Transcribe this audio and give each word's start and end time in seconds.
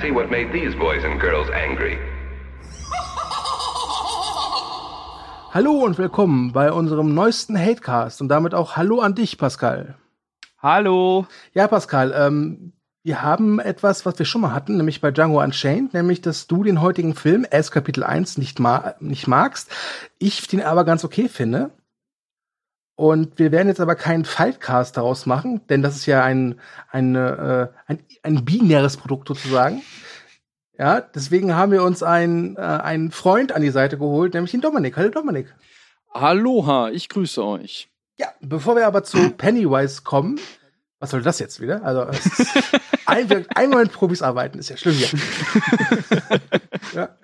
And 0.00 0.06
see 0.06 0.14
what 0.14 0.30
made 0.30 0.50
these 0.52 0.74
boys 0.76 1.04
and 1.04 1.20
girls 1.20 1.48
angry. 1.50 1.98
Hallo 5.52 5.72
und 5.84 5.98
willkommen 5.98 6.52
bei 6.52 6.72
unserem 6.72 7.12
neuesten 7.12 7.58
Hatecast 7.58 8.22
und 8.22 8.28
damit 8.28 8.54
auch 8.54 8.76
Hallo 8.76 9.00
an 9.00 9.14
dich, 9.14 9.36
Pascal. 9.36 9.96
Hallo. 10.62 11.26
Ja, 11.52 11.66
Pascal, 11.68 12.14
ähm, 12.16 12.72
wir 13.02 13.20
haben 13.22 13.58
etwas, 13.58 14.06
was 14.06 14.18
wir 14.18 14.24
schon 14.26 14.40
mal 14.40 14.54
hatten, 14.54 14.78
nämlich 14.78 15.02
bei 15.02 15.10
Django 15.10 15.42
Unchained, 15.42 15.92
nämlich, 15.92 16.22
dass 16.22 16.46
du 16.46 16.62
den 16.62 16.80
heutigen 16.80 17.14
Film, 17.14 17.44
S 17.44 17.70
Kapitel 17.70 18.02
1, 18.02 18.38
nicht, 18.38 18.58
ma 18.58 18.94
nicht 19.00 19.26
magst. 19.26 19.70
Ich 20.18 20.46
den 20.48 20.62
aber 20.62 20.84
ganz 20.84 21.04
okay 21.04 21.28
finde. 21.28 21.72
Und 23.00 23.38
wir 23.38 23.50
werden 23.50 23.68
jetzt 23.68 23.80
aber 23.80 23.94
keinen 23.94 24.26
Fightcast 24.26 24.94
daraus 24.94 25.24
machen, 25.24 25.66
denn 25.68 25.80
das 25.80 25.96
ist 25.96 26.04
ja 26.04 26.22
ein, 26.22 26.60
ein, 26.90 27.14
äh, 27.14 27.68
ein, 27.86 28.00
ein 28.22 28.44
binäres 28.44 28.98
Produkt 28.98 29.26
sozusagen. 29.28 29.80
Ja, 30.76 31.00
deswegen 31.00 31.56
haben 31.56 31.72
wir 31.72 31.82
uns 31.82 32.02
einen, 32.02 32.56
äh, 32.56 32.60
einen 32.60 33.10
Freund 33.10 33.52
an 33.52 33.62
die 33.62 33.70
Seite 33.70 33.96
geholt, 33.96 34.34
nämlich 34.34 34.50
den 34.50 34.60
Dominik. 34.60 34.98
Hallo 34.98 35.08
Dominik. 35.08 35.54
Aloha, 36.12 36.90
ich 36.90 37.08
grüße 37.08 37.42
euch. 37.42 37.88
Ja, 38.18 38.34
bevor 38.42 38.76
wir 38.76 38.86
aber 38.86 39.02
zu 39.02 39.30
Pennywise 39.30 40.02
kommen, 40.02 40.38
was 40.98 41.08
soll 41.08 41.22
das 41.22 41.38
jetzt 41.38 41.58
wieder? 41.58 41.82
Also 41.82 42.06
ein, 43.06 43.46
einmal 43.54 43.84
mit 43.84 43.92
Profis 43.92 44.20
arbeiten 44.20 44.58
ist 44.58 44.68
ja 44.68 44.76
schlimm 44.76 44.96
hier. 44.96 45.08
ja. 46.94 47.16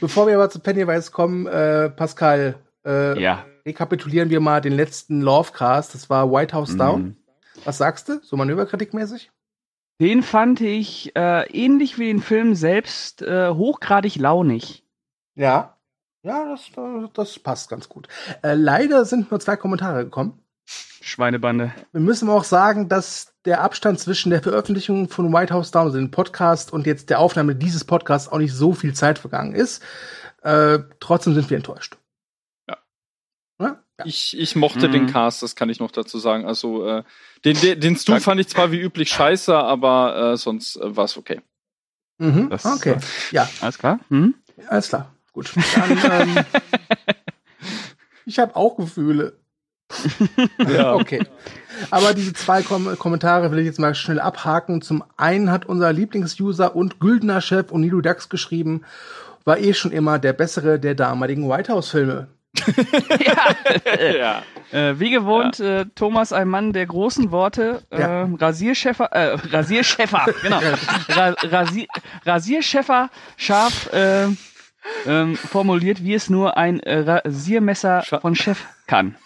Bevor 0.00 0.26
wir 0.26 0.34
aber 0.34 0.50
zu 0.50 0.58
Pennywise 0.58 1.12
kommen, 1.12 1.46
äh, 1.46 1.88
Pascal, 1.88 2.56
äh, 2.84 3.22
Ja. 3.22 3.44
Rekapitulieren 3.70 4.30
wir 4.30 4.40
mal 4.40 4.60
den 4.60 4.72
letzten 4.72 5.20
Lovecast. 5.20 5.94
Das 5.94 6.10
war 6.10 6.30
White 6.30 6.54
House 6.54 6.76
Down. 6.76 7.02
Mhm. 7.02 7.16
Was 7.64 7.78
sagst 7.78 8.08
du? 8.08 8.20
So 8.22 8.36
manöverkritikmäßig? 8.36 9.30
Den 10.00 10.22
fand 10.22 10.60
ich 10.60 11.14
äh, 11.14 11.46
ähnlich 11.52 11.98
wie 11.98 12.06
den 12.06 12.22
Film 12.22 12.54
selbst 12.54 13.22
äh, 13.22 13.50
hochgradig 13.50 14.16
launig. 14.16 14.84
Ja. 15.34 15.76
Ja, 16.22 16.44
das, 16.46 16.70
das 17.14 17.38
passt 17.38 17.70
ganz 17.70 17.88
gut. 17.88 18.08
Äh, 18.42 18.54
leider 18.54 19.04
sind 19.04 19.30
nur 19.30 19.40
zwei 19.40 19.56
Kommentare 19.56 20.04
gekommen. 20.04 20.42
Schweinebande. 20.66 21.72
Wir 21.92 22.00
müssen 22.00 22.28
aber 22.28 22.38
auch 22.38 22.44
sagen, 22.44 22.88
dass 22.88 23.32
der 23.46 23.62
Abstand 23.62 23.98
zwischen 24.00 24.30
der 24.30 24.42
Veröffentlichung 24.42 25.08
von 25.08 25.32
White 25.32 25.52
House 25.54 25.70
Down, 25.70 25.86
also 25.86 25.98
dem 25.98 26.10
Podcast, 26.10 26.72
und 26.72 26.86
jetzt 26.86 27.08
der 27.08 27.18
Aufnahme 27.18 27.54
dieses 27.54 27.84
Podcasts 27.84 28.28
auch 28.28 28.38
nicht 28.38 28.52
so 28.52 28.74
viel 28.74 28.92
Zeit 28.92 29.18
vergangen 29.18 29.54
ist. 29.54 29.82
Äh, 30.42 30.80
trotzdem 31.00 31.34
sind 31.34 31.48
wir 31.48 31.56
enttäuscht. 31.56 31.96
Ja. 34.00 34.06
Ich, 34.06 34.38
ich 34.38 34.56
mochte 34.56 34.88
Mhm. 34.88 34.92
den 34.92 35.06
Cast, 35.06 35.42
das 35.42 35.54
kann 35.56 35.70
ich 35.70 35.80
noch 35.80 35.90
dazu 35.90 36.18
sagen. 36.18 36.44
Also 36.46 36.86
äh, 36.86 37.02
den, 37.44 37.58
den, 37.60 37.80
den 37.80 37.96
Stu 37.96 38.18
fand 38.20 38.40
ich 38.40 38.48
zwar 38.48 38.72
wie 38.72 38.80
üblich 38.80 39.08
scheiße, 39.10 39.54
aber 39.56 40.32
äh, 40.32 40.36
sonst 40.36 40.76
äh, 40.76 40.96
war 40.96 41.04
es 41.04 41.16
okay. 41.16 41.40
Mhm. 42.18 42.50
Das- 42.50 42.64
okay. 42.66 42.96
Ja, 43.30 43.48
Alles 43.60 43.78
klar? 43.78 44.00
Hm? 44.08 44.34
alles 44.68 44.88
klar. 44.88 45.14
Gut. 45.32 45.52
Dann, 45.74 46.28
ähm, 46.28 46.44
ich 48.26 48.38
habe 48.38 48.56
auch 48.56 48.76
Gefühle. 48.76 49.34
Ja. 50.68 50.94
Okay. 50.94 51.24
Aber 51.90 52.14
diese 52.14 52.32
zwei 52.32 52.62
Kom 52.62 52.96
Kommentare 52.98 53.50
will 53.50 53.58
ich 53.58 53.66
jetzt 53.66 53.80
mal 53.80 53.94
schnell 53.94 54.20
abhaken. 54.20 54.82
Zum 54.82 55.02
einen 55.16 55.50
hat 55.50 55.66
unser 55.66 55.92
Lieblingsuser 55.92 56.76
und 56.76 57.00
Güldner 57.00 57.40
Chef 57.40 57.72
Onilu 57.72 58.00
Dax 58.00 58.28
geschrieben, 58.28 58.82
war 59.44 59.58
eh 59.58 59.72
schon 59.74 59.90
immer 59.90 60.18
der 60.20 60.32
bessere 60.32 60.78
der 60.78 60.94
damaligen 60.94 61.48
White 61.48 61.72
House 61.72 61.90
Filme. 61.90 62.28
ja. 64.18 64.42
Äh, 64.72 64.98
wie 64.98 65.10
gewohnt, 65.10 65.60
äh, 65.60 65.86
Thomas, 65.94 66.32
ein 66.32 66.48
Mann 66.48 66.72
der 66.72 66.86
großen 66.86 67.30
Worte. 67.30 67.82
Ja. 67.92 68.22
Äh, 68.22 68.28
Rasierschäfer, 68.38 69.06
äh, 69.12 69.34
Rasierschäfer, 69.50 70.26
genau. 70.42 70.58
Ra 71.08 71.34
Rasier 71.42 71.86
Rasierschäfer 72.24 73.10
scharf 73.36 73.92
äh, 73.92 74.26
ähm, 75.06 75.36
formuliert, 75.36 76.02
wie 76.04 76.14
es 76.14 76.30
nur 76.30 76.56
ein 76.56 76.80
äh, 76.80 77.00
Rasiermesser 77.00 78.00
Scha- 78.00 78.20
von 78.20 78.34
Chef 78.34 78.64
kann. 78.86 79.16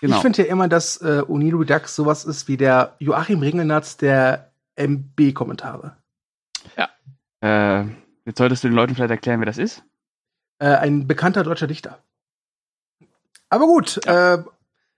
Genau. 0.00 0.16
Ich 0.16 0.22
finde 0.22 0.42
ja 0.42 0.48
immer, 0.48 0.68
dass 0.68 0.96
äh, 1.02 1.22
Onilu 1.26 1.64
Dax 1.64 1.94
sowas 1.94 2.24
ist 2.24 2.48
wie 2.48 2.56
der 2.56 2.94
Joachim 2.98 3.40
Ringelnatz 3.40 3.96
der 3.96 4.50
MB-Kommentare. 4.76 5.96
äh, 7.42 7.84
jetzt 8.24 8.38
solltest 8.38 8.64
du 8.64 8.68
den 8.68 8.74
Leuten 8.74 8.94
vielleicht 8.94 9.10
erklären, 9.10 9.40
wer 9.40 9.46
das 9.46 9.58
ist. 9.58 9.82
Äh, 10.58 10.68
ein 10.76 11.06
bekannter 11.06 11.42
deutscher 11.42 11.66
Dichter. 11.66 12.02
Aber 13.50 13.66
gut, 13.66 14.00
äh, 14.06 14.38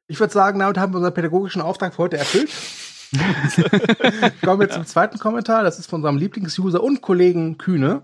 ich 0.07 0.21
würde 0.21 0.33
sagen, 0.33 0.59
damit 0.61 0.79
haben 0.79 0.93
wir 0.93 0.99
unseren 0.99 1.15
pädagogischen 1.15 1.63
Auftrag 1.63 1.95
für 1.95 2.03
heute 2.03 2.19
erfüllt. 2.19 2.51
Kommen 4.45 4.61
wir 4.61 4.71
zum 4.71 4.87
zweiten 4.87 5.19
Kommentar. 5.19 5.65
Das 5.65 5.79
ist 5.79 5.89
von 5.89 6.01
unserem 6.01 6.17
Lieblingsuser 6.17 6.83
und 6.83 7.03
Kollegen 7.03 7.59
Kühne. 7.59 8.03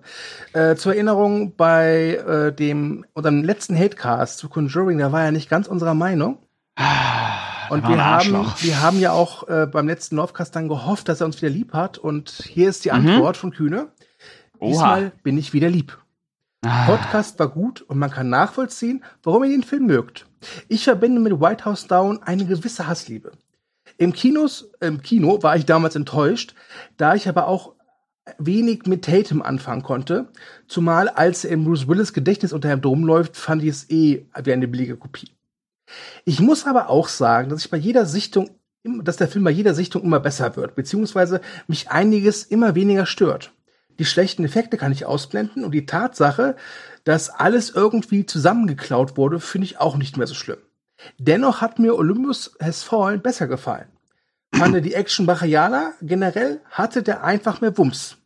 Äh, 0.52 0.76
zur 0.76 0.94
Erinnerung, 0.94 1.54
bei 1.56 2.16
äh, 2.16 2.52
dem 2.52 3.06
unserem 3.14 3.42
letzten 3.42 3.74
Hatecast 3.76 4.38
zu 4.38 4.48
Conjuring, 4.48 4.98
da 4.98 5.10
war 5.12 5.22
er 5.24 5.32
nicht 5.32 5.48
ganz 5.48 5.66
unserer 5.66 5.94
Meinung. 5.94 6.38
Und 7.70 7.82
war 7.82 7.90
wir 7.90 8.04
haben, 8.04 8.34
Arschloch. 8.34 8.62
wir 8.62 8.82
haben 8.82 8.98
ja 9.00 9.12
auch 9.12 9.48
äh, 9.48 9.66
beim 9.66 9.86
letzten 9.88 10.16
Lovecast 10.16 10.54
dann 10.54 10.68
gehofft, 10.68 11.08
dass 11.08 11.20
er 11.20 11.26
uns 11.26 11.40
wieder 11.40 11.50
lieb 11.50 11.72
hat. 11.72 11.98
Und 11.98 12.30
hier 12.46 12.68
ist 12.68 12.84
die 12.84 12.90
Mhm. 12.90 12.94
Antwort 13.08 13.36
von 13.36 13.50
Kühne. 13.50 13.88
Oha. 14.58 14.68
Diesmal 14.70 15.12
bin 15.22 15.36
ich 15.38 15.52
wieder 15.52 15.68
lieb. 15.70 15.98
Ah. 16.64 16.86
Podcast 16.86 17.38
war 17.38 17.48
gut 17.48 17.82
und 17.82 17.98
man 17.98 18.10
kann 18.10 18.28
nachvollziehen, 18.30 19.04
warum 19.22 19.44
ihr 19.44 19.50
den 19.50 19.62
Film 19.62 19.86
mögt. 19.86 20.26
Ich 20.68 20.84
verbinde 20.84 21.20
mit 21.20 21.40
White 21.40 21.64
House 21.64 21.86
Down 21.86 22.22
eine 22.22 22.46
gewisse 22.46 22.86
Hassliebe. 22.86 23.32
Im, 23.96 24.12
Kinos, 24.12 24.70
Im 24.80 25.02
Kino 25.02 25.42
war 25.42 25.56
ich 25.56 25.66
damals 25.66 25.96
enttäuscht, 25.96 26.54
da 26.96 27.14
ich 27.14 27.28
aber 27.28 27.48
auch 27.48 27.74
wenig 28.38 28.86
mit 28.86 29.04
Tatum 29.04 29.42
anfangen 29.42 29.82
konnte. 29.82 30.28
Zumal 30.66 31.08
als 31.08 31.44
er 31.44 31.52
in 31.52 31.64
Bruce 31.64 31.88
Willis 31.88 32.12
Gedächtnis 32.12 32.52
unter 32.52 32.68
dem 32.68 32.80
Dom 32.82 33.04
läuft, 33.04 33.36
fand 33.36 33.62
ich 33.62 33.70
es 33.70 33.90
eh 33.90 34.26
wie 34.42 34.52
eine 34.52 34.68
billige 34.68 34.96
Kopie. 34.96 35.30
Ich 36.26 36.38
muss 36.40 36.66
aber 36.66 36.90
auch 36.90 37.08
sagen, 37.08 37.48
dass 37.48 37.64
ich 37.64 37.70
bei 37.70 37.78
jeder 37.78 38.04
Sichtung, 38.04 38.50
im- 38.82 39.02
dass 39.04 39.16
der 39.16 39.28
Film 39.28 39.44
bei 39.44 39.50
jeder 39.50 39.72
Sichtung 39.74 40.02
immer 40.02 40.20
besser 40.20 40.54
wird, 40.56 40.74
beziehungsweise 40.74 41.40
mich 41.66 41.90
einiges 41.90 42.44
immer 42.44 42.74
weniger 42.74 43.06
stört. 43.06 43.52
Die 43.98 44.04
schlechten 44.04 44.44
Effekte 44.44 44.76
kann 44.76 44.92
ich 44.92 45.06
ausblenden 45.06 45.64
und 45.64 45.72
die 45.72 45.86
Tatsache, 45.86 46.56
dass 47.04 47.30
alles 47.30 47.70
irgendwie 47.70 48.26
zusammengeklaut 48.26 49.16
wurde, 49.16 49.40
finde 49.40 49.66
ich 49.66 49.78
auch 49.78 49.96
nicht 49.96 50.16
mehr 50.16 50.26
so 50.26 50.34
schlimm. 50.34 50.58
Dennoch 51.18 51.60
hat 51.60 51.78
mir 51.78 51.96
Olympus 51.96 52.56
Has 52.60 52.82
Fallen 52.82 53.22
besser 53.22 53.46
gefallen. 53.46 53.88
Fand 54.54 54.84
die 54.84 54.94
Action 54.94 55.26
brachialer, 55.26 55.92
generell 56.00 56.60
hatte 56.70 57.02
der 57.02 57.22
einfach 57.22 57.60
mehr 57.60 57.76
Wumms. 57.76 58.16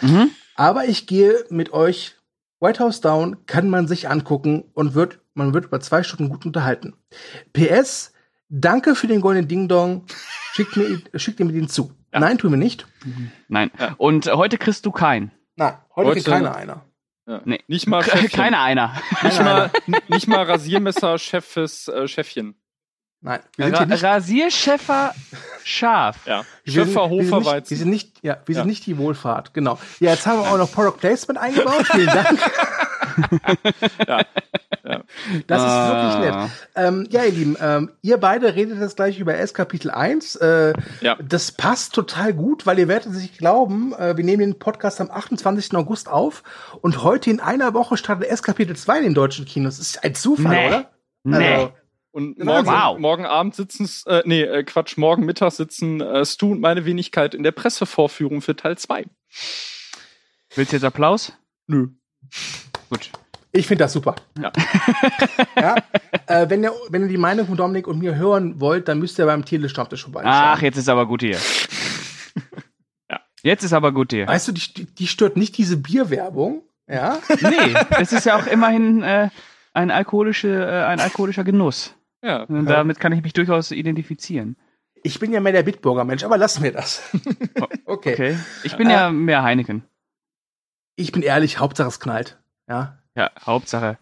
Mhm. 0.00 0.30
Aber 0.54 0.84
ich 0.86 1.06
gehe 1.06 1.44
mit 1.50 1.72
euch. 1.72 2.14
White 2.58 2.82
House 2.82 3.02
Down 3.02 3.44
kann 3.44 3.68
man 3.68 3.86
sich 3.86 4.08
angucken 4.08 4.64
und 4.72 4.94
wird, 4.94 5.18
man 5.34 5.52
wird 5.52 5.66
über 5.66 5.80
zwei 5.80 6.02
Stunden 6.02 6.30
gut 6.30 6.46
unterhalten. 6.46 6.94
PS, 7.52 8.12
danke 8.48 8.94
für 8.94 9.08
den 9.08 9.20
goldenen 9.20 9.48
Ding 9.48 9.68
Dong. 9.68 10.06
Schickt 10.54 10.76
mir, 10.76 11.02
schickt 11.16 11.38
ihr 11.38 11.46
mir 11.46 11.52
den 11.52 11.68
zu. 11.68 11.92
Nein, 12.20 12.38
tun 12.38 12.50
wir 12.52 12.56
nicht. 12.58 12.86
Nein. 13.48 13.70
Und 13.98 14.26
heute 14.32 14.58
kriegst 14.58 14.84
du 14.86 14.90
keinen. 14.92 15.30
Nein, 15.56 15.74
heute, 15.94 16.08
Heute- 16.08 16.12
kriegt 16.20 16.26
keiner 16.28 16.54
einer. 16.56 16.84
Ja. 17.28 17.40
Nee. 17.44 17.60
Nicht 17.66 17.86
mal 17.88 18.04
Chefchen. 18.04 18.28
Keiner 18.30 18.60
einer. 18.62 18.94
Nicht 19.22 19.42
mal, 19.42 19.70
nicht 20.08 20.28
mal 20.28 20.44
Rasiermesser, 20.44 21.18
Chefes, 21.18 21.88
äh, 21.88 22.06
Chefchen. 22.06 22.54
Nein, 23.20 23.40
wir 23.56 23.74
sind 23.76 24.04
Ra. 24.04 24.12
Rasierschäfer 24.12 25.14
scharf. 25.64 26.18
Ja. 26.26 26.44
Sind 26.64 26.94
Hofer, 26.94 27.08
nicht, 27.16 27.30
wir 27.32 27.44
Weizen. 27.44 27.76
sind 27.78 27.90
nicht, 27.90 28.22
ja, 28.22 28.36
wir 28.46 28.54
sind 28.54 28.62
Ja. 28.64 28.66
nicht 28.66 28.86
die 28.86 28.98
Wohlfahrt, 28.98 29.54
genau. 29.54 29.78
Ja, 29.98 30.10
jetzt 30.12 30.26
haben 30.26 30.38
wir 30.40 30.48
auch 30.52 30.58
noch 30.58 30.70
Product 30.70 30.98
Placement 31.00 31.40
eingebaut. 31.40 31.86
Vielen 31.90 32.06
Dank. 32.06 32.38
Ja. 34.06 34.22
Ja. 34.84 35.02
Das 35.48 35.58
ist 35.62 35.68
Ah. 35.68 36.20
wirklich 36.20 36.30
nett. 36.34 36.50
Ähm, 36.76 37.06
ja, 37.10 37.24
ihr 37.24 37.32
Lieben, 37.32 37.56
ähm, 37.60 37.90
ihr 38.02 38.18
beide 38.18 38.54
redet 38.54 38.78
jetzt 38.78 38.96
gleich 38.96 39.18
über 39.18 39.36
S 39.36 39.52
Kapitel 39.52 39.90
1. 39.90 40.36
Äh, 40.36 40.72
Ja. 41.00 41.16
Das 41.22 41.50
passt 41.52 41.94
total 41.94 42.32
gut, 42.34 42.66
weil 42.66 42.78
ihr 42.78 42.86
werdet 42.88 43.12
es 43.12 43.20
nicht 43.20 43.38
glauben, 43.38 43.92
äh, 43.94 44.16
wir 44.16 44.24
nehmen 44.24 44.40
den 44.40 44.58
Podcast 44.58 45.00
am 45.00 45.10
28. 45.10 45.74
August 45.76 46.08
auf 46.08 46.42
und 46.82 47.02
heute 47.02 47.30
in 47.30 47.40
einer 47.40 47.74
Woche 47.74 47.96
startet 47.96 48.28
S 48.28 48.42
Kapitel 48.42 48.76
2 48.76 48.98
in 48.98 49.04
den 49.04 49.14
deutschen 49.14 49.44
Kinos. 49.44 49.78
Das 49.78 49.88
ist 49.88 50.04
ein 50.04 50.14
Zufall, 50.14 50.54
Nee. 50.56 50.66
oder? 50.68 50.90
Nee. 51.24 51.36
Also, 51.54 51.72
Und 52.12 52.38
morgen, 52.42 52.66
Wow. 52.68 52.98
morgen 52.98 53.26
Abend 53.26 53.54
sitzen, 53.54 53.90
äh, 54.06 54.22
nee, 54.24 54.40
äh, 54.42 54.62
Quatsch, 54.64 54.96
morgen 54.96 55.26
Mittag 55.26 55.52
sitzen 55.52 56.00
äh, 56.00 56.24
Stu 56.24 56.52
und 56.52 56.60
meine 56.60 56.84
Wenigkeit 56.86 57.34
in 57.34 57.42
der 57.42 57.52
Pressevorführung 57.52 58.40
für 58.40 58.56
Teil 58.56 58.78
2. 58.78 59.04
Willst 60.54 60.72
du 60.72 60.76
jetzt 60.76 60.84
Applaus? 60.84 61.32
Nö. 61.66 61.88
Gut. 62.90 63.10
Ich 63.52 63.66
finde 63.66 63.84
das 63.84 63.92
super. 63.92 64.16
Ja. 64.38 64.52
ja? 65.56 65.76
Äh, 66.26 66.50
wenn, 66.50 66.62
ihr, 66.62 66.72
wenn 66.90 67.02
ihr 67.02 67.08
die 67.08 67.16
Meinung 67.16 67.46
von 67.46 67.56
Dominik 67.56 67.86
und 67.86 67.98
mir 67.98 68.14
hören 68.14 68.60
wollt, 68.60 68.88
dann 68.88 68.98
müsst 68.98 69.18
ihr 69.18 69.26
beim 69.26 69.44
Telestammtisch 69.44 70.02
vorbeischauen. 70.02 70.34
Ach, 70.34 70.60
jetzt 70.60 70.76
ist 70.76 70.88
aber 70.88 71.06
gut 71.06 71.22
hier. 71.22 71.38
Ja. 73.08 73.20
Jetzt 73.42 73.62
ist 73.62 73.72
aber 73.72 73.92
gut 73.92 74.12
hier. 74.12 74.26
Weißt 74.26 74.48
du, 74.48 74.52
die, 74.52 74.84
die 74.84 75.06
stört 75.06 75.36
nicht 75.36 75.56
diese 75.56 75.76
Bierwerbung. 75.76 76.62
Ja? 76.88 77.20
Nee, 77.40 77.74
das 77.90 78.12
ist 78.12 78.26
ja 78.26 78.36
auch 78.36 78.46
immerhin 78.46 79.02
äh, 79.04 79.30
ein, 79.72 79.92
alkoholische, 79.92 80.48
äh, 80.48 80.84
ein 80.84 80.98
alkoholischer 80.98 81.44
Genuss. 81.44 81.94
Ja. 82.22 82.42
Und 82.42 82.66
damit 82.66 82.98
kann 82.98 83.12
ich 83.12 83.22
mich 83.22 83.32
durchaus 83.32 83.70
identifizieren. 83.70 84.56
Ich 85.02 85.20
bin 85.20 85.32
ja 85.32 85.40
mehr 85.40 85.52
der 85.52 85.62
Bitburger-Mensch, 85.62 86.24
aber 86.24 86.36
lassen 86.36 86.64
wir 86.64 86.72
das. 86.72 87.02
okay. 87.84 88.12
Okay. 88.12 88.38
Ich 88.64 88.76
bin 88.76 88.90
ja 88.90 89.10
mehr 89.12 89.44
Heineken. 89.44 89.84
Ich 90.96 91.12
bin 91.12 91.22
ehrlich, 91.22 91.60
Hauptsache 91.60 91.88
es 91.88 92.00
knallt. 92.00 92.38
Ja, 92.68 92.98
Ja, 93.14 93.30
Hauptsache. 93.44 93.98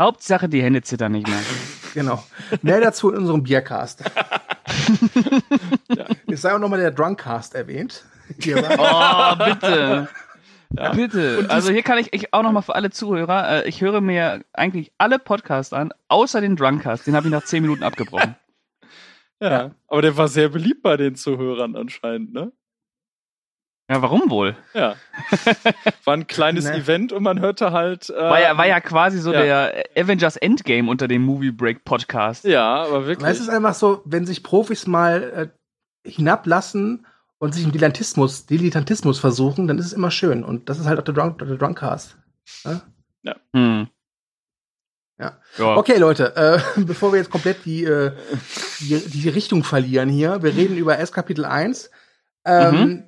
Hauptsache, 0.00 0.48
die 0.48 0.62
Hände 0.62 0.82
zittern 0.82 1.12
nicht 1.12 1.26
mehr. 1.26 1.40
genau. 1.94 2.24
Mehr 2.62 2.80
dazu 2.80 3.10
in 3.10 3.18
unserem 3.18 3.42
Biercast. 3.42 4.04
Es 6.30 6.42
sei 6.42 6.54
auch 6.54 6.58
nochmal 6.58 6.78
der 6.78 6.90
Drunkcast 6.90 7.54
erwähnt. 7.54 8.04
Oh, 8.38 9.36
bitte. 9.36 10.08
Bitte. 10.94 11.46
Also 11.48 11.72
hier 11.72 11.82
kann 11.82 11.96
ich, 11.96 12.12
ich 12.12 12.34
auch 12.34 12.42
noch 12.42 12.52
mal 12.52 12.60
für 12.60 12.74
alle 12.74 12.90
Zuhörer, 12.90 13.64
äh, 13.64 13.68
ich 13.68 13.80
höre 13.80 14.02
mir 14.02 14.44
eigentlich 14.52 14.92
alle 14.98 15.18
Podcasts 15.18 15.72
an, 15.72 15.94
außer 16.08 16.42
den 16.42 16.54
Drunkcast. 16.54 17.06
Den 17.06 17.16
habe 17.16 17.26
ich 17.26 17.32
nach 17.32 17.44
zehn 17.44 17.62
Minuten 17.62 17.82
abgebrochen. 17.82 18.36
Ja. 19.40 19.70
Aber 19.86 20.02
der 20.02 20.16
war 20.18 20.28
sehr 20.28 20.50
beliebt 20.50 20.82
bei 20.82 20.98
den 20.98 21.14
Zuhörern 21.14 21.74
anscheinend, 21.74 22.34
ne? 22.34 22.52
Ja, 23.90 24.02
warum 24.02 24.28
wohl? 24.28 24.54
Ja. 24.74 24.96
War 26.04 26.14
ein 26.14 26.26
kleines 26.26 26.64
Ne. 26.66 26.74
Event 26.76 27.10
und 27.10 27.22
man 27.22 27.40
hörte 27.40 27.72
halt. 27.72 28.10
Äh, 28.10 28.16
War 28.16 28.40
ja, 28.40 28.58
war 28.58 28.66
ja 28.66 28.80
quasi 28.80 29.18
so 29.18 29.32
ja. 29.32 29.42
der 29.42 29.84
Avengers 29.96 30.36
Endgame 30.36 30.90
unter 30.90 31.08
dem 31.08 31.22
Movie 31.22 31.50
Break 31.50 31.84
Podcast. 31.84 32.44
Ja, 32.44 32.82
aber 32.84 33.06
wirklich. 33.06 33.24
Weil 33.24 33.32
es 33.32 33.40
ist 33.40 33.48
einfach 33.48 33.74
so, 33.74 34.02
wenn 34.04 34.26
sich 34.26 34.42
Profis 34.42 34.86
mal 34.86 35.50
äh, 36.04 36.10
hinablassen 36.10 37.06
und 37.38 37.54
sich 37.54 37.64
im 37.64 37.72
Dilettantismus, 37.72 38.44
Dilettantismus 38.44 39.18
versuchen, 39.18 39.66
dann 39.66 39.78
ist 39.78 39.86
es 39.86 39.92
immer 39.94 40.10
schön. 40.10 40.44
Und 40.44 40.68
das 40.68 40.78
ist 40.78 40.86
halt 40.86 40.98
auch 40.98 41.04
der, 41.04 41.14
Drunk, 41.14 41.38
der 41.38 41.56
Drunkcast. 41.56 42.16
Hm. 43.54 43.88
Ja. 45.18 45.38
ja. 45.58 45.76
Okay, 45.76 45.96
Leute, 45.96 46.36
äh, 46.36 46.60
bevor 46.82 47.12
wir 47.12 47.18
jetzt 47.18 47.30
komplett 47.30 47.64
die, 47.64 47.84
äh, 47.84 48.12
die, 48.80 49.00
die 49.00 49.28
Richtung 49.30 49.64
verlieren 49.64 50.10
hier, 50.10 50.42
wir 50.42 50.54
reden 50.54 50.76
über 50.76 50.98
S 50.98 51.10
Kapitel 51.10 51.44
1. 51.46 51.90
Ähm, 52.44 53.07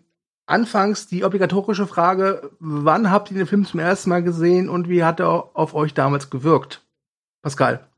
Anfangs 0.51 1.07
die 1.07 1.23
obligatorische 1.23 1.87
Frage, 1.87 2.51
wann 2.59 3.09
habt 3.09 3.31
ihr 3.31 3.37
den 3.37 3.47
Film 3.47 3.65
zum 3.65 3.79
ersten 3.79 4.11
Mal 4.11 4.25
gesehen 4.25 4.69
und 4.69 4.89
wie 4.89 5.05
hat 5.05 5.21
er 5.21 5.49
auf 5.55 5.75
euch 5.75 5.95
damals 5.95 6.29
gewirkt? 6.29 6.85
Pascal. 7.41 7.89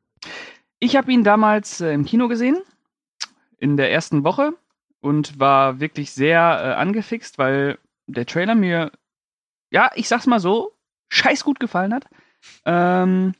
Ich 0.79 0.95
habe 0.95 1.11
ihn 1.11 1.25
damals 1.25 1.81
äh, 1.81 1.95
im 1.95 2.05
Kino 2.05 2.29
gesehen, 2.29 2.61
in 3.57 3.79
der 3.79 3.91
ersten 3.91 4.23
Woche 4.23 4.53
und 5.01 5.41
war 5.41 5.81
wirklich 5.81 6.13
sehr 6.13 6.41
äh, 6.41 6.75
angefixt, 6.75 7.39
weil 7.39 7.79
der 8.07 8.27
Trailer 8.27 8.55
mir, 8.55 8.93
ja, 9.71 9.91
ich 9.95 10.09
sag's 10.09 10.27
mal 10.27 10.39
so, 10.39 10.73
scheiß 11.09 11.45
gut 11.45 11.59
gefallen 11.59 11.95
hat. 11.95 12.05
Ähm, 12.67 13.33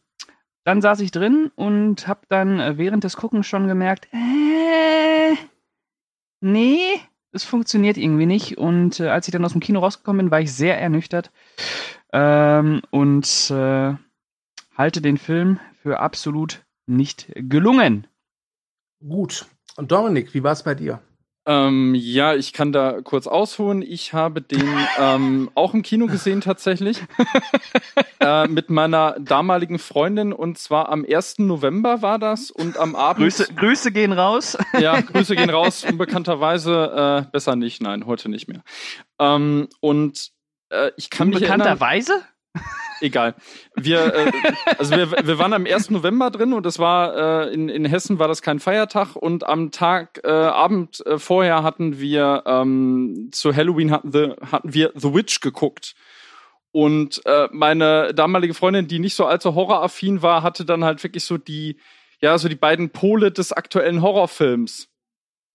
dann 0.65 0.81
saß 0.81 1.01
ich 1.01 1.11
drin 1.11 1.51
und 1.55 2.09
hab 2.09 2.29
dann 2.31 2.61
äh, 2.61 2.79
während 2.79 3.05
des 3.05 3.19
Guckens 3.19 3.47
schon 3.47 3.69
gemerkt, 3.69 4.09
äh, 4.15 5.35
nee, 6.41 6.99
es 7.33 7.45
funktioniert 7.45 7.97
irgendwie 7.97 8.27
nicht. 8.27 8.59
Und 8.59 9.01
äh, 9.01 9.09
als 9.09 9.27
ich 9.27 9.33
dann 9.33 9.45
aus 9.45 9.53
dem 9.53 9.61
Kino 9.61 9.81
rausgekommen 9.81 10.27
bin, 10.27 10.31
war 10.31 10.41
ich 10.41 10.53
sehr 10.53 10.81
ernüchtert 10.81 11.31
ähm, 12.13 12.83
und 12.91 13.51
äh, 13.51 13.95
halte 14.77 15.01
den 15.01 15.19
Film 15.19 15.59
für 15.83 16.01
absolut 16.01 16.65
nicht 16.87 17.33
gelungen. 17.35 18.07
Gut. 19.01 19.47
Und 19.77 19.91
Dominik, 19.91 20.35
wie 20.35 20.43
war 20.43 20.53
es 20.53 20.63
bei 20.63 20.75
dir? 20.75 21.01
Ähm, 21.45 21.95
ja, 21.97 22.35
ich 22.35 22.53
kann 22.53 22.71
da 22.71 23.01
kurz 23.03 23.27
ausholen. 23.27 23.83
Ich 23.83 24.13
habe 24.13 24.43
den 24.43 24.69
ähm, 24.99 25.51
auch 25.55 25.75
im 25.75 25.83
Kino 25.83 26.07
gesehen 26.07 26.41
tatsächlich. 26.41 27.03
äh, 28.21 28.47
mit 28.47 28.71
meiner 28.71 29.17
damaligen 29.19 29.81
Freundin 29.81 30.33
und 30.33 30.59
zwar 30.59 30.89
am 30.89 31.05
1. 31.05 31.41
November 31.41 32.01
war 32.01 32.21
das 32.21 32.53
und 32.53 32.77
am 32.77 32.95
Abend. 32.95 33.25
Grüße, 33.25 33.55
Grüße 33.55 33.91
gehen 33.91 34.13
raus. 34.13 34.57
Ja, 34.79 35.01
Grüße 35.01 35.35
gehen 35.35 35.51
raus. 35.51 35.85
Unbekannterweise 35.85 37.25
äh, 37.27 37.31
besser 37.33 37.57
nicht, 37.57 37.83
nein, 37.83 38.07
heute 38.07 38.29
nicht 38.29 38.47
mehr. 38.47 38.63
Ähm, 39.19 39.69
und 39.81 40.31
äh, 40.71 40.93
ich 40.97 41.11
kann 41.11 41.29
Unbekannterweise? 41.35 42.23
Egal. 43.01 43.35
Wir, 43.75 44.15
äh, 44.15 44.33
also 44.79 44.97
wir, 44.97 45.11
wir 45.11 45.39
waren 45.39 45.53
am 45.53 45.67
1. 45.67 45.91
November 45.91 46.31
drin 46.31 46.53
und 46.53 46.67
es 46.67 46.79
war 46.79 47.47
äh, 47.47 47.53
in, 47.53 47.69
in 47.69 47.85
Hessen 47.85 48.19
war 48.19 48.29
das 48.29 48.43
kein 48.43 48.61
Feiertag 48.61 49.17
und 49.17 49.47
am 49.47 49.71
Tag 49.71 50.21
äh, 50.25 50.31
Abend 50.31 51.05
äh, 51.07 51.19
vorher 51.19 51.63
hatten 51.63 51.99
wir 51.99 52.45
ähm, 52.47 53.29
zu 53.33 53.55
Halloween 53.55 53.91
hatten, 53.91 54.13
the, 54.13 54.33
hatten 54.51 54.73
wir 54.75 54.93
The 54.95 55.15
Witch 55.15 55.41
geguckt. 55.41 55.95
Und 56.71 57.21
äh, 57.27 57.49
meine 57.53 58.15
damalige 58.15 58.55
Freundin, 58.55 58.89
die 58.89 58.99
nicht 58.99 59.15
so 59.15 59.27
allzu 59.27 59.55
horroraffin 59.55 60.23
war, 60.23 60.43
hatte 60.43 60.65
dann 60.65 60.85
halt 60.85 61.03
wirklich 61.03 61.25
so 61.25 61.37
die, 61.37 61.77
ja, 62.21 62.39
so 62.39 62.49
die 62.49 62.57
beiden 62.57 62.91
Pole 62.91 63.31
des 63.31 63.53
aktuellen 63.53 64.01
Horrorfilms 64.01 64.92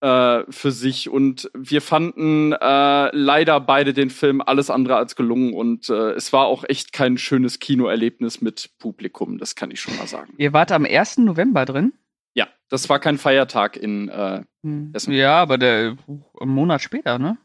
äh, 0.00 0.44
für 0.48 0.70
sich. 0.70 1.08
Und 1.08 1.50
wir 1.54 1.82
fanden 1.82 2.52
äh, 2.52 3.16
leider 3.16 3.60
beide 3.60 3.92
den 3.92 4.10
Film 4.10 4.40
alles 4.40 4.70
andere 4.70 4.96
als 4.96 5.16
gelungen. 5.16 5.52
Und 5.52 5.88
äh, 5.88 6.12
es 6.12 6.32
war 6.32 6.46
auch 6.46 6.64
echt 6.68 6.92
kein 6.92 7.18
schönes 7.18 7.58
Kinoerlebnis 7.58 8.40
mit 8.40 8.70
Publikum, 8.78 9.38
das 9.38 9.54
kann 9.54 9.70
ich 9.70 9.80
schon 9.80 9.96
mal 9.96 10.06
sagen. 10.06 10.32
Ihr 10.38 10.52
wart 10.52 10.72
am 10.72 10.84
1. 10.84 11.18
November 11.18 11.64
drin? 11.64 11.92
Ja, 12.34 12.46
das 12.68 12.88
war 12.88 13.00
kein 13.00 13.18
Feiertag 13.18 13.76
in 13.76 14.08
äh, 14.08 14.42
Essen. 14.92 15.12
Ja, 15.12 15.40
aber 15.42 15.58
der 15.58 15.96
einen 16.40 16.50
Monat 16.50 16.82
später, 16.82 17.18
ne? 17.18 17.38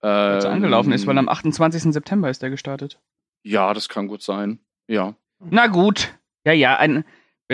Als 0.00 0.44
er 0.44 0.52
angelaufen 0.52 0.92
ist, 0.92 1.06
weil 1.06 1.16
am 1.16 1.30
28. 1.30 1.84
September 1.94 2.28
ist 2.28 2.42
er 2.42 2.50
gestartet. 2.50 3.00
Ja, 3.42 3.72
das 3.72 3.88
kann 3.88 4.06
gut 4.06 4.22
sein. 4.22 4.58
Ja. 4.86 5.14
Na 5.40 5.66
gut. 5.66 6.14
Ja, 6.44 6.52
ja, 6.52 6.76
ein, 6.76 7.04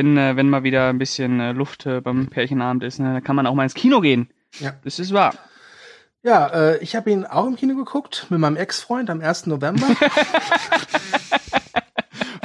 wenn, 0.00 0.16
äh, 0.16 0.34
wenn 0.34 0.48
mal 0.48 0.62
wieder 0.62 0.88
ein 0.88 0.96
bisschen 0.96 1.40
äh, 1.40 1.52
Luft 1.52 1.84
äh, 1.84 2.00
beim 2.00 2.28
Pärchenabend 2.28 2.82
ist, 2.82 3.00
ne, 3.00 3.12
dann 3.12 3.22
kann 3.22 3.36
man 3.36 3.46
auch 3.46 3.54
mal 3.54 3.64
ins 3.64 3.74
Kino 3.74 4.00
gehen. 4.00 4.30
Ja. 4.58 4.72
Das 4.82 4.98
ist 4.98 5.12
wahr. 5.12 5.34
Ja, 6.22 6.46
äh, 6.46 6.78
ich 6.78 6.96
habe 6.96 7.10
ihn 7.10 7.26
auch 7.26 7.46
im 7.46 7.56
Kino 7.56 7.76
geguckt 7.76 8.26
mit 8.30 8.40
meinem 8.40 8.56
Ex-Freund 8.56 9.10
am 9.10 9.20
1. 9.20 9.46
November. 9.46 9.86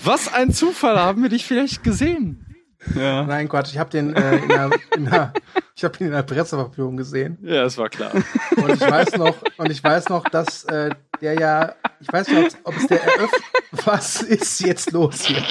Was 0.04 0.34
ein 0.34 0.52
Zufall, 0.52 1.00
haben 1.00 1.22
wir 1.24 1.30
dich 1.30 1.46
vielleicht 1.46 1.82
gesehen? 1.84 2.46
Ja. 2.94 3.24
Nein, 3.24 3.48
Quatsch, 3.48 3.72
ich 3.72 3.80
habe 3.80 3.90
den 3.90 4.14
äh, 4.14 4.36
in 4.36 4.50
der, 4.50 4.70
in 4.96 5.06
der, 5.06 5.34
ich 5.76 5.84
habe 5.86 5.98
ihn 6.00 6.08
in 6.08 6.12
der 6.12 6.24
Presseverführung 6.24 6.98
gesehen. 6.98 7.38
Ja, 7.42 7.64
es 7.64 7.78
war 7.78 7.88
klar. 7.88 8.12
Und 8.58 8.70
ich 8.70 8.82
weiß 8.82 9.16
noch, 9.16 9.36
und 9.58 9.72
ich 9.72 9.82
weiß 9.82 10.10
noch, 10.10 10.28
dass 10.28 10.66
äh, 10.66 10.90
der 11.22 11.40
ja, 11.40 11.74
ich 12.02 12.12
weiß 12.12 12.28
nicht, 12.28 12.58
ob 12.66 12.76
es 12.76 12.88
der 12.88 13.02
eröffnet. 13.02 13.42
Was 13.86 14.22
ist 14.22 14.60
jetzt 14.60 14.92
los 14.92 15.26
hier? 15.26 15.44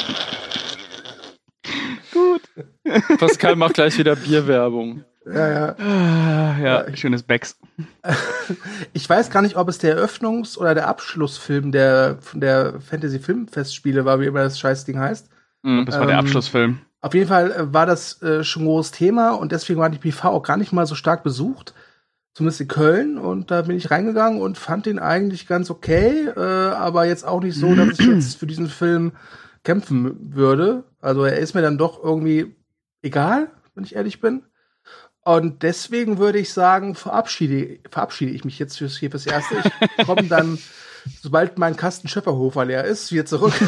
Pascal 3.19 3.57
macht 3.57 3.75
gleich 3.75 3.97
wieder 3.99 4.17
Bierwerbung. 4.17 5.05
Ja, 5.27 5.49
ja. 5.49 5.75
Ah, 5.79 6.59
ja, 6.63 6.97
schönes 6.97 7.23
Becks. 7.23 7.59
Ich 8.93 9.09
weiß 9.09 9.31
gar 9.31 9.41
nicht, 9.41 9.57
ob 9.57 9.69
es 9.71 9.79
der 9.79 9.99
Eröffnungs- 9.99 10.59
oder 10.59 10.75
der 10.75 10.87
Abschlussfilm 10.87 11.73
der 11.73 12.19
der 12.35 12.75
Fantasy 12.81 13.19
Filmfestspiele 13.19 14.05
war, 14.05 14.21
wie 14.21 14.27
immer 14.27 14.43
das 14.43 14.59
Scheißding 14.61 14.99
heißt. 14.99 15.31
Mhm. 15.63 15.87
Das 15.87 15.99
war 15.99 16.07
der 16.07 16.17
Ähm, 16.19 16.21
Abschlussfilm. 16.21 16.79
Auf 17.01 17.15
jeden 17.15 17.29
Fall 17.29 17.51
äh, 17.53 17.73
war 17.73 17.87
das 17.87 18.21
äh, 18.23 18.45
schon 18.45 18.63
ein 18.65 18.67
großes 18.67 18.93
Thema 18.93 19.31
und 19.31 19.51
deswegen 19.53 19.81
war 19.81 19.89
die 19.91 19.99
PV 19.99 20.29
auch 20.29 20.43
gar 20.43 20.59
nicht 20.59 20.73
mal 20.73 20.87
so 20.87 20.95
stark 20.95 21.23
besucht. 21.23 21.73
Zumindest 22.35 22.61
in 22.61 22.69
Köln. 22.69 23.17
Und 23.19 23.51
da 23.51 23.63
bin 23.63 23.77
ich 23.77 23.91
reingegangen 23.91 24.41
und 24.43 24.59
fand 24.59 24.87
den 24.87 24.99
eigentlich 24.99 25.47
ganz 25.47 25.71
okay, 25.71 26.29
äh, 26.37 26.41
aber 26.41 27.07
jetzt 27.07 27.27
auch 27.27 27.41
nicht 27.41 27.57
so, 27.59 27.75
dass 27.75 27.99
ich 27.99 28.07
jetzt 28.07 28.37
für 28.39 28.47
diesen 28.47 28.69
Film 28.69 29.13
kämpfen 29.65 30.35
würde. 30.35 30.85
Also 31.01 31.25
er 31.25 31.39
ist 31.39 31.55
mir 31.55 31.63
dann 31.63 31.79
doch 31.79 32.03
irgendwie 32.03 32.55
egal, 33.03 33.51
wenn 33.75 33.85
ich 33.85 33.97
ehrlich 33.97 34.21
bin. 34.21 34.45
Und 35.25 35.63
deswegen 35.63 36.19
würde 36.19 36.39
ich 36.39 36.53
sagen, 36.53 36.95
verabschiede, 36.95 37.79
verabschiede 37.91 38.33
ich 38.33 38.45
mich 38.45 38.59
jetzt 38.59 38.77
fürs, 38.77 38.99
hier 38.99 39.11
fürs 39.11 39.27
Erste. 39.27 39.55
Ich 39.97 40.07
komme 40.07 40.25
dann, 40.25 40.59
sobald 41.23 41.57
mein 41.57 41.77
Kasten 41.77 42.09
Schöpferhofer 42.09 42.67
leer 42.67 42.85
ist, 42.85 43.11
wieder 43.11 43.27
zurück. 43.27 43.55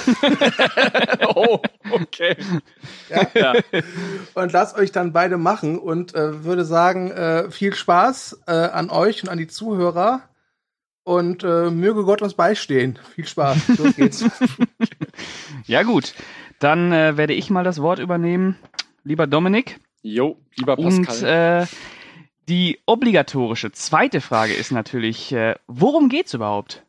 Oh, 1.38 1.60
okay. 1.90 2.34
Ja. 3.34 3.52
und 4.32 4.52
lasst 4.52 4.74
euch 4.76 4.90
dann 4.90 5.12
beide 5.12 5.36
machen 5.36 5.78
und 5.78 6.14
äh, 6.14 6.44
würde 6.44 6.64
sagen, 6.64 7.10
äh, 7.10 7.50
viel 7.50 7.74
Spaß 7.74 8.40
äh, 8.46 8.52
an 8.52 8.88
euch 8.88 9.22
und 9.22 9.28
an 9.28 9.36
die 9.36 9.48
Zuhörer 9.48 10.22
und 11.06 11.44
äh, 11.44 11.70
möge 11.70 12.02
Gott 12.04 12.20
uns 12.20 12.34
beistehen. 12.34 12.98
Viel 13.14 13.26
Spaß. 13.26 13.78
Los 13.78 13.96
geht's. 13.96 14.24
Ja, 15.66 15.82
gut. 15.82 16.14
Dann 16.58 16.92
äh, 16.92 17.16
werde 17.16 17.32
ich 17.32 17.48
mal 17.50 17.64
das 17.64 17.80
Wort 17.80 17.98
übernehmen. 17.98 18.56
Lieber 19.02 19.26
Dominik. 19.26 19.80
Jo, 20.02 20.36
lieber 20.56 20.78
Und 20.78 21.06
Pascal. 21.06 21.62
äh, 21.62 21.66
die 22.48 22.78
obligatorische 22.86 23.72
zweite 23.72 24.20
Frage 24.20 24.52
ist 24.52 24.70
natürlich, 24.72 25.32
äh, 25.32 25.54
worum 25.66 26.08
geht's 26.08 26.34
überhaupt? 26.34 26.84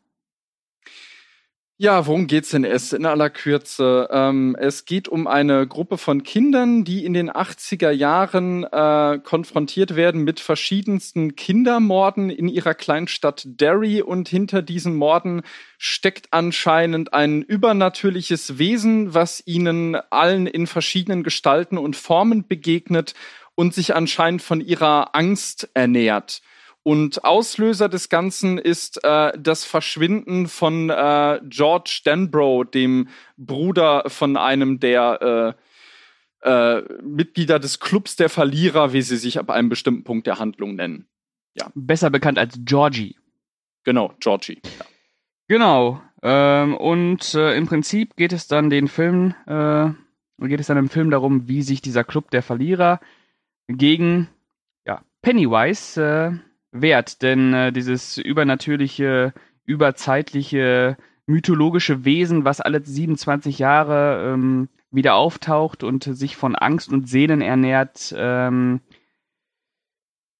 Ja, 1.80 2.08
worum 2.08 2.26
geht's 2.26 2.50
denn 2.50 2.64
es 2.64 2.92
in 2.92 3.06
aller 3.06 3.30
Kürze? 3.30 4.08
Ähm, 4.10 4.56
es 4.58 4.84
geht 4.84 5.06
um 5.06 5.28
eine 5.28 5.64
Gruppe 5.64 5.96
von 5.96 6.24
Kindern, 6.24 6.82
die 6.82 7.04
in 7.04 7.14
den 7.14 7.30
80er 7.30 7.92
Jahren 7.92 8.64
äh, 8.64 9.20
konfrontiert 9.22 9.94
werden 9.94 10.24
mit 10.24 10.40
verschiedensten 10.40 11.36
Kindermorden 11.36 12.30
in 12.30 12.48
ihrer 12.48 12.74
Kleinstadt 12.74 13.44
Derry 13.46 14.02
und 14.02 14.28
hinter 14.28 14.60
diesen 14.60 14.96
Morden 14.96 15.42
steckt 15.78 16.32
anscheinend 16.32 17.14
ein 17.14 17.42
übernatürliches 17.42 18.58
Wesen, 18.58 19.14
was 19.14 19.40
ihnen 19.46 19.94
allen 20.10 20.48
in 20.48 20.66
verschiedenen 20.66 21.22
Gestalten 21.22 21.78
und 21.78 21.94
Formen 21.94 22.48
begegnet 22.48 23.14
und 23.54 23.72
sich 23.72 23.94
anscheinend 23.94 24.42
von 24.42 24.60
ihrer 24.60 25.14
Angst 25.14 25.68
ernährt. 25.74 26.42
Und 26.88 27.22
Auslöser 27.22 27.90
des 27.90 28.08
Ganzen 28.08 28.56
ist 28.56 29.04
äh, 29.04 29.32
das 29.38 29.62
Verschwinden 29.62 30.48
von 30.48 30.88
äh, 30.88 31.38
George 31.44 32.00
Denbrough, 32.06 32.64
dem 32.64 33.08
Bruder 33.36 34.04
von 34.06 34.38
einem 34.38 34.80
der 34.80 35.54
äh, 36.42 36.78
äh, 36.78 36.82
Mitglieder 37.02 37.58
des 37.58 37.78
Clubs 37.78 38.16
der 38.16 38.30
Verlierer, 38.30 38.94
wie 38.94 39.02
sie 39.02 39.18
sich 39.18 39.38
ab 39.38 39.50
einem 39.50 39.68
bestimmten 39.68 40.02
Punkt 40.02 40.26
der 40.26 40.38
Handlung 40.38 40.76
nennen. 40.76 41.06
Besser 41.74 42.08
bekannt 42.08 42.38
als 42.38 42.58
Georgie. 42.64 43.16
Genau, 43.84 44.14
Georgie. 44.18 44.62
Ja. 44.64 44.86
Genau. 45.46 46.00
Ähm, 46.22 46.74
und 46.74 47.34
äh, 47.34 47.54
im 47.54 47.66
Prinzip 47.66 48.16
geht 48.16 48.32
es 48.32 48.48
dann 48.48 48.70
den 48.70 48.88
Film, 48.88 49.34
äh, 49.46 49.90
geht 50.48 50.60
es 50.60 50.68
dann 50.68 50.78
im 50.78 50.88
Film 50.88 51.10
darum, 51.10 51.48
wie 51.48 51.60
sich 51.60 51.82
dieser 51.82 52.04
Club 52.04 52.30
der 52.30 52.42
Verlierer 52.42 52.98
gegen 53.66 54.28
ja, 54.86 55.02
Pennywise 55.20 56.40
äh, 56.42 56.47
wert, 56.72 57.22
denn 57.22 57.54
äh, 57.54 57.72
dieses 57.72 58.18
übernatürliche, 58.18 59.32
überzeitliche, 59.64 60.96
mythologische 61.26 62.04
Wesen, 62.04 62.44
was 62.44 62.60
alle 62.60 62.84
27 62.84 63.58
Jahre 63.58 64.32
ähm, 64.32 64.68
wieder 64.90 65.14
auftaucht 65.14 65.84
und 65.84 66.04
sich 66.04 66.36
von 66.36 66.56
Angst 66.56 66.92
und 66.92 67.08
Sehnen 67.08 67.42
ernährt, 67.42 68.14
ähm, 68.16 68.80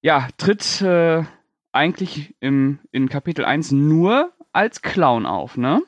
ja, 0.01 0.27
tritt 0.37 0.81
äh, 0.81 1.23
eigentlich 1.71 2.35
im, 2.39 2.79
in 2.91 3.09
Kapitel 3.09 3.45
1 3.45 3.71
nur 3.71 4.33
als 4.51 4.81
Clown 4.81 5.25
auf, 5.25 5.57
ne? 5.57 5.81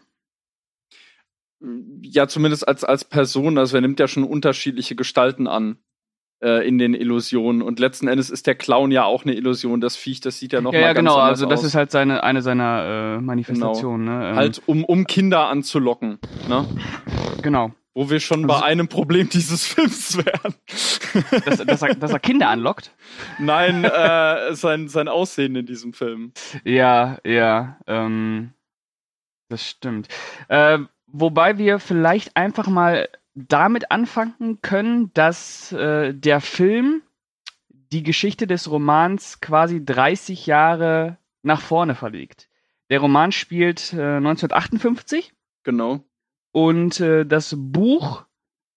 Ja, 2.01 2.27
zumindest 2.27 2.67
als, 2.67 2.83
als 2.83 3.05
Person. 3.05 3.57
Also 3.57 3.77
er 3.77 3.81
nimmt 3.81 3.99
ja 3.99 4.07
schon 4.07 4.23
unterschiedliche 4.23 4.95
Gestalten 4.95 5.47
an 5.47 5.77
äh, 6.41 6.67
in 6.67 6.77
den 6.77 6.93
Illusionen. 6.93 7.61
Und 7.61 7.79
letzten 7.79 8.07
Endes 8.07 8.29
ist 8.29 8.47
der 8.47 8.55
Clown 8.55 8.91
ja 8.91 9.05
auch 9.05 9.23
eine 9.23 9.33
Illusion. 9.33 9.81
Das 9.81 9.95
Viech, 9.95 10.21
das 10.21 10.39
sieht 10.39 10.53
ja 10.53 10.61
noch 10.61 10.73
ja, 10.73 10.79
mal 10.79 10.87
ja, 10.87 10.93
ganz 10.93 11.07
genau. 11.07 11.17
Also 11.17 11.45
das 11.45 11.59
aus. 11.61 11.67
ist 11.67 11.75
halt 11.75 11.91
seine, 11.91 12.23
eine 12.23 12.41
seiner 12.41 13.17
äh, 13.17 13.21
Manifestationen, 13.21 14.05
ne? 14.05 14.29
Ähm, 14.29 14.35
halt, 14.35 14.61
um, 14.65 14.83
um 14.83 15.05
Kinder 15.05 15.47
anzulocken. 15.47 16.19
Ne? 16.47 16.65
Genau. 17.41 17.71
Wo 17.93 18.09
wir 18.09 18.21
schon 18.21 18.47
bei 18.47 18.53
Also- 18.55 18.65
einem 18.65 18.87
Problem 18.87 19.29
dieses 19.29 19.65
Films 19.67 20.17
wären. 20.17 20.55
Dass, 21.45 21.57
dass, 21.65 21.81
er, 21.81 21.95
dass 21.95 22.11
er 22.11 22.19
Kinder 22.19 22.49
anlockt. 22.49 22.93
Nein, 23.37 23.83
äh, 23.83 24.55
sein, 24.55 24.87
sein 24.87 25.07
Aussehen 25.07 25.55
in 25.55 25.65
diesem 25.65 25.93
Film. 25.93 26.31
Ja, 26.63 27.17
ja, 27.25 27.77
ähm, 27.87 28.53
das 29.49 29.67
stimmt. 29.67 30.07
Äh, 30.47 30.79
wobei 31.07 31.57
wir 31.57 31.79
vielleicht 31.79 32.37
einfach 32.37 32.67
mal 32.67 33.09
damit 33.33 33.91
anfangen 33.91 34.61
können, 34.61 35.11
dass 35.13 35.71
äh, 35.71 36.13
der 36.13 36.41
Film 36.41 37.01
die 37.69 38.03
Geschichte 38.03 38.47
des 38.47 38.69
Romans 38.69 39.41
quasi 39.41 39.83
30 39.83 40.45
Jahre 40.45 41.17
nach 41.43 41.61
vorne 41.61 41.95
verlegt. 41.95 42.49
Der 42.89 42.99
Roman 42.99 43.31
spielt 43.31 43.93
äh, 43.93 44.17
1958 44.17 45.33
Genau. 45.63 46.03
und 46.51 46.99
äh, 46.99 47.25
das 47.25 47.55
Buch 47.57 48.25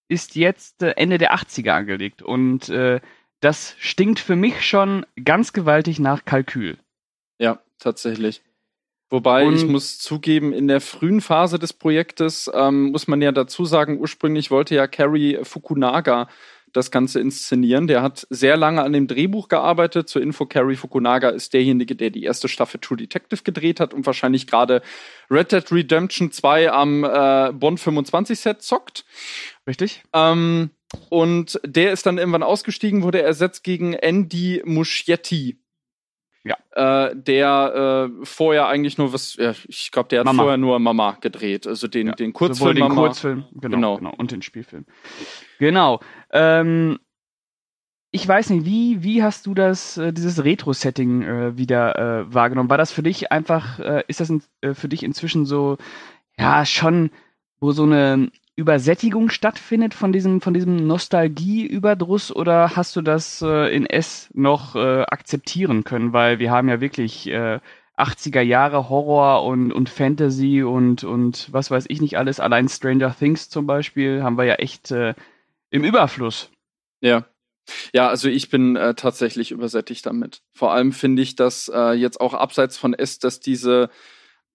ist 0.09 0.35
jetzt 0.37 0.83
äh, 0.83 0.91
Ende 0.91 1.19
der 1.19 1.35
80er 1.35 1.71
angelegt 1.71 2.23
und 2.23 2.69
äh, 2.69 3.01
das 3.41 3.75
stinkt 3.79 4.21
für 4.21 4.37
mich 4.37 4.67
schon 4.67 5.05
ganz 5.23 5.53
gewaltig 5.53 5.99
nach 5.99 6.25
Kalkül. 6.25 6.79
Ja, 7.39 7.61
tatsächlich. 7.79 8.43
Wobei 9.15 9.47
Und- 9.47 9.55
ich 9.55 9.65
muss 9.65 9.99
zugeben, 10.01 10.53
in 10.53 10.67
der 10.67 10.81
frühen 10.81 11.21
Phase 11.21 11.61
des 11.61 11.73
Projektes 11.73 12.51
ähm, 12.53 12.91
muss 12.91 13.07
man 13.07 13.23
ja 13.23 13.31
dazu 13.31 13.65
sagen, 13.65 14.01
ursprünglich 14.01 14.51
wollte 14.51 14.75
ja 14.75 14.89
Cary 14.89 15.39
Fukunaga 15.45 16.29
das 16.73 16.91
Ganze 16.91 17.21
inszenieren. 17.21 17.87
Der 17.87 18.03
hat 18.03 18.27
sehr 18.29 18.57
lange 18.57 18.83
an 18.83 18.93
dem 18.93 19.07
Drehbuch 19.07 19.47
gearbeitet. 19.47 20.09
Zur 20.09 20.21
Info, 20.21 20.47
Cary 20.47 20.75
Fukunaga 20.75 21.29
ist 21.29 21.55
derjenige, 21.55 21.95
der 21.95 22.11
die 22.11 22.25
erste 22.25 22.49
Staffel 22.49 22.81
True 22.81 22.97
Detective 22.97 23.45
gedreht 23.45 23.79
hat 23.79 23.95
und 23.95 24.05
wahrscheinlich 24.05 24.49
gerade 24.49 24.83
Red 25.31 25.53
Dead 25.53 25.71
Redemption 25.71 26.33
2 26.33 26.73
am 26.73 27.05
äh, 27.05 27.53
Bond 27.53 27.79
25 27.79 28.41
Set 28.41 28.63
zockt. 28.63 29.05
Richtig? 29.65 30.03
Ähm, 30.13 30.71
und 31.09 31.61
der 31.65 31.93
ist 31.93 32.05
dann 32.07 32.19
irgendwann 32.19 32.43
ausgestiegen, 32.43 33.05
wurde 33.05 33.23
ersetzt 33.23 33.63
gegen 33.63 33.93
Andy 33.93 34.61
Muschietti. 34.65 35.61
Ja. 36.47 36.57
Äh, 37.09 37.17
der 37.17 38.11
äh, 38.21 38.25
vorher 38.25 38.67
eigentlich 38.69 38.99
nur 38.99 39.13
was, 39.15 39.37
ja, 39.37 39.55
ich 39.67 39.91
glaube, 39.91 40.11
der 40.11 40.21
hat 40.21 40.27
Mama. 40.27 40.43
vorher 40.43 40.59
nur 40.59 40.79
Mama 40.79 41.17
gedreht, 41.21 41.67
also 41.67 41.89
den, 41.89 42.09
Ja, 42.09 42.13
den 42.15 42.33
Sowohl 42.33 42.49
Kurzfilm 42.49 42.75
den 42.75 42.81
Mama. 42.89 42.95
Kurzfilm, 42.95 43.45
genau, 43.55 43.77
Genau. 43.77 43.97
genau. 43.97 44.15
und 44.19 44.31
den 44.31 44.43
Spielfilm. 44.43 44.85
Genau. 45.59 46.01
Ähm, 46.33 46.99
ich 48.11 48.29
weiß 48.29 48.51
nicht, 48.51 48.65
wie, 48.67 49.03
wie 49.03 49.23
hast 49.23 49.47
du 49.47 49.55
das, 49.55 49.97
äh, 49.97 50.13
dieses 50.13 50.45
Retro-Setting 50.45 51.23
äh, 51.23 51.57
wieder 51.57 51.99
äh, 51.99 52.33
wahrgenommen? 52.35 52.69
War 52.71 52.79
das 52.79 52.93
für 52.93 53.03
dich 53.03 53.33
einfach, 53.33 53.79
ist 54.07 54.21
das 54.21 54.31
in, 54.31 54.43
für 54.75 54.89
dich 54.89 55.03
inzwischen 55.03 55.47
so, 55.47 55.79
ja, 56.39 56.65
schon, 56.67 57.11
wo 57.59 57.73
so 57.73 57.85
eine 57.85 58.31
Übersättigung 58.57 59.31
stattfindet 59.31 59.95
von 59.95 60.13
diesem, 60.13 60.41
von 60.41 60.55
diesem 60.55 60.87
Nostalgie-Überdruss 60.87 62.35
oder 62.35 62.77
hast 62.77 62.95
du 62.95 63.03
das 63.03 63.43
äh, 63.43 63.75
in 63.75 63.87
S 63.87 64.31
noch 64.33 64.77
äh, 64.77 65.03
akzeptieren 65.03 65.83
können? 65.83 66.13
Weil 66.13 66.39
wir 66.39 66.53
haben 66.53 66.69
ja 66.69 66.81
wirklich 66.81 67.27
äh, 67.27 67.59
80er 67.97 68.41
Jahre 68.41 68.89
Horror 68.89 69.45
und, 69.45 69.73
und 69.73 69.89
Fantasy 69.89 70.63
und, 70.63 71.03
und 71.03 71.53
was 71.53 71.71
weiß 71.71 71.87
ich 71.89 72.01
nicht 72.01 72.17
alles. 72.17 72.39
Allein 72.39 72.69
Stranger 72.69 73.15
Things 73.17 73.49
zum 73.49 73.67
Beispiel 73.67 74.23
haben 74.23 74.39
wir 74.39 74.45
ja 74.45 74.55
echt 74.55 74.91
äh, 74.93 75.15
im 75.71 75.85
Überfluss. 75.85 76.51
Ja. 77.01 77.27
Ja, 77.93 78.09
also 78.09 78.29
ich 78.29 78.51
bin 78.51 78.77
äh, 78.77 78.95
tatsächlich 78.95 79.51
übersättigt 79.51 80.05
damit. 80.07 80.43
Vor 80.53 80.73
allem 80.73 80.93
finde 80.93 81.23
ich, 81.23 81.35
dass 81.35 81.71
äh, 81.75 81.93
jetzt 81.93 82.21
auch 82.21 82.35
abseits 82.35 82.77
von 82.77 82.95
S, 82.95 83.19
dass 83.19 83.41
diese, 83.41 83.91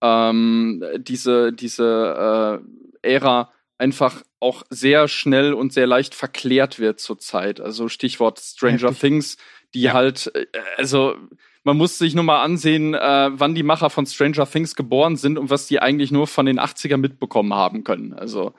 ähm, 0.02 0.84
diese, 1.00 1.52
diese 1.52 2.62
äh, 3.02 3.16
Ära 3.16 3.52
einfach 3.80 4.24
auch 4.40 4.64
sehr 4.70 5.08
schnell 5.08 5.54
und 5.54 5.74
sehr 5.74 5.88
leicht 5.88 6.14
verklärt 6.14 6.80
wird 6.80 7.00
zurzeit. 7.00 7.60
Also 7.60 7.90
Stichwort 7.90 8.40
Stranger 8.40 8.90
Heftig. 8.90 9.00
Things, 9.00 9.38
die 9.74 9.92
halt, 9.92 10.32
äh, 10.36 10.46
also 10.78 11.16
man 11.64 11.78
muss 11.78 11.98
sich 11.98 12.14
nur 12.14 12.24
mal 12.24 12.44
ansehen, 12.44 12.94
äh, 12.94 13.30
wann 13.32 13.56
die 13.56 13.64
Macher 13.64 13.90
von 13.90 14.06
Stranger 14.06 14.50
Things 14.50 14.76
geboren 14.76 15.16
sind 15.16 15.38
und 15.38 15.50
was 15.50 15.68
die 15.68 15.82
eigentlich 15.82 16.12
nur 16.12 16.28
von 16.28 16.46
den 16.46 16.60
80er 16.60 16.98
mitbekommen 16.98 17.54
haben 17.54 17.84
können. 17.84 18.14
Also 18.14 18.54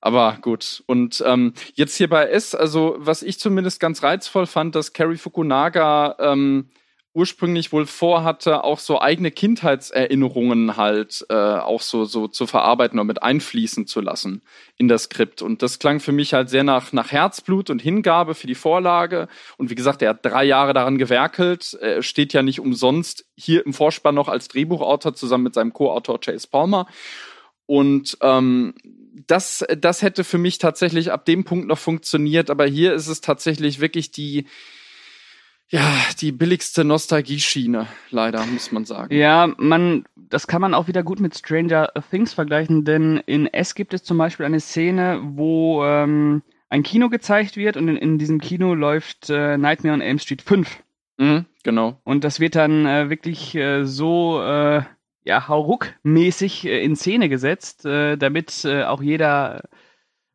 aber 0.00 0.38
gut. 0.40 0.82
Und 0.86 1.22
ähm, 1.26 1.52
jetzt 1.74 1.96
hier 1.96 2.08
bei 2.08 2.24
S, 2.24 2.54
also 2.54 2.96
was 2.98 3.22
ich 3.22 3.38
zumindest 3.38 3.80
ganz 3.80 4.02
reizvoll 4.02 4.46
fand, 4.46 4.74
dass 4.74 4.94
Cary 4.94 5.18
Fukunaga 5.18 6.16
ähm, 6.18 6.70
ursprünglich 7.12 7.72
wohl 7.72 7.86
vorhatte, 7.86 8.62
auch 8.62 8.78
so 8.78 9.00
eigene 9.00 9.32
Kindheitserinnerungen 9.32 10.76
halt 10.76 11.26
äh, 11.28 11.34
auch 11.34 11.80
so, 11.80 12.04
so 12.04 12.28
zu 12.28 12.46
verarbeiten 12.46 13.00
und 13.00 13.06
mit 13.08 13.22
einfließen 13.22 13.88
zu 13.88 14.00
lassen 14.00 14.42
in 14.76 14.86
das 14.86 15.04
Skript. 15.04 15.42
Und 15.42 15.62
das 15.62 15.80
klang 15.80 15.98
für 15.98 16.12
mich 16.12 16.34
halt 16.34 16.50
sehr 16.50 16.62
nach, 16.62 16.92
nach 16.92 17.10
Herzblut 17.10 17.68
und 17.68 17.82
Hingabe 17.82 18.34
für 18.34 18.46
die 18.46 18.54
Vorlage. 18.54 19.26
Und 19.56 19.70
wie 19.70 19.74
gesagt, 19.74 20.02
er 20.02 20.10
hat 20.10 20.24
drei 20.24 20.44
Jahre 20.44 20.72
daran 20.72 20.98
gewerkelt, 20.98 21.76
Er 21.80 22.02
steht 22.02 22.32
ja 22.32 22.42
nicht 22.42 22.60
umsonst 22.60 23.26
hier 23.36 23.66
im 23.66 23.72
Vorspann 23.72 24.14
noch 24.14 24.28
als 24.28 24.46
Drehbuchautor 24.46 25.14
zusammen 25.14 25.44
mit 25.44 25.54
seinem 25.54 25.72
Co-Autor 25.72 26.20
Chase 26.20 26.46
Palmer. 26.48 26.86
Und 27.66 28.18
ähm, 28.20 28.74
das, 29.26 29.64
das 29.78 30.02
hätte 30.02 30.22
für 30.22 30.38
mich 30.38 30.58
tatsächlich 30.58 31.10
ab 31.10 31.24
dem 31.24 31.44
Punkt 31.44 31.66
noch 31.66 31.78
funktioniert, 31.78 32.50
aber 32.50 32.66
hier 32.66 32.94
ist 32.94 33.08
es 33.08 33.20
tatsächlich 33.20 33.80
wirklich 33.80 34.10
die, 34.10 34.46
ja, 35.70 35.94
die 36.20 36.32
billigste 36.32 36.84
Nostalgie-Schiene, 36.84 37.86
leider, 38.10 38.44
muss 38.46 38.72
man 38.72 38.84
sagen. 38.84 39.14
Ja, 39.14 39.52
man, 39.56 40.04
das 40.16 40.48
kann 40.48 40.60
man 40.60 40.74
auch 40.74 40.88
wieder 40.88 41.04
gut 41.04 41.20
mit 41.20 41.38
Stranger 41.38 41.92
Things 42.10 42.34
vergleichen, 42.34 42.84
denn 42.84 43.22
in 43.26 43.46
S 43.46 43.76
gibt 43.76 43.94
es 43.94 44.02
zum 44.02 44.18
Beispiel 44.18 44.46
eine 44.46 44.58
Szene, 44.58 45.20
wo 45.22 45.84
ähm, 45.84 46.42
ein 46.68 46.82
Kino 46.82 47.08
gezeigt 47.08 47.56
wird 47.56 47.76
und 47.76 47.88
in, 47.88 47.96
in 47.96 48.18
diesem 48.18 48.40
Kino 48.40 48.74
läuft 48.74 49.30
äh, 49.30 49.56
Nightmare 49.56 49.94
on 49.94 50.00
Elm 50.00 50.18
Street 50.18 50.42
5. 50.42 50.82
Mhm, 51.18 51.46
genau. 51.62 52.00
Und 52.02 52.24
das 52.24 52.40
wird 52.40 52.56
dann 52.56 52.86
äh, 52.86 53.08
wirklich 53.08 53.54
äh, 53.54 53.84
so 53.84 54.42
äh, 54.42 54.82
ja, 55.22 55.48
hauruck-mäßig 55.48 56.64
äh, 56.64 56.82
in 56.82 56.96
Szene 56.96 57.28
gesetzt, 57.28 57.86
äh, 57.86 58.16
damit 58.16 58.64
äh, 58.64 58.82
auch 58.84 59.02
jeder 59.02 59.68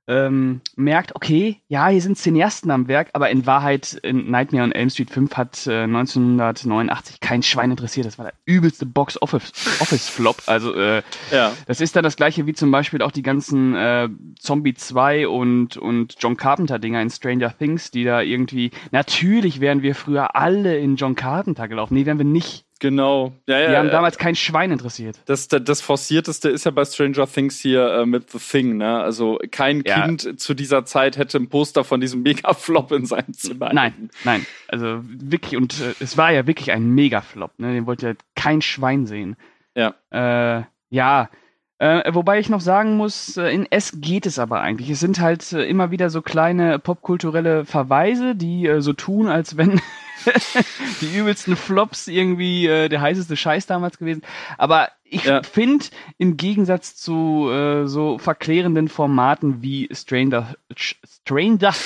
ähm, 0.07 0.61
merkt, 0.75 1.15
okay, 1.15 1.61
ja, 1.67 1.87
hier 1.87 2.01
sind 2.01 2.17
Cineasten 2.17 2.69
am 2.71 2.87
Werk, 2.87 3.09
aber 3.13 3.29
in 3.29 3.45
Wahrheit 3.45 3.93
in 4.03 4.29
Nightmare 4.29 4.63
on 4.63 4.71
Elm 4.71 4.89
Street 4.89 5.09
5 5.09 5.35
hat 5.35 5.65
äh, 5.67 5.83
1989 5.83 7.19
kein 7.19 7.41
Schwein 7.43 7.71
interessiert. 7.71 8.05
Das 8.05 8.17
war 8.17 8.25
der 8.25 8.33
übelste 8.45 8.85
Box-Office-Flop. 8.85 10.43
Also 10.47 10.73
äh, 10.75 11.01
Ja. 11.31 11.51
das 11.67 11.81
ist 11.81 11.95
dann 11.95 12.03
das 12.03 12.15
gleiche 12.17 12.45
wie 12.45 12.53
zum 12.53 12.71
Beispiel 12.71 13.01
auch 13.01 13.11
die 13.11 13.23
ganzen 13.23 13.75
äh, 13.75 14.09
Zombie 14.39 14.73
2 14.73 15.27
und, 15.27 15.77
und 15.77 16.15
John 16.19 16.37
Carpenter-Dinger 16.37 17.01
in 17.01 17.09
Stranger 17.09 17.57
Things, 17.57 17.91
die 17.91 18.03
da 18.03 18.21
irgendwie, 18.21 18.71
natürlich 18.91 19.59
wären 19.59 19.81
wir 19.81 19.95
früher 19.95 20.35
alle 20.35 20.77
in 20.77 20.95
John 20.97 21.15
Carpenter 21.15 21.67
gelaufen. 21.67 21.93
Nee, 21.95 22.05
wären 22.05 22.17
wir 22.17 22.25
nicht. 22.25 22.64
Genau. 22.79 23.33
Ja, 23.47 23.59
ja, 23.59 23.69
Die 23.69 23.75
haben 23.77 23.85
ja. 23.87 23.91
damals 23.91 24.17
kein 24.17 24.35
Schwein 24.35 24.71
interessiert. 24.71 25.19
Das, 25.25 25.47
das, 25.47 25.63
das 25.63 25.81
Forcierteste 25.81 26.49
ist 26.49 26.65
ja 26.65 26.71
bei 26.71 26.83
Stranger 26.83 27.25
Things 27.25 27.59
hier 27.59 27.87
äh, 27.87 28.05
mit 28.05 28.29
The 28.31 28.37
Thing, 28.37 28.77
ne? 28.77 28.99
Also 29.01 29.39
kein. 29.51 29.83
Kind 29.83 30.39
zu 30.41 30.53
dieser 30.53 30.83
Zeit 30.85 31.17
hätte 31.17 31.37
ein 31.37 31.47
Poster 31.47 31.83
von 31.83 32.01
diesem 32.01 32.21
Mega-Flop 32.23 32.91
in 32.91 33.05
seinem 33.05 33.33
Zimmer. 33.33 33.71
Nein, 33.73 34.09
nein. 34.23 34.45
Also 34.67 34.99
wirklich, 35.03 35.55
und 35.55 35.79
äh, 35.79 35.93
es 35.99 36.17
war 36.17 36.31
ja 36.31 36.47
wirklich 36.47 36.71
ein 36.71 36.89
Mega-Flop. 36.93 37.57
Ne? 37.59 37.73
Den 37.73 37.85
wollte 37.85 38.07
ja 38.07 38.13
kein 38.35 38.61
Schwein 38.61 39.05
sehen. 39.05 39.37
Ja. 39.75 39.95
Äh, 40.11 40.63
ja. 40.89 41.29
Äh, 41.77 42.13
wobei 42.13 42.39
ich 42.39 42.47
noch 42.49 42.61
sagen 42.61 42.95
muss, 42.95 43.35
äh, 43.37 43.49
in 43.53 43.65
S 43.69 43.97
geht 43.99 44.25
es 44.25 44.39
aber 44.39 44.61
eigentlich. 44.61 44.89
Es 44.89 45.01
sind 45.01 45.19
halt 45.19 45.51
äh, 45.51 45.65
immer 45.65 45.91
wieder 45.91 46.09
so 46.09 46.21
kleine 46.21 46.79
popkulturelle 46.79 47.65
Verweise, 47.65 48.33
die 48.35 48.65
äh, 48.65 48.81
so 48.81 48.93
tun, 48.93 49.27
als 49.27 49.57
wenn 49.57 49.81
die 51.01 51.17
übelsten 51.17 51.57
Flops 51.57 52.07
irgendwie 52.07 52.65
äh, 52.67 52.87
der 52.87 53.01
heißeste 53.01 53.35
Scheiß 53.35 53.65
damals 53.67 53.97
gewesen. 53.97 54.21
Aber 54.57 54.89
ich 55.03 55.25
Ja. 55.25 55.43
finde, 55.43 55.85
im 56.17 56.37
Gegensatz 56.37 56.95
zu 56.95 57.49
äh, 57.51 57.87
so 57.87 58.17
verklärenden 58.19 58.87
Formaten 58.87 59.61
wie 59.61 59.89
Stranger, 59.91 60.55
Stranger, 60.75 61.73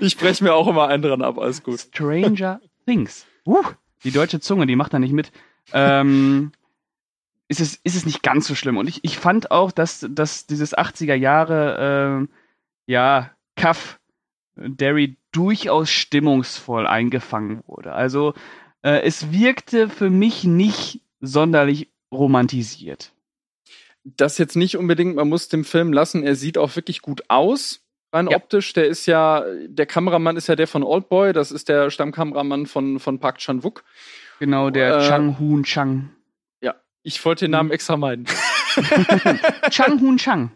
Ich 0.00 0.16
breche 0.16 0.44
mir 0.44 0.54
auch 0.54 0.68
immer 0.68 0.88
einen 0.88 1.02
dran 1.02 1.22
ab, 1.22 1.38
alles 1.38 1.62
gut. 1.62 1.80
Stranger 1.80 2.60
Things. 2.86 3.26
Uh, 3.46 3.62
die 4.04 4.10
deutsche 4.12 4.40
Zunge, 4.40 4.66
die 4.66 4.76
macht 4.76 4.94
da 4.94 4.98
nicht 4.98 5.12
mit. 5.12 5.32
Ähm, 5.72 6.52
ist, 7.50 7.60
es, 7.60 7.74
ist 7.82 7.96
es 7.96 8.06
nicht 8.06 8.22
ganz 8.22 8.46
so 8.46 8.54
schlimm. 8.54 8.76
Und 8.76 8.88
ich, 8.88 9.00
ich 9.02 9.18
fand 9.18 9.50
auch, 9.50 9.72
dass, 9.72 10.06
dass 10.08 10.46
dieses 10.46 10.76
80er 10.76 11.14
Jahre, 11.14 11.76
ähm, 11.80 12.28
ja, 12.86 13.30
Kaff 13.56 13.98
Derry 14.54 15.16
durchaus 15.32 15.90
stimmungsvoll 15.90 16.86
eingefangen 16.86 17.62
wurde. 17.66 17.92
Also 17.92 18.34
äh, 18.82 19.02
es 19.02 19.32
wirkte 19.32 19.88
für 19.88 20.10
mich 20.10 20.44
nicht 20.44 21.00
sonderlich 21.20 21.90
romantisiert. 22.12 23.12
Das 24.04 24.38
jetzt 24.38 24.56
nicht 24.56 24.76
unbedingt, 24.76 25.16
man 25.16 25.28
muss 25.28 25.48
dem 25.48 25.64
Film 25.64 25.92
lassen, 25.92 26.22
er 26.22 26.36
sieht 26.36 26.56
auch 26.56 26.74
wirklich 26.76 27.02
gut 27.02 27.22
aus. 27.28 27.80
Rein 28.12 28.28
Ja. 28.28 28.36
optisch, 28.36 28.72
der 28.72 28.86
ist 28.86 29.06
ja, 29.06 29.44
der 29.66 29.86
Kameramann 29.86 30.36
ist 30.36 30.46
ja 30.46 30.56
der 30.56 30.66
von 30.66 30.82
Oldboy, 30.82 31.32
das 31.32 31.50
ist 31.52 31.68
der 31.68 31.90
Stammkameramann 31.90 32.66
von, 32.66 33.00
von 33.00 33.18
Park 33.18 33.38
Chan-wook. 33.38 33.84
Genau, 34.38 34.70
der 34.70 34.98
Äh, 34.98 35.08
Chang 35.08 35.38
Hoon 35.38 35.64
Chang. 35.64 36.10
Ich 37.02 37.24
wollte 37.24 37.46
den 37.46 37.52
Namen 37.52 37.70
extra 37.70 37.96
meiden. 37.96 38.26
Chang 39.70 40.00
Hoon 40.00 40.18
Chang. 40.18 40.50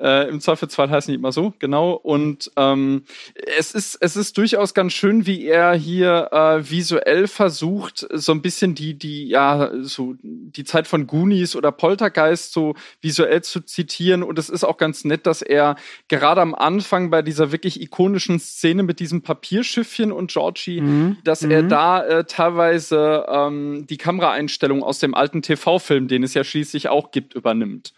Äh, 0.00 0.28
Im 0.28 0.40
Zweifelsfall 0.40 0.88
heißen 0.88 1.12
die 1.12 1.16
immer 1.18 1.30
so, 1.32 1.52
genau. 1.58 1.92
Und 1.92 2.50
ähm, 2.56 3.02
es, 3.58 3.72
ist, 3.72 3.96
es 4.00 4.16
ist 4.16 4.38
durchaus 4.38 4.72
ganz 4.72 4.94
schön, 4.94 5.26
wie 5.26 5.44
er 5.46 5.74
hier 5.74 6.28
äh, 6.32 6.70
visuell 6.70 7.26
versucht, 7.28 8.06
so 8.12 8.32
ein 8.32 8.40
bisschen 8.40 8.74
die, 8.74 8.94
die, 8.94 9.28
ja, 9.28 9.70
so 9.82 10.14
die 10.22 10.64
Zeit 10.64 10.86
von 10.86 11.06
Goonies 11.06 11.54
oder 11.54 11.70
Poltergeist 11.70 12.52
so 12.52 12.74
visuell 13.02 13.42
zu 13.42 13.60
zitieren. 13.60 14.22
Und 14.22 14.38
es 14.38 14.48
ist 14.48 14.64
auch 14.64 14.78
ganz 14.78 15.04
nett, 15.04 15.26
dass 15.26 15.42
er 15.42 15.76
gerade 16.08 16.40
am 16.40 16.54
Anfang 16.54 17.10
bei 17.10 17.20
dieser 17.20 17.52
wirklich 17.52 17.80
ikonischen 17.82 18.38
Szene 18.40 18.82
mit 18.82 19.00
diesem 19.00 19.20
Papierschiffchen 19.22 20.12
und 20.12 20.30
Georgie, 20.30 20.80
Mhm. 20.80 21.18
dass 21.24 21.42
er 21.42 21.62
Mhm. 21.64 21.68
da 21.68 22.02
äh, 22.06 22.24
teilweise 22.24 23.26
ähm, 23.28 23.86
die 23.88 23.98
Kameraeinstellung 23.98 24.82
aus 24.82 24.98
dem 24.98 25.14
alten 25.14 25.42
TV-Film, 25.42 26.08
den 26.08 26.22
es 26.22 26.32
ja 26.34 26.42
schließlich 26.44 26.88
auch 26.88 27.10
gibt, 27.10 27.34
übernimmt. 27.34 27.92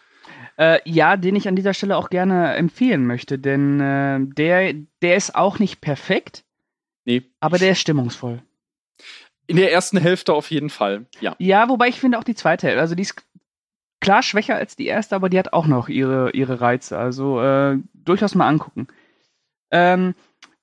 Äh, 0.62 0.78
ja, 0.84 1.16
den 1.16 1.34
ich 1.34 1.48
an 1.48 1.56
dieser 1.56 1.74
Stelle 1.74 1.96
auch 1.96 2.08
gerne 2.08 2.54
empfehlen 2.54 3.04
möchte, 3.04 3.36
denn 3.36 3.80
äh, 3.80 4.20
der, 4.20 4.74
der 5.02 5.16
ist 5.16 5.34
auch 5.34 5.58
nicht 5.58 5.80
perfekt, 5.80 6.44
Nee. 7.04 7.22
aber 7.40 7.58
der 7.58 7.72
ist 7.72 7.80
stimmungsvoll. 7.80 8.42
In 9.48 9.56
der 9.56 9.72
ersten 9.72 9.96
Hälfte 9.98 10.32
auf 10.32 10.52
jeden 10.52 10.70
Fall, 10.70 11.06
ja. 11.18 11.34
Ja, 11.40 11.68
wobei 11.68 11.88
ich 11.88 11.98
finde 11.98 12.16
auch 12.16 12.22
die 12.22 12.36
zweite 12.36 12.68
Hälfte, 12.68 12.80
also 12.80 12.94
die 12.94 13.02
ist 13.02 13.20
klar 14.00 14.22
schwächer 14.22 14.54
als 14.54 14.76
die 14.76 14.86
erste, 14.86 15.16
aber 15.16 15.28
die 15.28 15.38
hat 15.40 15.52
auch 15.52 15.66
noch 15.66 15.88
ihre, 15.88 16.30
ihre 16.30 16.60
Reize, 16.60 16.96
also 16.96 17.42
äh, 17.42 17.78
durchaus 17.94 18.36
mal 18.36 18.46
angucken. 18.46 18.86
Ähm, 19.72 20.14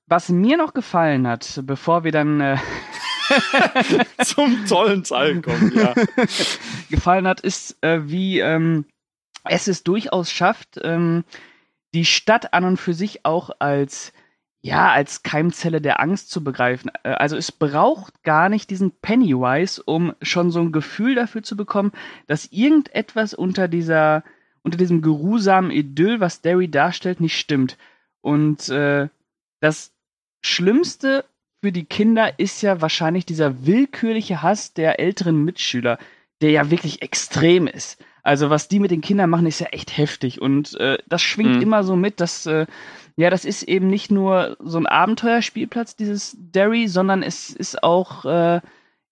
was 0.06 0.30
mir 0.30 0.56
noch 0.56 0.72
gefallen 0.72 1.28
hat, 1.28 1.60
bevor 1.64 2.04
wir 2.04 2.12
dann 2.12 2.40
äh, 2.40 2.56
Zum 4.24 4.64
tollen 4.66 5.04
Teil 5.04 5.42
kommen, 5.42 5.72
ja. 5.74 5.94
gefallen 6.90 7.28
hat, 7.28 7.40
ist, 7.40 7.76
äh, 7.82 8.08
wie 8.08 8.40
ähm, 8.40 8.86
es 9.44 9.68
es 9.68 9.82
durchaus 9.82 10.30
schafft, 10.30 10.80
ähm, 10.82 11.24
die 11.94 12.04
Stadt 12.04 12.52
an 12.54 12.64
und 12.64 12.76
für 12.76 12.94
sich 12.94 13.24
auch 13.24 13.50
als 13.58 14.12
ja, 14.62 14.90
als 14.92 15.22
Keimzelle 15.22 15.80
der 15.80 16.00
Angst 16.00 16.30
zu 16.30 16.44
begreifen. 16.44 16.90
Äh, 17.02 17.10
Also 17.12 17.36
es 17.36 17.50
braucht 17.52 18.22
gar 18.22 18.48
nicht 18.48 18.70
diesen 18.70 18.90
Pennywise, 18.90 19.82
um 19.82 20.14
schon 20.22 20.50
so 20.50 20.60
ein 20.60 20.72
Gefühl 20.72 21.14
dafür 21.14 21.42
zu 21.42 21.56
bekommen, 21.56 21.92
dass 22.26 22.52
irgendetwas 22.52 23.32
unter 23.34 23.68
dieser, 23.68 24.22
unter 24.62 24.76
diesem 24.76 25.02
geruhsamen 25.02 25.70
Idyll, 25.70 26.20
was 26.20 26.42
Derry 26.42 26.68
darstellt, 26.70 27.20
nicht 27.20 27.38
stimmt. 27.38 27.78
Und 28.20 28.68
äh, 28.68 29.08
das 29.60 29.92
Schlimmste 30.42 31.24
für 31.62 31.72
die 31.72 31.84
Kinder 31.84 32.38
ist 32.38 32.62
ja 32.62 32.80
wahrscheinlich 32.80 33.26
dieser 33.26 33.66
willkürliche 33.66 34.42
Hass 34.42 34.74
der 34.74 35.00
älteren 35.00 35.42
Mitschüler, 35.44 35.98
der 36.40 36.50
ja 36.50 36.70
wirklich 36.70 37.02
extrem 37.02 37.66
ist. 37.66 38.02
Also 38.30 38.48
was 38.48 38.68
die 38.68 38.78
mit 38.78 38.92
den 38.92 39.00
Kindern 39.00 39.28
machen, 39.28 39.46
ist 39.46 39.58
ja 39.58 39.66
echt 39.72 39.96
heftig. 39.98 40.40
Und 40.40 40.78
äh, 40.78 40.98
das 41.08 41.20
schwingt 41.20 41.56
Mhm. 41.56 41.62
immer 41.62 41.82
so 41.82 41.96
mit, 41.96 42.20
dass 42.20 42.46
äh, 42.46 42.66
ja, 43.16 43.28
das 43.28 43.44
ist 43.44 43.64
eben 43.64 43.88
nicht 43.88 44.12
nur 44.12 44.56
so 44.60 44.78
ein 44.78 44.86
Abenteuerspielplatz, 44.86 45.96
dieses 45.96 46.36
Derry, 46.38 46.86
sondern 46.86 47.24
es 47.24 47.50
ist 47.50 47.82
auch 47.82 48.24
äh, 48.24 48.60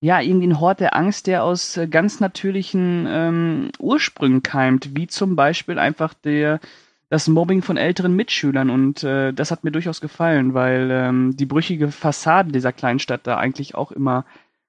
ja 0.01 0.21
irgendwie 0.21 0.47
ein 0.47 0.61
Hort 0.61 0.79
der 0.79 0.95
Angst, 0.95 1.27
der 1.27 1.43
aus 1.43 1.77
äh, 1.77 1.89
ganz 1.89 2.21
natürlichen 2.21 3.07
ähm, 3.09 3.71
Ursprüngen 3.81 4.45
keimt, 4.45 4.95
wie 4.95 5.09
zum 5.09 5.35
Beispiel 5.35 5.81
einfach 5.81 6.15
der 6.15 6.61
das 7.09 7.27
Mobbing 7.27 7.63
von 7.63 7.77
älteren 7.77 8.15
Mitschülern 8.15 8.71
und 8.71 9.03
äh, 9.03 9.33
das 9.33 9.51
hat 9.51 9.65
mir 9.65 9.73
durchaus 9.73 10.01
gefallen, 10.01 10.55
weil 10.55 10.91
ähm, 10.93 11.37
die 11.37 11.47
brüchige 11.47 11.91
Fassade 11.91 12.53
dieser 12.53 12.73
kleinen 12.73 13.01
Stadt 13.01 13.23
da 13.25 13.37
eigentlich 13.37 13.75
auch 13.75 13.91
immer 13.91 14.25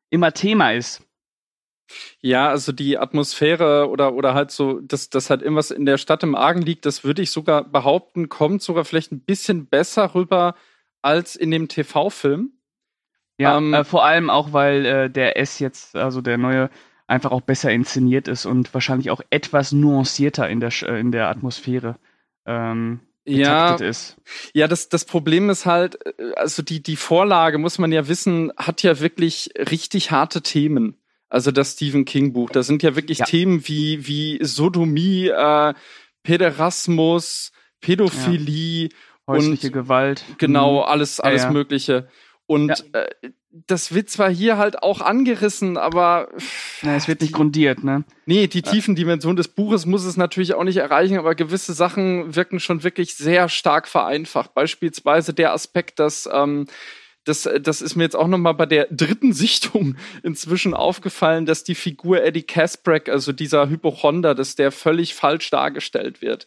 immer 0.10 0.34
Thema 0.34 0.72
ist. 0.74 1.04
Ja, 2.22 2.50
also 2.50 2.72
die 2.72 2.98
Atmosphäre 2.98 3.90
oder, 3.90 4.14
oder 4.14 4.34
halt 4.34 4.52
so, 4.52 4.80
dass, 4.80 5.10
dass 5.10 5.30
halt 5.30 5.42
irgendwas 5.42 5.72
in 5.72 5.86
der 5.86 5.98
Stadt 5.98 6.24
im 6.24 6.36
Argen 6.36 6.62
liegt, 6.62 6.86
das 6.86 7.04
würde 7.04 7.22
ich 7.22 7.32
sogar 7.32 7.64
behaupten, 7.64 8.30
kommt 8.30 8.62
sogar 8.62 8.86
vielleicht 8.86 9.12
ein 9.12 9.22
bisschen 9.22 9.68
besser 9.68 10.14
rüber 10.16 10.56
als 11.02 11.36
in 11.36 11.52
dem 11.52 11.68
TV-Film. 11.68 12.52
Ja, 13.38 13.58
Ähm, 13.58 13.74
äh, 13.74 13.84
vor 13.84 14.06
allem 14.06 14.30
auch, 14.30 14.54
weil 14.54 14.86
äh, 14.86 15.10
der 15.10 15.38
S 15.38 15.60
jetzt, 15.60 15.96
also 15.96 16.22
der 16.22 16.38
neue, 16.38 16.70
einfach 17.08 17.32
auch 17.32 17.42
besser 17.42 17.72
inszeniert 17.72 18.28
ist 18.28 18.46
und 18.46 18.74
wahrscheinlich 18.74 19.10
auch 19.10 19.22
etwas 19.30 19.72
nuancierter 19.72 20.48
in 20.50 20.60
der, 20.60 20.72
äh, 20.84 21.00
in 21.00 21.12
der 21.12 21.30
Atmosphäre 21.30 21.98
ähm, 22.46 23.00
Ja, 23.26 23.76
ist. 23.76 24.18
Ja, 24.54 24.68
das, 24.68 24.90
das 24.90 25.06
Problem 25.06 25.50
ist 25.50 25.66
halt, 25.66 26.06
äh, 26.06 26.34
also 26.36 26.62
die, 26.62 26.84
die 26.84 26.98
Vorlage, 26.98 27.58
muss 27.58 27.80
man 27.80 27.92
ja 27.92 28.08
wissen, 28.08 28.52
hat 28.58 28.84
ja 28.84 29.00
wirklich 29.00 29.52
richtig 29.58 30.12
harte 30.12 30.42
Themen. 30.42 30.98
Also 31.30 31.52
das 31.52 31.74
Stephen 31.74 32.06
King 32.06 32.34
Buch. 32.34 32.50
Da 32.50 32.64
sind 32.64 32.82
ja 32.84 32.96
wirklich 32.96 33.20
Ja. 33.20 33.26
Themen 33.26 33.68
wie, 33.68 34.08
wie 34.08 34.40
Sodomie, 34.42 35.28
äh, 35.28 35.74
Päderasmus, 36.24 37.52
Pädophilie, 37.82 38.90
Häusliche 39.28 39.68
und- 39.68 39.74
Gewalt. 39.74 40.24
genau, 40.38 40.82
alles, 40.82 41.20
alles 41.20 41.44
ja. 41.44 41.52
Mögliche. 41.52 42.08
Und 42.48 42.84
äh, 42.96 43.08
das 43.52 43.94
wird 43.94 44.10
zwar 44.10 44.30
hier 44.32 44.58
halt 44.58 44.82
auch 44.82 45.02
angerissen, 45.02 45.78
aber 45.78 46.30
Ja, 46.82 46.96
es 46.96 47.08
wird 47.08 47.22
nicht 47.22 47.34
grundiert, 47.34 47.84
ne? 47.84 48.04
Nee, 48.26 48.48
die 48.48 48.62
tiefen 48.62 48.96
Dimension 48.96 49.36
des 49.36 49.48
Buches 49.50 49.86
muss 49.86 50.06
es 50.06 50.18
natürlich 50.18 50.54
auch 50.56 50.64
nicht 50.64 50.78
erreichen, 50.78 51.18
aber 51.18 51.36
gewisse 51.36 51.74
Sachen 51.74 52.36
wirken 52.36 52.60
schon 52.60 52.84
wirklich 52.84 53.16
sehr 53.16 53.50
stark 53.50 53.88
vereinfacht. 53.88 54.54
Beispielsweise 54.56 55.34
der 55.34 55.54
Aspekt, 55.54 56.00
dass 56.00 56.28
ähm, 56.32 56.66
das, 57.26 57.50
das 57.62 57.82
ist 57.82 57.96
mir 57.96 58.04
jetzt 58.04 58.16
auch 58.16 58.28
noch 58.28 58.38
mal 58.38 58.54
bei 58.54 58.66
der 58.66 58.88
dritten 58.92 59.34
Sichtung 59.34 59.96
inzwischen 60.24 60.74
aufgefallen, 60.74 61.46
dass 61.46 61.64
die 61.64 61.76
Figur 61.76 62.24
Eddie 62.24 62.44
Kasprek, 62.44 63.10
also 63.10 63.32
dieser 63.32 63.70
Hypochonder, 63.70 64.36
dass 64.36 64.56
der 64.56 64.72
völlig 64.72 65.14
falsch 65.16 65.50
dargestellt 65.50 66.22
wird. 66.22 66.46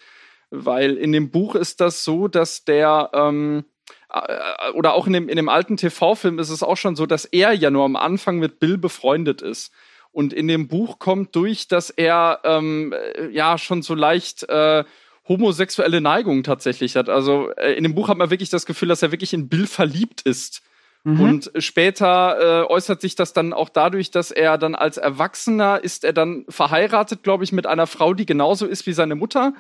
Weil 0.50 0.96
in 0.96 1.12
dem 1.12 1.30
Buch 1.30 1.54
ist 1.54 1.80
das 1.80 2.04
so, 2.04 2.28
dass 2.28 2.64
der 2.64 3.10
ähm, 3.14 3.64
äh, 4.12 4.70
oder 4.74 4.94
auch 4.94 5.06
in 5.06 5.14
dem, 5.14 5.28
in 5.28 5.36
dem 5.36 5.48
alten 5.48 5.76
TV-Film 5.76 6.38
ist 6.38 6.50
es 6.50 6.62
auch 6.62 6.76
schon 6.76 6.96
so, 6.96 7.06
dass 7.06 7.24
er 7.24 7.52
ja 7.52 7.70
nur 7.70 7.84
am 7.84 7.96
Anfang 7.96 8.38
mit 8.38 8.60
Bill 8.60 8.78
befreundet 8.78 9.42
ist. 9.42 9.72
Und 10.10 10.34
in 10.34 10.46
dem 10.46 10.68
Buch 10.68 10.98
kommt 10.98 11.34
durch, 11.34 11.68
dass 11.68 11.88
er 11.88 12.40
ähm, 12.44 12.92
äh, 12.92 13.28
ja 13.30 13.56
schon 13.56 13.80
so 13.80 13.94
leicht 13.94 14.42
äh, 14.48 14.84
homosexuelle 15.28 16.00
Neigungen 16.00 16.42
tatsächlich 16.42 16.96
hat. 16.96 17.08
Also 17.08 17.50
äh, 17.56 17.72
in 17.74 17.84
dem 17.84 17.94
Buch 17.94 18.08
hat 18.08 18.18
man 18.18 18.30
wirklich 18.30 18.50
das 18.50 18.66
Gefühl, 18.66 18.88
dass 18.88 19.02
er 19.02 19.12
wirklich 19.12 19.32
in 19.32 19.48
Bill 19.48 19.66
verliebt 19.66 20.22
ist. 20.22 20.62
Mhm. 21.04 21.20
Und 21.20 21.50
später 21.58 22.62
äh, 22.62 22.66
äußert 22.70 23.00
sich 23.00 23.14
das 23.16 23.32
dann 23.32 23.52
auch 23.52 23.68
dadurch, 23.68 24.10
dass 24.10 24.30
er 24.30 24.58
dann 24.58 24.74
als 24.74 24.96
Erwachsener 24.98 25.82
ist 25.82 26.04
er 26.04 26.12
dann 26.12 26.44
verheiratet, 26.48 27.22
glaube 27.22 27.44
ich, 27.44 27.52
mit 27.52 27.66
einer 27.66 27.86
Frau, 27.86 28.14
die 28.14 28.26
genauso 28.26 28.66
ist 28.66 28.86
wie 28.86 28.92
seine 28.92 29.14
Mutter 29.16 29.54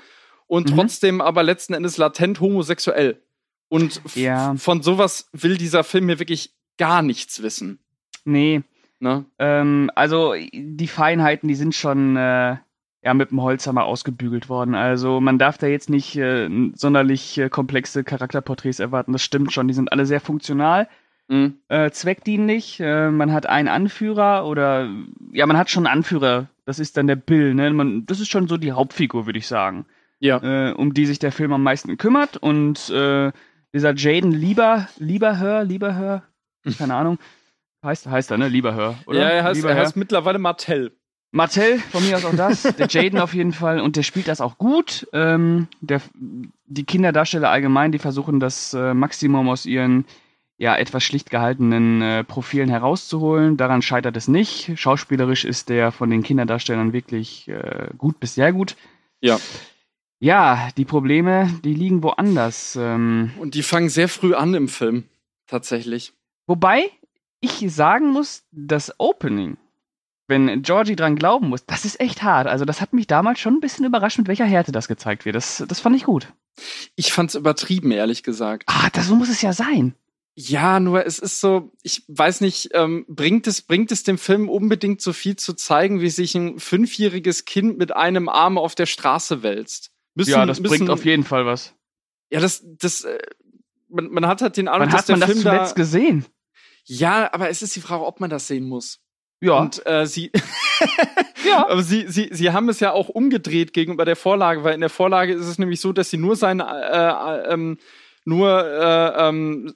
und 0.46 0.70
Mhm. 0.70 0.74
trotzdem 0.76 1.20
aber 1.20 1.42
letzten 1.42 1.74
Endes 1.74 1.96
latent 1.96 2.40
homosexuell. 2.40 3.20
Und 3.68 4.02
Ja. 4.14 4.54
von 4.56 4.82
sowas 4.82 5.28
will 5.32 5.56
dieser 5.56 5.82
Film 5.82 6.06
hier 6.08 6.18
wirklich 6.18 6.52
gar 6.78 7.02
nichts 7.02 7.42
wissen. 7.42 7.78
Nee. 8.24 8.62
Ne? 9.00 9.24
Ähm, 9.38 9.90
also 9.96 10.34
die 10.52 10.86
Feinheiten, 10.88 11.48
die 11.48 11.54
sind 11.56 11.74
schon 11.74 12.16
äh, 12.16 12.56
ja, 13.04 13.14
mit 13.14 13.30
dem 13.30 13.42
Holzhammer 13.42 13.84
ausgebügelt 13.84 14.48
worden. 14.48 14.74
Also 14.74 15.20
man 15.20 15.38
darf 15.38 15.58
da 15.58 15.66
jetzt 15.66 15.90
nicht 15.90 16.16
äh, 16.16 16.48
sonderlich 16.74 17.36
äh, 17.38 17.48
komplexe 17.48 18.04
Charakterporträts 18.04 18.78
erwarten. 18.80 19.12
Das 19.12 19.22
stimmt 19.22 19.52
schon. 19.52 19.68
Die 19.68 19.74
sind 19.74 19.90
alle 19.92 20.06
sehr 20.06 20.20
funktional, 20.20 20.88
Mhm. 21.28 21.54
äh, 21.68 21.90
zweckdienlich. 21.90 22.80
Äh, 22.80 23.10
man 23.10 23.32
hat 23.32 23.46
einen 23.46 23.68
Anführer 23.68 24.44
oder 24.46 24.88
ja, 25.32 25.46
man 25.46 25.56
hat 25.56 25.70
schon 25.70 25.86
einen 25.86 25.98
Anführer. 25.98 26.48
Das 26.64 26.78
ist 26.78 26.96
dann 26.96 27.06
der 27.06 27.16
Bill. 27.16 27.54
Ne? 27.54 27.70
Man, 27.72 28.06
das 28.06 28.20
ist 28.20 28.28
schon 28.30 28.48
so 28.48 28.56
die 28.56 28.72
Hauptfigur, 28.72 29.26
würde 29.26 29.38
ich 29.38 29.46
sagen, 29.46 29.86
Ja. 30.20 30.38
äh, 30.42 30.72
um 30.72 30.94
die 30.94 31.06
sich 31.06 31.18
der 31.20 31.32
Film 31.32 31.52
am 31.52 31.62
meisten 31.62 31.96
kümmert. 31.96 32.36
Und 32.36 32.90
äh, 32.90 33.30
dieser 33.72 33.94
Jaden 33.94 34.32
Lieber, 34.32 34.88
Lieberhör, 34.98 35.64
Lieberhör, 35.64 36.22
keine 36.78 36.94
Ahnung. 36.94 37.18
Heißt, 37.84 38.06
heißt 38.06 38.30
er, 38.30 38.38
ne? 38.38 38.48
Lieberhör, 38.48 38.96
oder? 39.06 39.18
Ja, 39.20 39.28
er 39.28 39.44
heißt, 39.44 39.64
er 39.64 39.76
heißt 39.76 39.96
mittlerweile 39.96 40.38
Martell. 40.38 40.92
Martell, 41.32 41.78
von 41.78 42.04
mir 42.06 42.16
aus 42.16 42.24
auch 42.24 42.36
das. 42.36 42.62
Der 42.62 42.88
Jaden 42.88 43.18
auf 43.18 43.34
jeden 43.34 43.52
Fall. 43.52 43.80
Und 43.80 43.96
der 43.96 44.02
spielt 44.02 44.28
das 44.28 44.40
auch 44.40 44.58
gut. 44.58 45.08
Ähm, 45.12 45.66
der, 45.80 46.00
die 46.66 46.84
Kinderdarsteller 46.84 47.50
allgemein, 47.50 47.90
die 47.90 47.98
versuchen 47.98 48.38
das 48.38 48.74
äh, 48.74 48.94
Maximum 48.94 49.48
aus 49.48 49.66
ihren 49.66 50.04
ja 50.58 50.76
etwas 50.76 51.02
schlicht 51.02 51.30
gehaltenen 51.30 52.02
äh, 52.02 52.22
Profilen 52.22 52.68
herauszuholen. 52.68 53.56
Daran 53.56 53.82
scheitert 53.82 54.16
es 54.16 54.28
nicht. 54.28 54.72
Schauspielerisch 54.78 55.44
ist 55.44 55.70
der 55.70 55.90
von 55.90 56.10
den 56.10 56.22
Kinderdarstellern 56.22 56.92
wirklich 56.92 57.48
äh, 57.48 57.88
gut 57.96 58.20
bis 58.20 58.34
sehr 58.34 58.52
gut. 58.52 58.76
Ja. 59.20 59.40
Ja, 60.20 60.68
die 60.76 60.84
Probleme, 60.84 61.50
die 61.64 61.74
liegen 61.74 62.02
woanders. 62.02 62.78
Ähm, 62.80 63.32
Und 63.40 63.54
die 63.54 63.62
fangen 63.62 63.88
sehr 63.88 64.08
früh 64.08 64.34
an 64.34 64.54
im 64.54 64.68
Film. 64.68 65.04
Tatsächlich. 65.48 66.12
Wobei 66.46 66.90
ich 67.40 67.64
sagen 67.72 68.10
muss, 68.10 68.44
das 68.52 68.94
Opening, 69.00 69.56
wenn 70.32 70.62
Georgie 70.62 70.96
dran 70.96 71.16
glauben 71.16 71.48
muss, 71.48 71.66
das 71.66 71.84
ist 71.84 72.00
echt 72.00 72.22
hart. 72.22 72.46
Also 72.46 72.64
das 72.64 72.80
hat 72.80 72.94
mich 72.94 73.06
damals 73.06 73.38
schon 73.38 73.54
ein 73.54 73.60
bisschen 73.60 73.84
überrascht, 73.84 74.18
mit 74.18 74.28
welcher 74.28 74.46
Härte 74.46 74.72
das 74.72 74.88
gezeigt 74.88 75.26
wird. 75.26 75.36
Das, 75.36 75.62
das 75.68 75.80
fand 75.80 75.94
ich 75.94 76.04
gut. 76.04 76.32
Ich 76.96 77.12
fand's 77.12 77.34
übertrieben, 77.34 77.90
ehrlich 77.90 78.22
gesagt. 78.22 78.64
Ah, 78.66 78.88
das, 78.92 79.08
so 79.08 79.14
muss 79.14 79.28
es 79.28 79.42
ja 79.42 79.52
sein. 79.52 79.94
Ja, 80.34 80.80
nur 80.80 81.04
es 81.04 81.18
ist 81.18 81.40
so, 81.40 81.72
ich 81.82 82.04
weiß 82.08 82.40
nicht, 82.40 82.70
ähm, 82.72 83.04
bringt 83.06 83.46
es, 83.46 83.60
bringt 83.60 83.92
es 83.92 84.02
dem 84.02 84.16
Film 84.16 84.48
unbedingt 84.48 85.02
so 85.02 85.12
viel 85.12 85.36
zu 85.36 85.52
zeigen, 85.52 86.00
wie 86.00 86.08
sich 86.08 86.34
ein 86.34 86.58
fünfjähriges 86.58 87.44
Kind 87.44 87.76
mit 87.76 87.94
einem 87.94 88.30
Arm 88.30 88.56
auf 88.56 88.74
der 88.74 88.86
Straße 88.86 89.42
wälzt? 89.42 89.90
Müssen, 90.14 90.30
ja, 90.30 90.46
das 90.46 90.60
müssen, 90.60 90.70
bringt 90.70 90.90
auf 90.90 91.04
jeden 91.04 91.24
Fall 91.24 91.44
was. 91.44 91.74
Ja, 92.30 92.40
das, 92.40 92.64
das, 92.64 93.04
äh, 93.04 93.18
man, 93.90 94.08
man 94.10 94.26
hat 94.26 94.40
halt 94.40 94.56
den 94.56 94.68
Eindruck, 94.68 94.86
Wann 94.86 94.92
dass 94.92 95.02
hat 95.02 95.08
man 95.10 95.20
der 95.20 95.28
das 95.28 95.36
Film 95.36 95.42
zuletzt 95.42 95.72
da. 95.72 95.74
gesehen? 95.74 96.24
Ja, 96.84 97.32
aber 97.34 97.50
es 97.50 97.60
ist 97.60 97.76
die 97.76 97.82
Frage, 97.82 98.06
ob 98.06 98.20
man 98.20 98.30
das 98.30 98.46
sehen 98.46 98.64
muss. 98.64 99.00
Ja. 99.42 99.58
Und 99.58 99.84
äh, 99.86 100.06
sie, 100.06 100.30
ja. 101.44 101.68
aber 101.68 101.82
sie, 101.82 102.06
sie, 102.06 102.28
sie 102.30 102.52
haben 102.52 102.68
es 102.68 102.78
ja 102.78 102.92
auch 102.92 103.08
umgedreht 103.08 103.72
gegenüber 103.72 104.04
der 104.04 104.14
Vorlage, 104.14 104.62
weil 104.62 104.74
in 104.74 104.80
der 104.80 104.88
Vorlage 104.88 105.32
ist 105.32 105.46
es 105.46 105.58
nämlich 105.58 105.80
so, 105.80 105.92
dass 105.92 106.10
sie 106.10 106.16
nur 106.16 106.36
seine, 106.36 106.64
äh, 106.64 107.50
äh, 107.50 107.52
ähm, 107.52 107.78
nur, 108.24 108.64
äh, 108.64 109.28
ähm, 109.28 109.74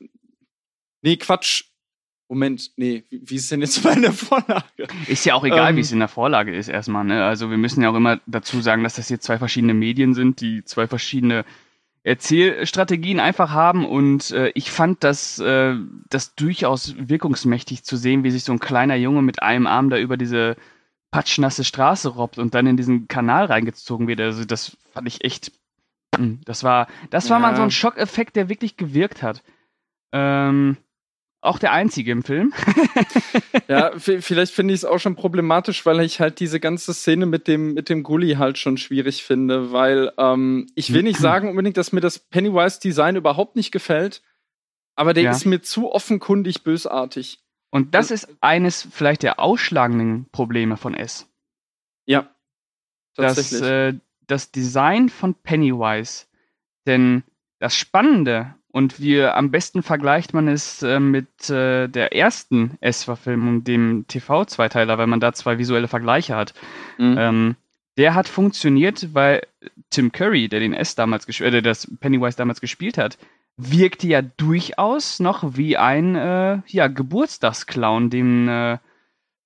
nee, 1.03 1.17
Quatsch. 1.17 1.65
Moment, 2.29 2.73
nee, 2.77 3.05
wie, 3.09 3.23
wie 3.25 3.37
ist 3.37 3.51
denn 3.51 3.61
jetzt 3.61 3.83
bei 3.85 3.95
der 3.97 4.13
Vorlage? 4.13 4.87
Ist 5.09 5.25
ja 5.25 5.35
auch 5.35 5.45
egal, 5.45 5.71
Ähm, 5.71 5.77
wie 5.77 5.81
es 5.81 5.93
in 5.93 5.99
der 5.99 6.09
Vorlage 6.09 6.55
ist 6.55 6.69
erstmal. 6.69 7.05
Ne? 7.05 7.25
Also 7.25 7.51
wir 7.51 7.57
müssen 7.57 7.83
ja 7.83 7.91
auch 7.91 7.97
immer 7.97 8.21
dazu 8.27 8.61
sagen, 8.61 8.85
dass 8.85 8.95
das 8.95 9.09
hier 9.09 9.21
zwei 9.21 9.39
verschiedene 9.39 9.75
Medien 9.75 10.15
sind, 10.15 10.41
die 10.41 10.65
zwei 10.65 10.87
verschiedene 10.87 11.45
Erzählstrategien 12.07 13.19
einfach 13.21 13.51
haben. 13.51 13.85
Und 13.85 14.31
äh, 14.31 14.51
ich 14.55 14.71
fand 14.71 15.03
das, 15.03 15.39
äh, 15.41 15.75
das 16.09 16.35
durchaus 16.37 16.95
wirkungsmächtig 16.97 17.83
zu 17.83 17.97
sehen, 17.97 18.23
wie 18.23 18.31
sich 18.31 18.45
so 18.45 18.53
ein 18.53 18.61
kleiner 18.61 18.95
Junge 18.95 19.23
mit 19.23 19.43
einem 19.43 19.67
Arm 19.67 19.91
da 19.91 19.99
über 19.99 20.17
diese 20.17 20.57
patschnasse 21.11 21.65
Straße 21.65 22.09
robbt 22.11 22.39
und 22.39 22.55
dann 22.55 22.67
in 22.67 22.77
diesen 22.77 23.09
Kanal 23.09 23.47
reingezogen 23.47 24.07
wird. 24.07 24.21
Also 24.21 24.45
das 24.45 24.77
fand 24.93 25.09
ich 25.09 25.25
echt. 25.25 25.51
mm, 26.17 26.35
Das 26.45 26.63
war, 26.63 26.87
das 27.11 27.29
war 27.29 27.39
Ja. 27.39 27.43
mal 27.43 27.57
so 27.57 27.63
ein 27.63 27.71
Schockeffekt, 27.73 28.37
der 28.37 28.49
wirklich 28.49 28.77
gewirkt 28.77 29.23
hat. 29.23 29.43
Ähm, 30.13 30.77
auch 31.47 31.59
der 31.59 31.73
einzige 31.73 32.13
im 32.13 32.23
Film. 32.23 32.53
Ja, 33.69 33.93
vielleicht 33.99 34.55
finde 34.55 34.75
ich 34.75 34.81
es 34.81 34.85
auch 34.85 34.99
schon 34.99 35.17
problematisch, 35.17 35.85
weil 35.87 36.01
ich 36.01 36.21
halt 36.21 36.39
diese 36.39 36.61
ganze 36.61 36.95
Szene 36.95 37.27
mit 37.27 37.49
dem, 37.49 37.75
mit 37.75 37.89
dem 37.89 38.03
Gully 38.05 38.35
halt 38.35 38.59
schon 38.59 38.77
schwierig 38.79 39.25
finde, 39.25 39.73
weil 39.73 40.13
ähm, 40.19 40.69
ich 40.77 40.93
will 40.93 41.03
nicht 41.03 41.19
sagen 41.21 41.49
unbedingt, 41.49 41.77
dass 41.77 41.93
mir 41.93 42.01
das 42.01 42.19
Pennywise-Design 42.19 43.17
überhaupt 43.17 43.57
nicht 43.57 43.73
gefällt, 43.73 44.23
aber 44.95 45.15
der 45.15 45.25
Ja. 45.25 45.31
ist 45.33 45.47
mir 45.47 45.63
zu 45.63 45.91
offenkundig 45.91 46.63
bösartig. 46.63 47.41
Und 47.71 47.95
das 47.95 48.11
ist 48.13 48.29
eines 48.41 48.87
vielleicht 48.91 49.23
der 49.25 49.41
ausschlagenden 49.41 50.27
Probleme 50.31 50.77
von 50.77 50.95
S. 50.95 51.29
Ja. 52.07 52.31
Das, 53.17 53.53
äh, 53.53 53.95
das 54.27 54.53
Design 54.53 55.09
von 55.09 55.35
Pennywise. 55.35 56.27
Denn 56.87 57.25
das 57.59 57.75
Spannende, 57.77 58.55
und 58.77 59.01
wir 59.01 59.37
am 59.37 59.51
besten 59.51 59.83
vergleicht 59.83 60.35
man 60.35 60.49
es 60.49 60.83
äh, 60.83 61.01
mit 61.01 61.49
äh, 61.49 61.89
der 61.89 62.15
ersten 62.15 62.77
S-Verfilmung, 62.83 63.65
dem 63.65 64.05
TV-Zweiteiler, 64.07 64.99
weil 64.99 65.07
man 65.07 65.19
da 65.19 65.33
zwei 65.33 65.57
visuelle 65.57 65.89
Vergleiche 65.89 66.37
hat. 66.37 66.53
Mhm. 66.99 67.17
Ähm, 67.19 67.57
der 67.97 68.15
hat 68.15 68.29
funktioniert, 68.29 69.15
weil 69.15 69.47
Tim 69.89 70.13
Curry, 70.13 70.51
der 70.51 70.61
den 70.61 70.75
S 70.75 70.95
damals 70.95 71.25
gespielt, 71.25 71.49
äh, 71.49 71.53
der 71.53 71.63
das 71.63 71.91
Pennywise 72.01 72.37
damals 72.37 72.61
gespielt 72.61 72.99
hat, 72.99 73.17
wirkte 73.57 74.09
ja 74.09 74.21
durchaus 74.21 75.21
noch 75.21 75.57
wie 75.57 75.79
ein 75.79 76.15
äh, 76.15 76.61
ja, 76.67 76.89
Geburtstagsclown, 76.89 78.11
den 78.11 78.47
äh, 78.47 78.77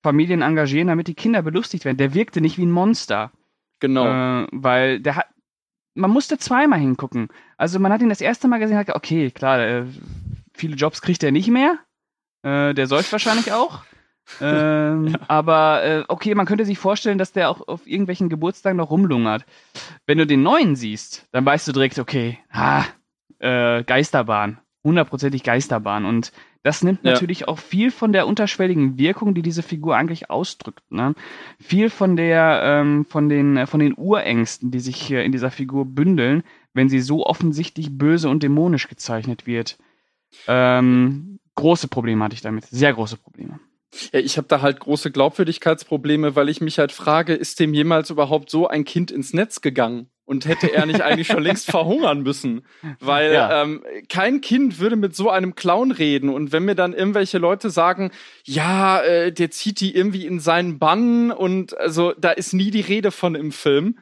Familien 0.03 0.41
engagieren, 0.41 0.89
damit 0.89 1.07
die 1.07 1.13
Kinder 1.13 1.41
belustigt 1.41 1.85
werden. 1.85 1.95
Der 1.95 2.13
wirkte 2.13 2.41
nicht 2.41 2.57
wie 2.57 2.65
ein 2.65 2.71
Monster. 2.71 3.31
genau. 3.79 4.07
Äh, 4.07 4.47
weil 4.51 4.99
der 4.99 5.15
hat. 5.15 5.27
Man 5.93 6.11
musste 6.11 6.37
zweimal 6.37 6.79
hingucken. 6.79 7.27
Also 7.57 7.79
man 7.79 7.91
hat 7.91 8.01
ihn 8.01 8.09
das 8.09 8.21
erste 8.21 8.47
Mal 8.47 8.59
gesehen, 8.59 8.77
hat 8.77 8.87
gesagt, 8.87 8.97
okay, 8.97 9.31
klar, 9.31 9.59
äh, 9.59 9.85
viele 10.53 10.75
Jobs 10.75 11.01
kriegt 11.01 11.23
er 11.23 11.31
nicht 11.31 11.49
mehr. 11.49 11.79
Äh, 12.43 12.73
der 12.73 12.87
säuft 12.87 13.11
wahrscheinlich 13.11 13.51
auch. 13.51 13.83
Ähm, 14.39 15.17
Aber 15.27 15.83
äh, 15.83 16.03
okay, 16.07 16.35
man 16.35 16.45
könnte 16.45 16.63
sich 16.63 16.77
vorstellen, 16.79 17.17
dass 17.17 17.33
der 17.33 17.49
auch 17.49 17.67
auf 17.67 17.85
irgendwelchen 17.85 18.29
Geburtstagen 18.29 18.77
noch 18.77 18.89
rumlungert. 18.91 19.45
Wenn 20.05 20.19
du 20.19 20.25
den 20.25 20.41
neuen 20.41 20.77
siehst, 20.77 21.27
dann 21.31 21.45
weißt 21.45 21.67
du 21.67 21.73
direkt, 21.73 21.99
okay, 21.99 22.39
ha, 22.49 22.85
äh, 23.39 23.83
Geisterbahn. 23.83 24.59
Hundertprozentig 24.83 25.43
Geisterbahn. 25.43 26.05
Und 26.05 26.31
das 26.63 26.83
nimmt 26.83 27.03
Ja. 27.03 27.11
natürlich 27.11 27.47
auch 27.47 27.59
viel 27.59 27.91
von 27.91 28.13
der 28.13 28.27
unterschwelligen 28.27 28.97
Wirkung, 28.97 29.33
die 29.33 29.41
diese 29.41 29.63
Figur 29.63 29.95
eigentlich 29.95 30.29
ausdrückt. 30.29 30.83
Ne? 30.91 31.13
Viel 31.59 31.89
von 31.89 32.15
der, 32.15 32.61
ähm, 32.63 33.05
von 33.05 33.29
den, 33.29 33.57
äh, 33.57 33.67
von 33.67 33.79
den 33.79 33.93
Urängsten, 33.95 34.71
die 34.71 34.79
sich 34.79 34.95
hier 34.95 35.23
in 35.23 35.31
dieser 35.31 35.51
Figur 35.51 35.85
bündeln, 35.85 36.43
wenn 36.73 36.89
sie 36.89 36.99
so 37.01 37.25
offensichtlich 37.25 37.97
böse 37.97 38.29
und 38.29 38.43
dämonisch 38.43 38.87
gezeichnet 38.87 39.45
wird. 39.45 39.77
Ähm, 40.47 41.39
große 41.55 41.87
Probleme 41.87 42.23
hatte 42.23 42.35
ich 42.35 42.41
damit. 42.41 42.65
Sehr 42.65 42.93
große 42.93 43.17
Probleme. 43.17 43.59
Ja, 44.13 44.19
ich 44.19 44.37
habe 44.37 44.47
da 44.47 44.61
halt 44.61 44.79
große 44.79 45.11
Glaubwürdigkeitsprobleme, 45.11 46.35
weil 46.35 46.49
ich 46.49 46.61
mich 46.61 46.79
halt 46.79 46.91
frage, 46.91 47.33
ist 47.33 47.59
dem 47.59 47.73
jemals 47.73 48.09
überhaupt 48.09 48.49
so 48.49 48.67
ein 48.67 48.85
Kind 48.85 49.11
ins 49.11 49.33
Netz 49.33 49.61
gegangen? 49.61 50.09
Und 50.23 50.45
hätte 50.45 50.71
er 50.73 50.85
nicht 50.85 51.01
eigentlich 51.01 51.27
schon 51.27 51.43
längst 51.43 51.65
verhungern 51.71 52.21
müssen? 52.21 52.65
Weil 53.01 53.33
Ja. 53.33 53.63
ähm, 53.63 53.83
kein 54.07 54.39
Kind 54.39 54.79
würde 54.79 54.95
mit 54.95 55.13
so 55.13 55.29
einem 55.29 55.55
Clown 55.55 55.91
reden. 55.91 56.29
Und 56.29 56.53
wenn 56.53 56.63
mir 56.63 56.75
dann 56.75 56.93
irgendwelche 56.93 57.37
Leute 57.37 57.69
sagen, 57.69 58.11
ja, 58.45 59.01
äh, 59.01 59.33
der 59.33 59.51
zieht 59.51 59.81
die 59.81 59.93
irgendwie 59.93 60.25
in 60.25 60.39
seinen 60.39 60.79
Bann 60.79 61.31
und 61.31 61.77
also 61.77 62.13
da 62.17 62.31
ist 62.31 62.53
nie 62.53 62.71
die 62.71 62.79
Rede 62.81 63.11
von 63.11 63.35
im 63.35 63.51
Film. 63.51 63.97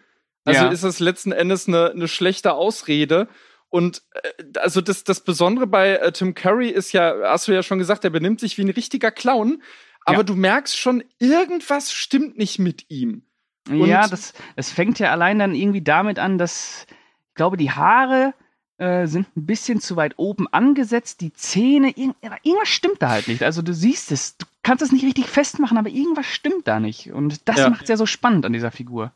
Also 0.46 0.66
Ja. 0.66 0.72
ist 0.72 0.84
es 0.84 1.00
letzten 1.00 1.32
Endes 1.32 1.68
eine, 1.68 1.90
eine 1.92 2.08
schlechte 2.08 2.54
Ausrede. 2.54 3.28
Und 3.70 4.02
äh, 4.14 4.60
also 4.60 4.82
das, 4.82 5.04
das 5.04 5.22
Besondere 5.22 5.68
bei 5.68 5.92
äh, 5.98 6.12
Tim 6.12 6.34
Curry 6.34 6.70
ist 6.70 6.92
ja, 6.92 7.14
hast 7.24 7.48
du 7.48 7.52
ja 7.52 7.64
schon 7.64 7.78
gesagt, 7.80 8.04
er 8.04 8.10
benimmt 8.10 8.40
sich 8.40 8.58
wie 8.58 8.64
ein 8.64 8.70
richtiger 8.70 9.12
Clown, 9.12 9.62
aber 10.06 10.18
Ja. 10.18 10.24
du 10.24 10.36
merkst 10.36 10.78
schon, 10.78 11.04
irgendwas 11.20 11.92
stimmt 11.94 12.38
nicht 12.38 12.58
mit 12.60 12.86
ihm. 12.90 13.24
ja, 13.70 14.04
Und- 14.04 14.12
das, 14.12 14.34
das 14.56 14.72
fängt 14.72 14.98
ja 15.00 15.12
allein 15.12 15.38
dann 15.40 15.54
irgendwie 15.54 15.82
damit 15.84 16.18
an, 16.20 16.38
dass 16.38 16.88
ich 17.30 17.36
glaube, 17.36 17.58
die 17.58 17.72
Haare 17.72 18.34
äh, 18.80 19.08
sind 19.08 19.28
ein 19.38 19.46
bisschen 19.46 19.82
zu 19.82 19.96
weit 19.98 20.14
oben 20.18 20.48
angesetzt, 20.48 21.20
die 21.22 21.34
Zähne, 21.34 21.90
irgend, 21.96 22.16
irgendwas 22.44 22.70
stimmt 22.70 23.02
da 23.02 23.10
halt 23.10 23.28
nicht. 23.28 23.44
Also 23.44 23.62
du 23.62 23.74
siehst 23.74 24.12
es, 24.12 24.38
du 24.38 24.46
kannst 24.64 24.82
es 24.82 24.92
nicht 24.94 25.04
richtig 25.06 25.28
festmachen, 25.28 25.78
aber 25.78 25.90
irgendwas 25.90 26.26
stimmt 26.26 26.66
da 26.68 26.80
nicht. 26.80 27.12
Und 27.12 27.48
das 27.50 27.58
Ja. 27.58 27.70
macht 27.70 27.84
es 27.84 27.90
ja 27.90 27.98
so 27.98 28.06
spannend 28.06 28.46
an 28.46 28.54
dieser 28.54 28.72
Figur. 28.72 29.12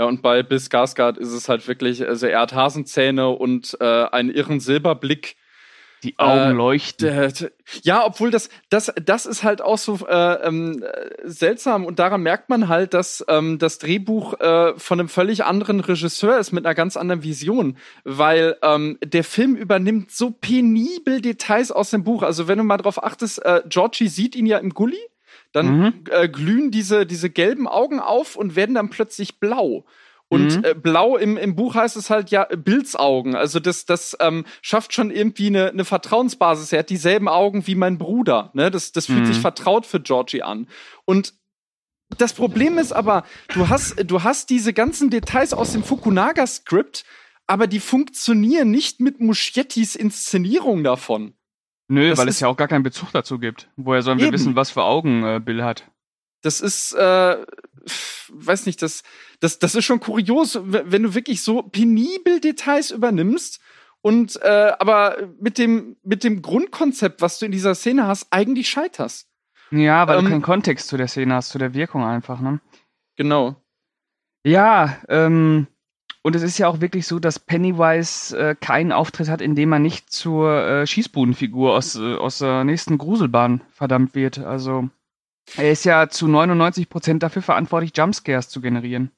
Ja, 0.00 0.06
und 0.06 0.22
bei 0.22 0.42
Bill 0.42 0.56
Skarsgård 0.56 1.18
ist 1.18 1.32
es 1.32 1.50
halt 1.50 1.68
wirklich, 1.68 2.08
also 2.08 2.26
er 2.26 2.40
hat 2.40 2.54
Hasenzähne 2.54 3.28
und 3.28 3.76
äh, 3.80 3.84
einen 3.84 4.30
irren 4.30 4.58
Silberblick. 4.58 5.36
Die 6.02 6.18
Augen 6.18 6.52
äh, 6.52 6.52
leuchten. 6.52 7.34
Ja, 7.82 8.06
obwohl 8.06 8.30
das, 8.30 8.48
das, 8.70 8.90
das 9.04 9.26
ist 9.26 9.42
halt 9.42 9.60
auch 9.60 9.76
so 9.76 9.98
äh, 10.08 10.46
ähm, 10.46 10.82
seltsam 11.24 11.84
und 11.84 11.98
daran 11.98 12.22
merkt 12.22 12.48
man 12.48 12.68
halt, 12.68 12.94
dass 12.94 13.22
ähm, 13.28 13.58
das 13.58 13.78
Drehbuch 13.78 14.40
äh, 14.40 14.72
von 14.78 15.00
einem 15.00 15.10
völlig 15.10 15.44
anderen 15.44 15.80
Regisseur 15.80 16.38
ist 16.38 16.52
mit 16.52 16.64
einer 16.64 16.74
ganz 16.74 16.96
anderen 16.96 17.22
Vision, 17.22 17.76
weil 18.04 18.56
ähm, 18.62 18.96
der 19.04 19.22
Film 19.22 19.54
übernimmt 19.54 20.12
so 20.12 20.30
penibel 20.30 21.20
Details 21.20 21.70
aus 21.70 21.90
dem 21.90 22.04
Buch. 22.04 22.22
Also 22.22 22.48
wenn 22.48 22.56
du 22.56 22.64
mal 22.64 22.78
drauf 22.78 23.04
achtest, 23.04 23.44
äh, 23.44 23.60
Georgie 23.68 24.08
sieht 24.08 24.34
ihn 24.34 24.46
ja 24.46 24.56
im 24.56 24.70
Gully, 24.70 25.10
dann 25.52 25.78
mhm. 25.78 26.04
äh, 26.10 26.28
glühen 26.28 26.70
diese, 26.70 27.06
diese 27.06 27.30
gelben 27.30 27.66
Augen 27.66 28.00
auf 28.00 28.36
und 28.36 28.56
werden 28.56 28.74
dann 28.74 28.90
plötzlich 28.90 29.40
blau. 29.40 29.84
Und 30.28 30.58
mhm. 30.58 30.64
äh, 30.64 30.74
blau 30.74 31.16
im, 31.16 31.36
im 31.36 31.56
Buch 31.56 31.74
heißt 31.74 31.96
es 31.96 32.08
halt 32.08 32.30
ja 32.30 32.44
Bildsaugen. 32.44 33.34
Also 33.34 33.58
das, 33.58 33.84
das 33.84 34.16
ähm, 34.20 34.44
schafft 34.62 34.94
schon 34.94 35.10
irgendwie 35.10 35.48
eine, 35.48 35.70
eine 35.70 35.84
Vertrauensbasis. 35.84 36.72
Er 36.72 36.80
hat 36.80 36.90
dieselben 36.90 37.26
Augen 37.26 37.66
wie 37.66 37.74
mein 37.74 37.98
Bruder. 37.98 38.50
Ne? 38.54 38.70
Das, 38.70 38.92
das 38.92 39.06
fühlt 39.06 39.22
mhm. 39.22 39.26
sich 39.26 39.40
vertraut 39.40 39.86
für 39.86 39.98
Georgie 39.98 40.42
an. 40.42 40.68
Und 41.04 41.34
das 42.16 42.32
Problem 42.32 42.78
ist 42.78 42.92
aber, 42.92 43.24
du 43.54 43.68
hast, 43.68 43.96
du 44.04 44.22
hast 44.22 44.50
diese 44.50 44.72
ganzen 44.72 45.10
Details 45.10 45.52
aus 45.52 45.72
dem 45.72 45.82
Fukunaga-Skript, 45.82 47.04
aber 47.48 47.66
die 47.66 47.80
funktionieren 47.80 48.70
nicht 48.70 49.00
mit 49.00 49.20
Muschettis 49.20 49.96
Inszenierung 49.96 50.84
davon. 50.84 51.34
Nö, 51.90 52.08
das 52.08 52.18
weil 52.18 52.28
es 52.28 52.38
ja 52.38 52.46
auch 52.46 52.56
gar 52.56 52.68
keinen 52.68 52.84
Bezug 52.84 53.10
dazu 53.10 53.40
gibt. 53.40 53.68
Woher 53.76 54.02
sollen 54.02 54.18
wir 54.18 54.26
eben. 54.26 54.34
wissen, 54.34 54.54
was 54.54 54.70
für 54.70 54.84
Augen 54.84 55.24
äh, 55.24 55.40
Bill 55.44 55.64
hat? 55.64 55.90
Das 56.40 56.60
ist, 56.60 56.92
äh, 56.92 57.36
weiß 58.28 58.66
nicht, 58.66 58.80
das, 58.80 59.02
das, 59.40 59.58
das 59.58 59.74
ist 59.74 59.84
schon 59.84 59.98
kurios, 59.98 60.58
wenn 60.62 61.02
du 61.02 61.14
wirklich 61.14 61.42
so 61.42 61.62
penibel 61.62 62.38
Details 62.40 62.92
übernimmst 62.92 63.60
und 64.02 64.40
äh, 64.40 64.72
aber 64.78 65.16
mit 65.40 65.58
dem, 65.58 65.96
mit 66.04 66.22
dem 66.22 66.42
Grundkonzept, 66.42 67.22
was 67.22 67.40
du 67.40 67.46
in 67.46 67.52
dieser 67.52 67.74
Szene 67.74 68.06
hast, 68.06 68.28
eigentlich 68.30 68.70
scheiterst. 68.70 69.28
Ja, 69.72 70.06
weil 70.06 70.18
ähm, 70.18 70.24
du 70.26 70.30
keinen 70.30 70.42
Kontext 70.42 70.86
zu 70.86 70.96
der 70.96 71.08
Szene 71.08 71.34
hast, 71.34 71.48
zu 71.48 71.58
der 71.58 71.74
Wirkung 71.74 72.04
einfach, 72.04 72.40
ne? 72.40 72.60
Genau. 73.16 73.56
Ja, 74.44 74.96
ähm, 75.08 75.66
und 76.22 76.36
es 76.36 76.42
ist 76.42 76.58
ja 76.58 76.68
auch 76.68 76.80
wirklich 76.80 77.06
so, 77.06 77.18
dass 77.18 77.38
Pennywise 77.38 78.36
äh, 78.36 78.54
keinen 78.54 78.92
Auftritt 78.92 79.28
hat, 79.28 79.40
in 79.40 79.54
dem 79.54 79.72
er 79.72 79.78
nicht 79.78 80.12
zur 80.12 80.52
äh, 80.52 80.86
Schießbudenfigur 80.86 81.74
aus, 81.74 81.96
äh, 81.96 82.16
aus 82.16 82.38
der 82.38 82.64
nächsten 82.64 82.98
Gruselbahn 82.98 83.62
verdammt 83.72 84.14
wird. 84.14 84.38
Also 84.38 84.90
er 85.56 85.72
ist 85.72 85.84
ja 85.84 86.08
zu 86.08 86.28
99 86.28 86.88
Prozent 86.88 87.22
dafür 87.22 87.42
verantwortlich, 87.42 87.92
Jumpscares 87.96 88.48
zu 88.48 88.60
generieren. 88.60 89.10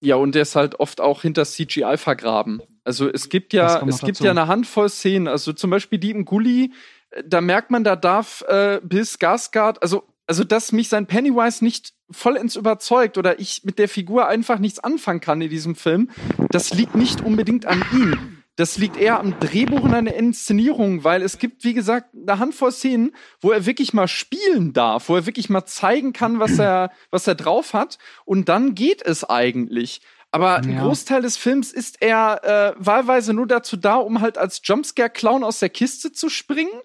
Ja, 0.00 0.16
und 0.16 0.34
der 0.34 0.42
ist 0.42 0.56
halt 0.56 0.78
oft 0.80 1.00
auch 1.00 1.22
hinter 1.22 1.44
CGI 1.44 1.96
vergraben. 1.96 2.60
Also 2.84 3.08
es 3.08 3.28
gibt 3.28 3.52
ja, 3.52 3.76
es 3.86 4.00
gibt 4.00 4.18
dazu. 4.18 4.24
ja 4.24 4.32
eine 4.32 4.48
Handvoll 4.48 4.88
Szenen, 4.88 5.28
also 5.28 5.52
zum 5.52 5.70
Beispiel 5.70 5.98
die 5.98 6.10
im 6.10 6.24
Gully, 6.24 6.72
äh, 7.10 7.22
da 7.24 7.40
merkt 7.40 7.70
man, 7.70 7.84
da 7.84 7.96
darf 7.96 8.42
äh, 8.48 8.80
Bill 8.82 9.02
Skarsgård, 9.02 9.78
also 9.80 10.04
also 10.26 10.44
dass 10.44 10.72
mich 10.72 10.88
sein 10.88 11.06
Pennywise 11.06 11.64
nicht 11.64 11.94
vollends 12.10 12.56
überzeugt 12.56 13.18
oder 13.18 13.40
ich 13.40 13.62
mit 13.64 13.78
der 13.78 13.88
Figur 13.88 14.28
einfach 14.28 14.58
nichts 14.58 14.78
anfangen 14.78 15.20
kann 15.20 15.40
in 15.40 15.50
diesem 15.50 15.74
Film, 15.74 16.10
das 16.50 16.72
liegt 16.72 16.94
nicht 16.94 17.20
unbedingt 17.20 17.66
an 17.66 17.84
ihm. 17.92 18.38
Das 18.56 18.76
liegt 18.76 18.98
eher 18.98 19.18
am 19.18 19.40
Drehbuch 19.40 19.80
und 19.80 19.94
an 19.94 20.04
der 20.04 20.16
Inszenierung, 20.16 21.04
weil 21.04 21.22
es 21.22 21.38
gibt, 21.38 21.64
wie 21.64 21.72
gesagt, 21.72 22.10
eine 22.14 22.38
Handvoll 22.38 22.70
Szenen, 22.70 23.12
wo 23.40 23.50
er 23.50 23.64
wirklich 23.64 23.94
mal 23.94 24.08
spielen 24.08 24.74
darf, 24.74 25.08
wo 25.08 25.16
er 25.16 25.24
wirklich 25.24 25.48
mal 25.48 25.64
zeigen 25.64 26.12
kann, 26.12 26.38
was 26.38 26.58
er, 26.58 26.92
was 27.10 27.26
er 27.26 27.34
drauf 27.34 27.72
hat. 27.72 27.96
Und 28.26 28.50
dann 28.50 28.74
geht 28.74 29.00
es 29.00 29.24
eigentlich. 29.24 30.02
Aber 30.32 30.50
ja. 30.50 30.56
ein 30.56 30.78
Großteil 30.78 31.22
des 31.22 31.38
Films 31.38 31.72
ist 31.72 32.02
er 32.02 32.44
äh, 32.44 32.74
wahlweise 32.78 33.32
nur 33.32 33.46
dazu 33.46 33.78
da, 33.78 33.96
um 33.96 34.20
halt 34.20 34.36
als 34.36 34.60
Jumpscare-Clown 34.62 35.44
aus 35.44 35.58
der 35.58 35.70
Kiste 35.70 36.12
zu 36.12 36.28
springen 36.28 36.80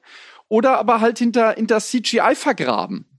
oder 0.48 0.78
aber 0.78 1.02
halt 1.02 1.20
hinter, 1.20 1.52
hinter 1.52 1.80
CGI 1.80 2.36
vergraben. 2.36 3.17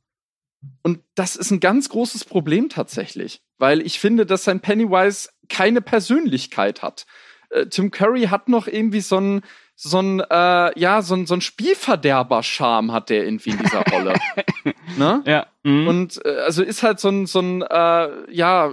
Und 0.83 1.01
das 1.15 1.37
ist 1.37 1.51
ein 1.51 1.61
ganz 1.61 1.89
großes 1.89 2.25
Problem 2.25 2.69
tatsächlich, 2.69 3.43
weil 3.59 3.81
ich 3.81 4.01
finde, 4.01 4.27
dass 4.27 4.45
sein 4.45 4.61
Pennywise 4.61 5.29
keine 5.49 5.81
Persönlichkeit 5.81 6.83
hat 6.83 7.07
äh, 7.51 7.67
Tim 7.67 7.91
Curry 7.91 8.25
hat 8.25 8.49
noch 8.49 8.67
irgendwie 8.67 9.01
so 9.01 9.19
ein 9.19 9.43
so 9.75 10.01
ein 10.01 10.21
äh, 10.21 10.79
ja 10.79 11.03
so 11.03 11.15
ein 11.15 11.27
so 11.27 11.35
ein 11.35 11.41
Spielverderber-Charme 11.41 12.93
hat 12.93 13.11
der 13.11 13.25
irgendwie 13.25 13.51
in 13.51 13.59
dieser 13.59 13.83
Rolle. 13.83 14.15
ne? 14.97 15.23
Ja. 15.25 15.47
Mhm. 15.63 15.89
Und 15.89 16.25
äh, 16.25 16.37
also 16.41 16.63
ist 16.63 16.83
halt 16.83 17.01
so 17.01 17.09
ein 17.09 17.27
so 17.27 17.41
ein 17.41 17.63
äh, 17.63 18.33
ja 18.33 18.73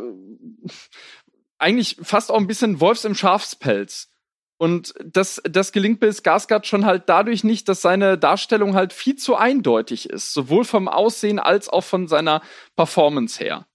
eigentlich 1.57 1.97
fast 2.01 2.31
auch 2.31 2.37
ein 2.37 2.47
bisschen 2.47 2.79
Wolfs 2.79 3.05
im 3.05 3.15
Schafspelz. 3.15 4.09
Und 4.57 4.93
das, 5.03 5.41
das 5.43 5.71
gelingt 5.71 5.99
Bill 5.99 6.11
Skarsgård 6.11 6.65
schon 6.65 6.85
halt 6.85 7.03
dadurch 7.07 7.43
nicht, 7.43 7.67
dass 7.67 7.81
seine 7.81 8.17
Darstellung 8.17 8.73
halt 8.73 8.93
viel 8.93 9.15
zu 9.17 9.35
eindeutig 9.35 10.09
ist. 10.09 10.33
Sowohl 10.33 10.63
vom 10.63 10.87
Aussehen 10.87 11.39
als 11.39 11.67
auch 11.67 11.83
von 11.83 12.07
seiner 12.07 12.41
Performance 12.75 13.43
her. 13.43 13.65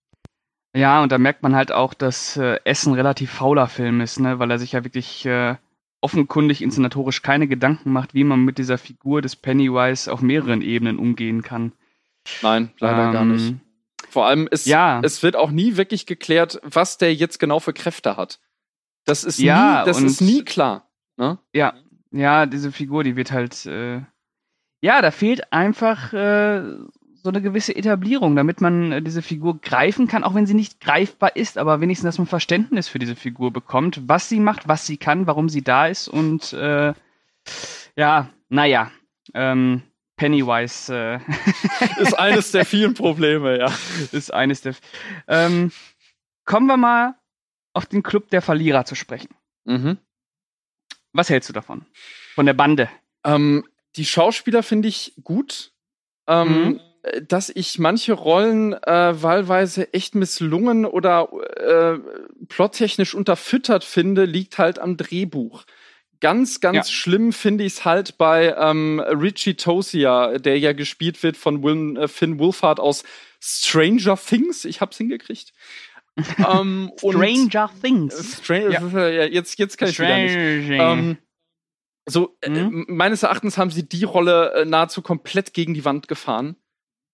Ja, 0.75 1.03
und 1.03 1.13
da 1.13 1.19
merkt 1.19 1.43
man 1.43 1.55
halt 1.55 1.73
auch, 1.73 1.95
dass 1.95 2.37
äh, 2.37 2.59
Essen 2.65 2.95
relativ 2.95 3.31
fauler 3.31 3.67
Film 3.67 4.01
ist, 4.01 4.21
ne, 4.21 4.39
weil 4.39 4.51
er 4.51 4.59
sich 4.59 4.73
ja 4.73 4.85
wirklich 4.85 5.27
äh, 5.27 5.57
offenkundig 6.01 6.63
inszenatorisch 6.63 7.23
keine 7.23 7.49
Gedanken 7.49 7.93
macht, 7.93 8.15
wie 8.15 8.25
man 8.25 8.45
mit 8.45 8.57
dieser 8.57 8.79
Figur 8.79 9.21
des 9.21 9.37
Pennywise 9.37 10.11
auf 10.11 10.23
mehreren 10.23 10.63
Ebenen 10.63 10.99
umgehen 10.99 11.43
kann. 11.43 11.73
Nein, 12.43 12.71
leider 12.79 13.07
ähm, 13.07 13.13
gar 13.13 13.25
nicht. 13.25 13.55
Vor 14.09 14.27
allem 14.27 14.49
ist 14.51 14.67
ja. 14.67 15.01
es 15.03 15.23
wird 15.23 15.37
auch 15.37 15.51
nie 15.51 15.77
wirklich 15.77 16.07
geklärt, 16.07 16.61
was 16.63 16.99
der 16.99 17.15
jetzt 17.15 17.39
genau 17.39 17.61
für 17.61 17.73
Kräfte 17.73 18.17
hat. 18.17 18.41
Das 19.11 19.25
ist 19.25 19.39
ja, 19.39 19.81
nie, 19.81 19.87
das 19.87 20.01
ist 20.01 20.21
nie 20.21 20.45
klar. 20.45 20.89
Ne? 21.17 21.39
Ja, 21.53 21.75
ja, 22.13 22.47
diese 22.47 22.73
Figur, 22.73 23.05
die 23.05 23.17
wird 23.17 23.33
halt, 23.33 23.67
äh, 23.67 24.01
ja, 24.81 25.03
da 25.03 25.11
fehlt 25.11 25.53
einfach 25.53 26.13
äh, 26.13 26.63
so 27.23 27.29
eine 27.29 27.43
gewisse 27.43 27.77
Etablierung, 27.77 28.37
damit 28.37 28.61
man 28.61 28.93
äh, 28.93 29.03
diese 29.03 29.23
Figur 29.23 29.61
greifen 29.61 30.07
kann, 30.09 30.25
auch 30.25 30.35
wenn 30.35 30.47
sie 30.47 30.55
nicht 30.55 30.81
greifbar 30.81 31.37
ist, 31.37 31.59
aber 31.59 31.81
wenigstens, 31.81 32.07
dass 32.09 32.19
man 32.19 32.27
Verständnis 32.27 32.89
für 32.89 32.99
diese 32.99 33.17
Figur 33.17 33.53
bekommt, 33.53 34.03
was 34.07 34.29
sie 34.29 34.41
macht, 34.41 34.69
was 34.69 34.87
sie 34.87 34.97
kann, 34.97 35.27
warum 35.27 35.49
sie 35.49 35.63
da 35.63 35.87
ist 35.87 36.09
und 36.09 36.53
äh, 36.53 36.95
ja, 37.97 38.31
naja, 38.49 38.91
ähm, 39.35 39.83
Pennywise 40.17 40.95
äh 40.95 41.19
ist 42.03 42.13
eines 42.19 42.53
der 42.53 42.67
vielen 42.67 42.93
Probleme, 42.93 43.59
ja. 43.59 43.73
Ist 44.13 44.33
eines 44.35 44.61
der. 44.61 44.75
Ähm, 45.27 45.73
kommen 46.45 46.67
wir 46.67 46.77
mal 46.77 47.15
auf 47.73 47.87
den 47.87 48.03
Club 48.03 48.31
der 48.31 48.43
Verlierer 48.43 48.85
zu 48.85 48.95
sprechen. 48.95 49.35
Mhm. 49.65 49.99
Was 51.13 51.31
hältst 51.31 51.49
du 51.49 51.53
davon? 51.53 51.87
Von 52.35 52.47
der 52.47 52.55
Bande? 52.55 52.89
Ähm, 53.25 53.65
die 53.97 54.05
Schauspieler 54.05 54.63
finde 54.63 54.89
ich 54.89 55.15
gut. 55.23 55.73
Ähm, 56.27 56.49
mhm. 56.49 56.81
Dass 57.27 57.49
ich 57.49 57.79
manche 57.79 58.13
Rollen 58.13 58.75
äh, 58.75 59.23
wahlweise 59.23 59.93
echt 59.95 60.15
misslungen 60.15 60.85
oder 60.85 61.29
äh, 61.57 61.99
plottechnisch 62.47 63.15
unterfüttert 63.15 63.85
finde, 63.85 64.27
liegt 64.27 64.59
halt 64.59 64.79
am 64.79 64.99
Drehbuch. 64.99 65.65
Ganz, 66.21 66.61
ganz 66.61 66.77
ja. 66.77 66.85
schlimm 66.85 67.33
finde 67.33 67.65
ich 67.65 67.73
es 67.73 67.85
halt 67.87 68.19
bei 68.19 68.55
ähm, 68.59 69.01
Richie 69.01 69.55
Tosia, 69.55 70.37
der 70.37 70.59
ja 70.59 70.75
gespielt 70.75 71.23
wird 71.23 71.39
von 71.39 71.63
Will, 71.63 71.97
äh, 71.97 72.09
Finn 72.09 72.39
Wolfhard 72.39 72.79
aus 72.79 73.05
Stranger 73.41 74.19
Things. 74.19 74.67
Ich 74.67 74.83
hab's 74.83 74.99
hingekriegt. 74.99 75.55
Ähm, 76.17 76.93
Stranger 76.99 77.71
Things. 77.83 78.41
Str 78.43 78.55
ja. 78.71 79.25
jetzt, 79.25 79.59
jetzt 79.59 79.79
kann 79.79 79.89
ich 79.89 79.99
wieder 79.99 80.17
nicht. 80.17 80.71
Ähm, 80.71 81.19
so, 82.07 82.37
äh, 82.41 82.51
mhm. 82.51 82.87
äh, 82.89 82.93
meines 82.93 83.23
Erachtens 83.23 83.59
haben 83.59 83.71
sie 83.71 83.89
die 83.89 84.05
Rolle 84.05 84.53
äh, 84.53 84.65
nahezu 84.65 85.03
komplett 85.03 85.55
gegen 85.55 85.75
die 85.75 85.85
Wand 85.85 86.09
gefahren 86.09 86.57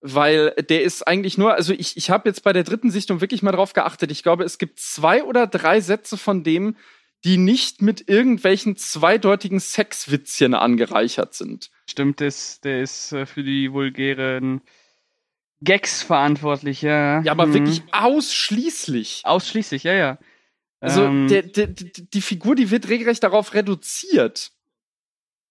weil 0.01 0.51
der 0.69 0.83
ist 0.83 1.07
eigentlich 1.07 1.37
nur, 1.37 1.55
also 1.55 1.73
ich, 1.73 1.97
ich 1.97 2.09
habe 2.09 2.29
jetzt 2.29 2.43
bei 2.43 2.53
der 2.53 2.63
dritten 2.63 2.91
Sichtung 2.91 3.21
wirklich 3.21 3.41
mal 3.41 3.51
drauf 3.51 3.73
geachtet. 3.73 4.11
Ich 4.11 4.23
glaube, 4.23 4.43
es 4.43 4.57
gibt 4.57 4.79
zwei 4.79 5.23
oder 5.23 5.47
drei 5.47 5.81
Sätze 5.81 6.17
von 6.17 6.43
dem, 6.43 6.75
die 7.23 7.37
nicht 7.37 7.81
mit 7.81 8.07
irgendwelchen 8.07 8.75
zweideutigen 8.75 9.59
Sexwitzchen 9.59 10.53
angereichert 10.53 11.33
sind. 11.33 11.71
Stimmt, 11.89 12.21
das, 12.21 12.61
der 12.61 12.81
ist 12.81 13.11
äh, 13.11 13.25
für 13.25 13.43
die 13.43 13.73
vulgären 13.73 14.61
Gags 15.61 16.03
verantwortlich, 16.03 16.81
ja. 16.81 17.21
Ja, 17.21 17.31
aber 17.31 17.47
mhm. 17.47 17.53
wirklich 17.53 17.83
ausschließlich. 17.91 19.21
Ausschließlich, 19.23 19.83
ja, 19.83 19.93
ja. 19.93 20.17
Also 20.79 21.03
ähm, 21.05 21.27
der, 21.27 21.41
der, 21.43 21.67
die 21.67 22.21
Figur, 22.21 22.55
die 22.55 22.69
wird 22.69 22.87
regelrecht 22.87 23.23
darauf 23.23 23.53
reduziert. 23.53 24.51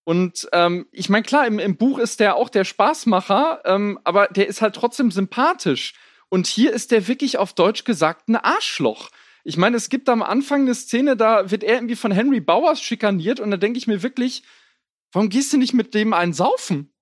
Und 0.05 0.49
ähm, 0.53 0.87
ich 0.93 1.09
meine, 1.09 1.25
klar, 1.25 1.47
im, 1.49 1.59
im 1.59 1.77
Buch 1.77 1.99
ist 1.99 2.21
der 2.21 2.37
auch 2.37 2.49
der 2.49 2.65
Spaßmacher, 2.65 3.63
ähm, 3.65 3.99
aber 4.05 4.29
der 4.29 4.47
ist 4.47 4.63
halt 4.63 4.77
trotzdem 4.77 5.11
sympathisch. 5.11 5.95
Und 6.29 6.47
hier 6.47 6.73
ist 6.73 6.93
der 6.93 7.09
wirklich 7.09 7.39
auf 7.39 7.55
Deutsch 7.55 7.83
gesagt 7.85 8.29
ein 8.29 8.37
Arschloch. 8.37 9.11
Ich 9.43 9.57
meine, 9.57 9.77
es 9.77 9.89
gibt 9.89 10.09
am 10.09 10.23
Anfang 10.23 10.63
eine 10.63 10.75
Szene, 10.75 11.17
da 11.17 11.51
wird 11.51 11.65
er 11.65 11.75
irgendwie 11.75 11.97
von 11.97 12.13
Henry 12.13 12.41
Bowers 12.41 12.81
schikaniert 12.81 13.41
und 13.41 13.51
da 13.51 13.57
denke 13.57 13.79
ich 13.79 13.87
mir 13.87 14.03
wirklich, 14.03 14.45
warum 15.13 15.29
gehst 15.29 15.53
du 15.53 15.57
nicht 15.57 15.73
mit 15.73 15.95
dem 15.95 16.13
einen 16.13 16.33
saufen? 16.33 16.93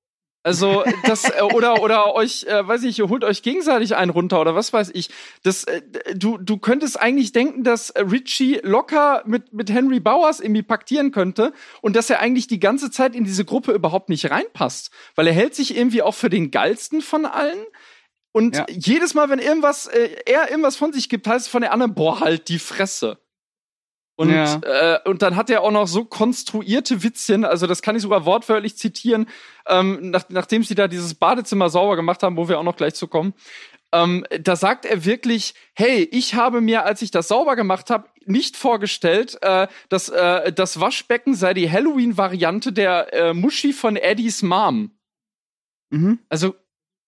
Also 0.45 0.85
das 1.07 1.25
äh, 1.25 1.41
oder 1.43 1.83
oder 1.83 2.15
euch, 2.15 2.45
äh, 2.45 2.69
weiß 2.69 2.85
ich, 2.85 2.99
ihr 2.99 3.09
holt 3.09 3.25
euch 3.25 3.43
gegenseitig 3.43 3.97
einen 3.97 4.11
runter 4.11 4.41
oder 4.41 4.55
was 4.55 4.73
weiß 4.73 4.91
ich. 4.93 5.09
Das 5.43 5.65
äh, 5.65 5.81
du 6.15 6.37
du 6.39 6.59
könntest 6.59 7.01
eigentlich 7.01 7.33
denken, 7.33 7.65
dass 7.65 7.93
Richie 7.97 8.61
locker 8.63 9.23
mit 9.27 9.53
mit 9.55 9.71
Henry 9.73 10.01
Bowers 10.01 10.41
irgendwie 10.41 10.63
paktieren 10.63 11.13
könnte 11.13 11.53
und 11.81 11.97
dass 11.97 12.11
er 12.11 12.21
eigentlich 12.21 12.47
die 12.47 12.61
ganze 12.61 12.91
Zeit 12.91 13.15
in 13.17 13.25
diese 13.25 13.45
Gruppe 13.47 13.73
überhaupt 13.73 14.11
nicht 14.11 14.31
reinpasst, 14.31 14.91
weil 15.15 15.27
er 15.27 15.33
hält 15.33 15.55
sich 15.55 15.77
irgendwie 15.77 16.03
auch 16.03 16.15
für 16.15 16.29
den 16.31 16.51
geilsten 16.51 17.01
von 17.01 17.25
allen. 17.27 17.65
Und 18.33 18.57
Ja. 18.57 18.67
jedes 18.69 19.15
Mal, 19.15 19.31
wenn 19.31 19.39
irgendwas, 19.39 19.87
äh, 19.87 20.11
er 20.27 20.51
irgendwas 20.51 20.77
von 20.77 20.93
sich 20.93 21.09
gibt, 21.09 21.27
heißt 21.27 21.47
es 21.47 21.51
von 21.51 21.63
der 21.63 21.73
anderen, 21.73 21.95
boah, 21.95 22.21
halt 22.21 22.49
die 22.49 22.59
Fresse. 22.59 23.19
Und, 24.17 24.31
Ja. 24.31 24.61
äh, 24.63 25.09
und 25.09 25.23
dann 25.23 25.35
hat 25.35 25.51
er 25.51 25.63
auch 25.63 25.73
noch 25.73 25.89
so 25.89 26.05
konstruierte 26.05 27.03
Witzchen, 27.03 27.45
also 27.45 27.67
das 27.67 27.83
kann 27.83 27.97
ich 27.97 28.03
sogar 28.03 28.25
wortwörtlich 28.25 28.77
zitieren, 28.77 29.27
ähm, 29.67 30.11
nach, 30.11 30.27
nachdem 30.29 30.63
sie 30.63 30.77
da 30.77 30.87
dieses 30.87 31.15
Badezimmer 31.15 31.69
sauber 31.69 31.97
gemacht 31.97 32.23
haben, 32.23 32.37
wo 32.37 32.49
wir 32.49 32.59
auch 32.59 32.65
noch 32.65 32.77
gleich 32.77 32.95
zu 32.95 33.09
kommen. 33.09 33.35
Ähm, 33.93 34.25
da 34.41 34.57
sagt 34.57 34.85
er 34.85 35.05
wirklich, 35.05 35.55
hey, 35.75 36.09
ich 36.11 36.35
habe 36.35 36.61
mir, 36.61 36.85
als 36.85 37.03
ich 37.03 37.11
das 37.11 37.29
sauber 37.29 37.57
gemacht 37.57 37.91
habe, 37.91 38.09
nicht 38.25 38.57
vorgestellt, 38.57 39.39
äh, 39.43 39.67
dass 39.89 40.09
äh, 40.09 40.53
das 40.53 40.81
Waschbecken 40.81 41.35
sei 41.35 41.55
die 41.55 41.71
Halloween-Variante 41.71 42.73
der 42.73 43.13
äh, 43.13 43.35
Muschi 43.35 43.73
von 43.73 43.97
Eddies 43.97 44.43
Mom. 44.43 44.97
Mhm. 45.91 46.21
Also, 46.29 46.55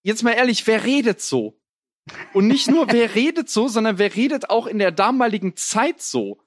jetzt 0.03 0.23
mal 0.23 0.31
ehrlich, 0.31 0.65
wer 0.67 0.83
redet 0.83 1.21
so? 1.21 1.59
Und 2.33 2.47
nicht 2.47 2.69
nur 2.69 2.91
wer 2.91 3.15
redet 3.15 3.49
so, 3.49 3.67
sondern 3.67 3.97
wer 3.97 4.15
redet 4.15 4.49
auch 4.49 4.67
in 4.67 4.79
der 4.79 4.91
damaligen 4.91 5.55
Zeit 5.55 6.01
so. 6.01 6.41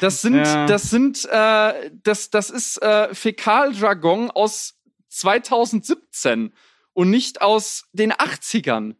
Das 0.00 0.22
sind, 0.22 0.36
Ja. 0.36 0.66
das 0.66 0.90
sind, 0.90 1.24
äh, 1.30 1.90
das, 2.02 2.30
das 2.30 2.50
ist 2.50 2.80
äh, 2.82 3.14
Fäkaldragon 3.14 4.30
aus 4.30 4.74
2017 5.08 6.52
und 6.92 7.10
nicht 7.10 7.42
aus 7.42 7.84
den 7.92 8.12
80ern. 8.12 8.94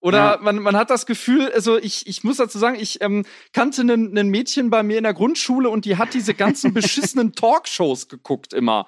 Oder 0.00 0.18
Ja. 0.18 0.38
man, 0.40 0.58
man 0.60 0.76
hat 0.76 0.90
das 0.90 1.06
Gefühl, 1.06 1.50
also 1.52 1.78
ich, 1.78 2.06
ich 2.06 2.24
muss 2.24 2.36
dazu 2.38 2.58
sagen, 2.58 2.78
ich 2.78 3.00
ähm, 3.02 3.24
kannte 3.52 3.82
ein 3.82 4.28
Mädchen 4.28 4.70
bei 4.70 4.82
mir 4.82 4.98
in 4.98 5.04
der 5.04 5.14
Grundschule 5.14 5.68
und 5.70 5.84
die 5.84 5.96
hat 5.96 6.14
diese 6.14 6.34
ganzen 6.34 6.72
beschissenen 6.74 7.32
Talkshows 7.34 8.08
geguckt 8.08 8.52
immer 8.52 8.86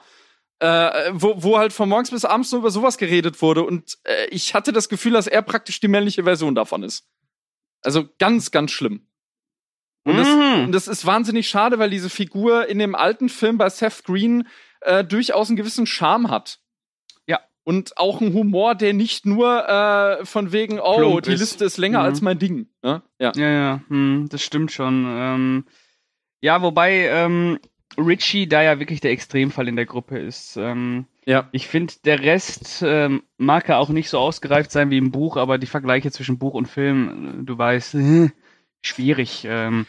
äh, 0.62 1.10
wo, 1.12 1.42
wo 1.42 1.58
halt 1.58 1.72
von 1.72 1.88
morgens 1.88 2.12
bis 2.12 2.24
abends 2.24 2.52
nur 2.52 2.60
über 2.60 2.70
sowas 2.70 2.96
geredet 2.96 3.42
wurde. 3.42 3.64
Und 3.64 3.98
äh, 4.04 4.26
ich 4.26 4.54
hatte 4.54 4.72
das 4.72 4.88
Gefühl, 4.88 5.12
dass 5.12 5.26
er 5.26 5.42
praktisch 5.42 5.80
die 5.80 5.88
männliche 5.88 6.22
Version 6.22 6.54
davon 6.54 6.84
ist. 6.84 7.04
Also 7.82 8.04
ganz, 8.20 8.52
ganz 8.52 8.70
schlimm. 8.70 9.08
Und 10.04 10.16
das, 10.16 10.28
Mhm. 10.28 10.64
und 10.66 10.72
das 10.72 10.88
ist 10.88 11.06
wahnsinnig 11.06 11.48
schade, 11.48 11.78
weil 11.78 11.90
diese 11.90 12.10
Figur 12.10 12.66
in 12.68 12.78
dem 12.78 12.94
alten 12.94 13.28
Film 13.28 13.58
bei 13.58 13.68
Seth 13.68 14.02
Green 14.04 14.48
äh, 14.80 15.04
durchaus 15.04 15.48
einen 15.48 15.56
gewissen 15.56 15.86
Charme 15.86 16.28
hat. 16.30 16.58
Ja. 17.28 17.38
Und 17.64 17.96
auch 17.98 18.20
einen 18.20 18.32
Humor, 18.34 18.74
der 18.74 18.94
nicht 18.94 19.26
nur 19.26 19.68
äh, 19.68 20.24
von 20.24 20.50
wegen, 20.52 20.80
oh, 20.80 20.96
Plump 20.96 21.22
die 21.22 21.32
ist. 21.34 21.40
Liste 21.40 21.64
ist 21.64 21.78
länger 21.78 22.00
Mhm. 22.00 22.04
als 22.04 22.20
mein 22.20 22.38
Ding. 22.40 22.66
Ne? 22.82 23.02
Ja. 23.20 23.32
Ja, 23.36 23.48
ja, 23.50 23.80
hm, 23.88 24.26
das 24.28 24.42
stimmt 24.42 24.72
schon. 24.72 25.04
Ähm, 25.06 25.64
ja, 26.40 26.60
wobei 26.62 27.06
ähm, 27.06 27.60
Richie 27.96 28.48
da 28.48 28.60
ja 28.62 28.80
wirklich 28.80 29.00
der 29.00 29.12
Extremfall 29.12 29.68
in 29.68 29.76
der 29.76 29.86
Gruppe 29.86 30.18
ist. 30.18 30.56
Ähm, 30.56 31.06
Ja. 31.26 31.48
ich 31.52 31.68
finde, 31.68 31.94
der 32.04 32.18
Rest 32.20 32.82
ähm, 32.84 33.22
mag 33.36 33.68
ja 33.68 33.78
auch 33.78 33.90
nicht 33.90 34.08
so 34.10 34.18
ausgereift 34.18 34.72
sein 34.72 34.90
wie 34.90 34.98
im 34.98 35.12
Buch, 35.12 35.36
aber 35.36 35.58
die 35.58 35.66
Vergleiche 35.68 36.10
zwischen 36.10 36.38
Buch 36.38 36.54
und 36.54 36.66
Film, 36.66 37.42
äh, 37.42 37.44
du 37.44 37.56
weißt, 37.56 37.94
äh, 37.94 38.30
schwierig. 38.82 39.46
Ähm, 39.48 39.86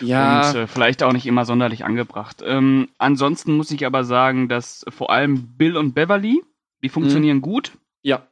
Ja. 0.00 0.50
und 0.50 0.56
äh, 0.56 0.66
vielleicht 0.66 1.02
auch 1.02 1.12
nicht 1.12 1.26
immer 1.26 1.44
sonderlich 1.44 1.84
angebracht. 1.84 2.42
Ähm, 2.44 2.88
ansonsten 2.98 3.56
muss 3.56 3.70
ich 3.70 3.86
aber 3.86 4.04
sagen, 4.04 4.48
dass 4.48 4.84
vor 4.88 5.10
allem 5.10 5.48
Bill 5.56 5.76
und 5.76 5.94
Beverly, 5.94 6.42
die 6.82 6.88
funktionieren 6.88 7.40
gut. 7.40 7.72
ja. 8.02 8.26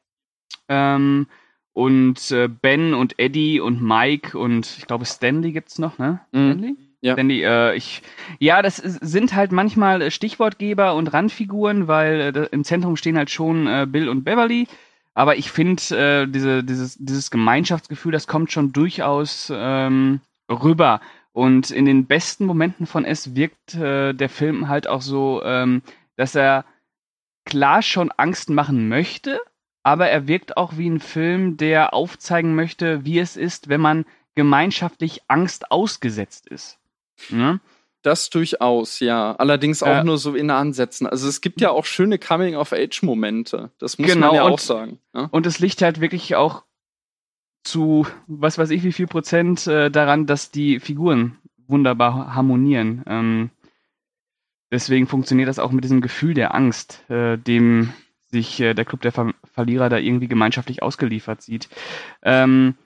Ähm, 0.68 1.27
und 1.73 2.31
äh, 2.33 2.49
Ben 2.49 2.92
und 2.92 3.18
Eddie 3.21 3.61
und 3.61 3.81
Mike 3.81 4.37
und 4.37 4.66
ich 4.79 4.87
glaube 4.87 5.05
Stanley 5.05 5.53
gibt's 5.53 5.79
noch, 5.79 5.99
ne? 5.99 6.21
Mhm. 6.33 6.51
Stanley? 6.51 6.77
Ja. 7.01 7.12
Stanley, 7.12 7.42
äh, 7.44 7.77
ich, 7.77 8.03
ja, 8.40 8.61
das 8.62 8.79
ist, 8.81 8.99
sind 9.01 9.35
halt 9.35 9.53
manchmal 9.53 10.03
äh, 10.03 10.11
Stichwortgeber 10.11 10.94
und 10.94 11.07
Randfiguren, 11.12 11.87
weil 11.87 12.21
äh, 12.37 12.49
im 12.51 12.64
Zentrum 12.64 12.97
stehen 12.97 13.16
halt 13.16 13.31
schon 13.31 13.66
äh, 13.68 13.87
Bill 13.88 14.09
und 14.09 14.25
Beverly. 14.25 14.66
Aber 15.19 15.37
ich 15.37 15.51
finde, 15.51 15.83
äh, 15.97 16.29
diese, 16.29 16.63
dieses, 16.63 16.97
dieses 16.97 17.33
Gemeinschaftsgefühl, 17.33 18.13
das 18.13 18.29
kommt 18.29 18.53
schon 18.53 18.73
durchaus 18.73 19.53
ähm, 19.53 20.21
rüber. 20.49 21.01
Und 21.33 21.73
in 21.73 21.87
den 21.87 22.07
besten 22.07 22.47
Momenten 22.47 22.87
von 22.87 23.05
es 23.05 23.35
wirkt 23.35 23.75
äh, 23.75 24.13
der 24.13 24.29
Film 24.29 24.69
halt 24.69 24.87
auch 24.87 25.03
so, 25.03 25.43
ähm, 25.43 25.83
dass 26.15 26.37
er 26.37 26.65
klar 27.45 27.83
schon 27.83 28.13
Angst 28.13 28.49
machen 28.49 28.89
möchte, 28.89 29.41
aber 29.83 30.09
er 30.09 30.29
wirkt 30.29 30.57
auch 30.57 30.77
wie 30.77 30.89
ein 30.89 31.01
Film, 31.01 31.57
der 31.57 31.95
aufzeigen 31.95 32.55
möchte, 32.55 33.05
wie 33.05 33.19
es 33.19 33.37
ist, 33.37 33.69
wenn 33.69 33.81
man 33.81 34.05
gemeinschaftlich 34.37 35.23
Angst 35.27 35.73
ausgesetzt 35.73 36.47
ist. 36.47 36.79
Ne? 37.29 37.59
Das 38.03 38.31
durchaus, 38.31 39.01
ja. 39.01 39.35
Allerdings 39.37 39.83
auch 39.83 39.89
Äh, 39.89 40.05
nur 40.05 40.19
so 40.19 40.35
in 40.35 40.51
Ansätzen. 40.51 41.07
Also 41.07 41.29
es 41.29 41.41
gibt 41.41 41.61
ja 41.61 41.71
auch 41.71 41.85
schöne 41.85 42.19
Coming-of-Age-Momente. 42.19 43.71
Das 43.79 43.99
muss 43.99 44.09
Genau, 44.09 44.29
man 44.29 44.37
ja 44.37 44.43
und- 44.45 44.53
auch 44.53 44.59
sagen. 44.61 45.01
Ne? 45.13 45.29
Und 45.33 45.47
es 45.47 45.59
liegt 45.59 45.83
halt 45.83 46.01
wirklich 46.01 46.37
auch 46.37 46.63
zu, 47.65 48.07
was 48.29 48.57
weiß 48.57 48.71
ich, 48.71 48.85
wie 48.85 48.93
viel 48.93 49.09
Prozent 49.09 49.67
äh, 49.67 49.91
daran, 49.91 50.27
dass 50.27 50.51
die 50.53 50.79
Figuren 50.81 51.39
wunderbar 51.67 52.35
harmonieren. 52.35 53.03
Ähm, 53.07 53.51
deswegen 54.71 55.07
funktioniert 55.07 55.49
das 55.49 55.59
auch 55.59 55.73
mit 55.73 55.85
diesem 55.85 56.01
Gefühl 56.01 56.35
der 56.35 56.55
Angst, 56.55 57.03
äh, 57.11 57.37
dem 57.37 57.93
sich 58.31 58.61
äh, 58.61 58.75
der 58.75 58.85
Club 58.85 59.01
der 59.03 59.13
Ver 59.13 59.33
Verlierer 59.53 59.89
da 59.89 59.97
irgendwie 59.99 60.29
gemeinschaftlich 60.29 60.83
ausgeliefert 60.85 61.43
sieht. 61.43 61.69
Ähm, 62.23 62.77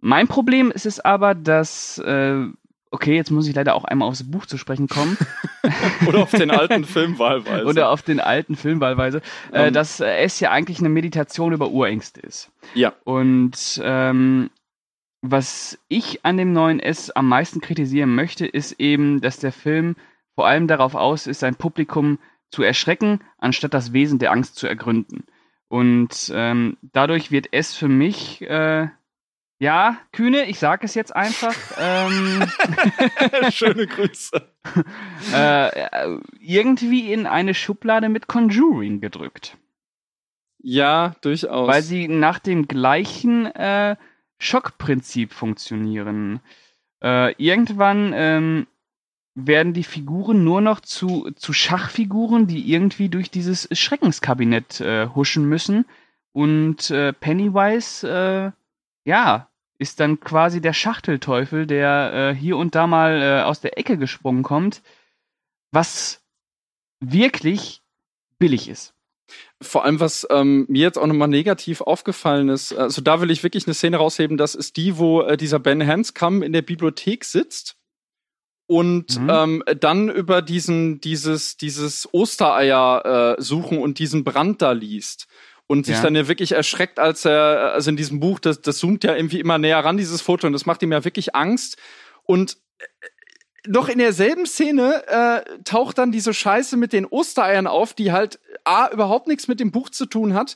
mein 0.00 0.28
Problem 0.28 0.70
ist 0.70 0.86
es 0.86 1.00
aber, 1.00 1.34
dass, 1.34 1.98
äh, 1.98 2.44
okay, 2.94 3.16
jetzt 3.16 3.30
muss 3.30 3.48
ich 3.48 3.54
leider 3.54 3.74
auch 3.74 3.84
einmal 3.84 4.08
aufs 4.08 4.30
Buch 4.30 4.46
zu 4.46 4.56
sprechen 4.56 4.88
kommen. 4.88 5.18
Oder 6.06 6.22
auf 6.22 6.30
den 6.30 6.50
alten 6.50 6.84
Film 6.84 7.18
wahlweise. 7.18 7.66
Oder 7.66 7.90
auf 7.90 8.02
den 8.02 8.20
alten 8.20 8.54
Film 8.56 8.80
wahlweise, 8.80 9.20
äh, 9.52 9.66
Ähm. 9.66 9.74
dass 9.74 10.00
äh, 10.00 10.18
es 10.18 10.38
ja 10.40 10.50
eigentlich 10.52 10.78
eine 10.78 10.88
Meditation 10.88 11.52
über 11.52 11.70
Urängste 11.70 12.20
ist. 12.20 12.50
Ja. 12.74 12.92
Und 13.04 13.80
ähm, 13.82 14.50
was 15.20 15.78
ich 15.88 16.24
an 16.24 16.36
dem 16.36 16.52
neuen 16.52 16.80
S 16.80 17.10
am 17.10 17.28
meisten 17.28 17.60
kritisieren 17.60 18.14
möchte, 18.14 18.46
ist 18.46 18.78
eben, 18.78 19.20
dass 19.20 19.38
der 19.38 19.52
Film 19.52 19.96
vor 20.34 20.46
allem 20.46 20.68
darauf 20.68 20.94
aus 20.94 21.26
ist, 21.26 21.40
sein 21.40 21.56
Publikum 21.56 22.18
zu 22.50 22.62
erschrecken, 22.62 23.20
anstatt 23.38 23.74
das 23.74 23.92
Wesen 23.92 24.18
der 24.18 24.30
Angst 24.30 24.56
zu 24.56 24.66
ergründen. 24.66 25.24
Und 25.68 26.30
ähm, 26.32 26.76
dadurch 26.92 27.32
wird 27.32 27.48
es 27.50 27.74
für 27.74 27.88
mich, 27.88 28.42
äh, 28.42 28.88
ja, 29.58 29.98
Kühne, 30.12 30.46
ich 30.46 30.58
sage 30.58 30.84
es 30.84 30.94
jetzt 30.94 31.14
einfach, 31.14 31.54
ähm, 31.78 32.42
Schöne 33.50 33.86
Grüße. 33.86 34.42
äh, 35.34 36.18
irgendwie 36.40 37.12
in 37.12 37.26
eine 37.26 37.54
Schublade 37.54 38.08
mit 38.08 38.26
Conjuring 38.26 39.00
gedrückt. 39.00 39.56
Ja, 40.58 41.14
durchaus. 41.20 41.68
Weil 41.68 41.82
sie 41.82 42.08
nach 42.08 42.38
dem 42.38 42.66
gleichen 42.66 43.46
äh, 43.46 43.96
Schockprinzip 44.38 45.32
funktionieren. 45.32 46.40
Äh, 47.02 47.34
irgendwann 47.34 48.12
ähm, 48.14 48.66
werden 49.34 49.72
die 49.72 49.84
Figuren 49.84 50.42
nur 50.42 50.60
noch 50.60 50.80
zu, 50.80 51.30
zu 51.36 51.52
Schachfiguren, 51.52 52.46
die 52.46 52.72
irgendwie 52.72 53.08
durch 53.08 53.30
dieses 53.30 53.68
Schreckenskabinett 53.72 54.80
äh, 54.80 55.08
huschen 55.08 55.48
müssen. 55.48 55.84
Und 56.32 56.90
äh, 56.90 57.12
Pennywise, 57.12 58.08
äh, 58.08 58.63
ja, 59.04 59.50
ist 59.78 60.00
dann 60.00 60.20
quasi 60.20 60.60
der 60.60 60.72
Schachtelteufel, 60.72 61.66
der 61.66 62.12
äh, 62.14 62.34
hier 62.34 62.56
und 62.56 62.74
da 62.74 62.86
mal 62.86 63.20
äh, 63.22 63.42
aus 63.42 63.60
der 63.60 63.78
Ecke 63.78 63.98
gesprungen 63.98 64.42
kommt, 64.42 64.82
was 65.72 66.22
wirklich 67.00 67.82
billig 68.38 68.68
ist. 68.68 68.94
Vor 69.60 69.84
allem, 69.84 70.00
was 70.00 70.26
ähm, 70.30 70.66
mir 70.68 70.82
jetzt 70.82 70.98
auch 70.98 71.06
nochmal 71.06 71.28
negativ 71.28 71.80
aufgefallen 71.80 72.48
ist, 72.50 72.72
also 72.72 73.00
da 73.00 73.20
will 73.20 73.30
ich 73.30 73.42
wirklich 73.42 73.66
eine 73.66 73.74
Szene 73.74 73.96
rausheben, 73.96 74.36
das 74.36 74.54
ist 74.54 74.76
die, 74.76 74.98
wo 74.98 75.22
äh, 75.22 75.36
dieser 75.36 75.58
Ben 75.58 75.84
Hanscom 75.84 76.42
in 76.42 76.52
der 76.52 76.62
Bibliothek 76.62 77.24
sitzt 77.24 77.76
und 78.66 79.18
Mhm. 79.18 79.30
ähm, 79.30 79.62
dann 79.80 80.08
über 80.08 80.40
diesen, 80.42 81.00
dieses, 81.00 81.56
dieses 81.56 82.08
Ostereier 82.12 83.36
äh, 83.38 83.42
suchen 83.42 83.78
und 83.78 83.98
diesen 83.98 84.24
Brand 84.24 84.62
da 84.62 84.72
liest. 84.72 85.26
Und 85.66 85.86
sich 85.86 85.96
Ja. 85.96 86.02
dann 86.02 86.14
ja 86.14 86.28
wirklich 86.28 86.52
erschreckt, 86.52 86.98
als 86.98 87.24
er, 87.24 87.72
also 87.72 87.88
in 87.90 87.96
diesem 87.96 88.20
Buch, 88.20 88.38
das, 88.38 88.60
das 88.60 88.78
zoomt 88.78 89.02
ja 89.04 89.16
irgendwie 89.16 89.40
immer 89.40 89.56
näher 89.58 89.82
ran, 89.84 89.96
dieses 89.96 90.20
Foto, 90.20 90.46
und 90.46 90.52
das 90.52 90.66
macht 90.66 90.82
ihm 90.82 90.92
ja 90.92 91.04
wirklich 91.04 91.34
Angst. 91.34 91.78
Und 92.24 92.58
äh, 92.78 92.84
noch 93.66 93.88
in 93.88 93.98
derselben 93.98 94.44
Szene 94.44 95.06
äh, 95.06 95.62
taucht 95.64 95.96
dann 95.96 96.12
diese 96.12 96.34
Scheiße 96.34 96.76
mit 96.76 96.92
den 96.92 97.06
Ostereiern 97.06 97.66
auf, 97.66 97.94
die 97.94 98.12
halt 98.12 98.38
A, 98.64 98.88
überhaupt 98.90 99.26
nichts 99.26 99.48
mit 99.48 99.58
dem 99.58 99.70
Buch 99.72 99.88
zu 99.88 100.04
tun 100.04 100.34
hat. 100.34 100.54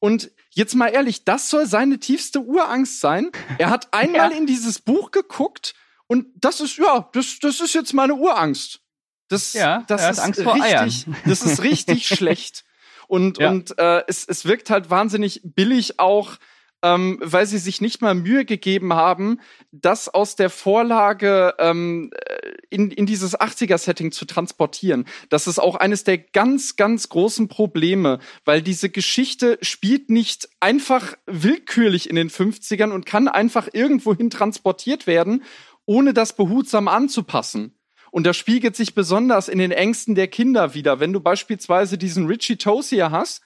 Und 0.00 0.32
jetzt 0.50 0.74
mal 0.74 0.88
ehrlich, 0.88 1.24
das 1.24 1.50
soll 1.50 1.66
seine 1.66 1.98
tiefste 1.98 2.40
Urangst 2.40 3.00
sein. 3.00 3.30
Er 3.58 3.70
hat 3.70 3.88
einmal 3.92 4.32
Ja. 4.32 4.36
in 4.36 4.46
dieses 4.46 4.80
Buch 4.80 5.12
geguckt 5.12 5.74
und 6.08 6.26
das 6.34 6.60
ist, 6.60 6.78
ja, 6.78 7.08
das, 7.12 7.38
das 7.40 7.60
ist 7.60 7.74
jetzt 7.74 7.92
meine 7.94 8.14
Urangst. 8.14 8.80
Das, 9.28 9.52
Ja, 9.52 9.84
das 9.86 10.08
ist 10.10 10.18
Angst 10.18 10.42
vor 10.42 10.54
richtig, 10.54 10.72
Eiern. 10.72 11.16
das 11.26 11.42
ist 11.42 11.62
richtig 11.62 12.08
schlecht. 12.08 12.64
Und, 13.08 13.38
Ja. 13.38 13.50
und 13.50 13.76
äh, 13.78 14.02
es, 14.06 14.24
es 14.26 14.44
wirkt 14.44 14.70
halt 14.70 14.90
wahnsinnig 14.90 15.40
billig 15.42 15.98
auch, 15.98 16.36
ähm, 16.82 17.18
weil 17.20 17.46
sie 17.46 17.58
sich 17.58 17.80
nicht 17.80 18.02
mal 18.02 18.14
Mühe 18.14 18.44
gegeben 18.44 18.92
haben, 18.94 19.40
das 19.72 20.08
aus 20.08 20.36
der 20.36 20.48
Vorlage 20.50 21.54
ähm, 21.58 22.10
äh, 22.14 22.52
in, 22.70 22.90
in 22.90 23.06
dieses 23.06 23.38
80er-Setting 23.38 24.12
zu 24.12 24.26
transportieren. 24.26 25.06
Das 25.28 25.46
ist 25.48 25.58
auch 25.58 25.74
eines 25.74 26.04
der 26.04 26.18
ganz, 26.18 26.76
ganz 26.76 27.08
großen 27.08 27.48
Probleme, 27.48 28.20
weil 28.44 28.62
diese 28.62 28.90
Geschichte 28.90 29.58
spielt 29.60 30.08
nicht 30.10 30.48
einfach 30.60 31.14
willkürlich 31.26 32.08
in 32.08 32.14
den 32.14 32.30
50ern 32.30 32.92
und 32.92 33.06
kann 33.06 33.26
einfach 33.26 33.68
irgendwohin 33.72 34.30
transportiert 34.30 35.06
werden, 35.08 35.42
ohne 35.84 36.14
das 36.14 36.36
behutsam 36.36 36.86
anzupassen. 36.86 37.74
Und 38.10 38.26
das 38.26 38.36
spiegelt 38.36 38.76
sich 38.76 38.94
besonders 38.94 39.48
in 39.48 39.58
den 39.58 39.70
Ängsten 39.70 40.14
der 40.14 40.28
Kinder 40.28 40.74
wieder. 40.74 41.00
Wenn 41.00 41.12
du 41.12 41.20
beispielsweise 41.20 41.98
diesen 41.98 42.26
Richie 42.26 42.56
Tozier 42.56 43.10
hast, 43.10 43.42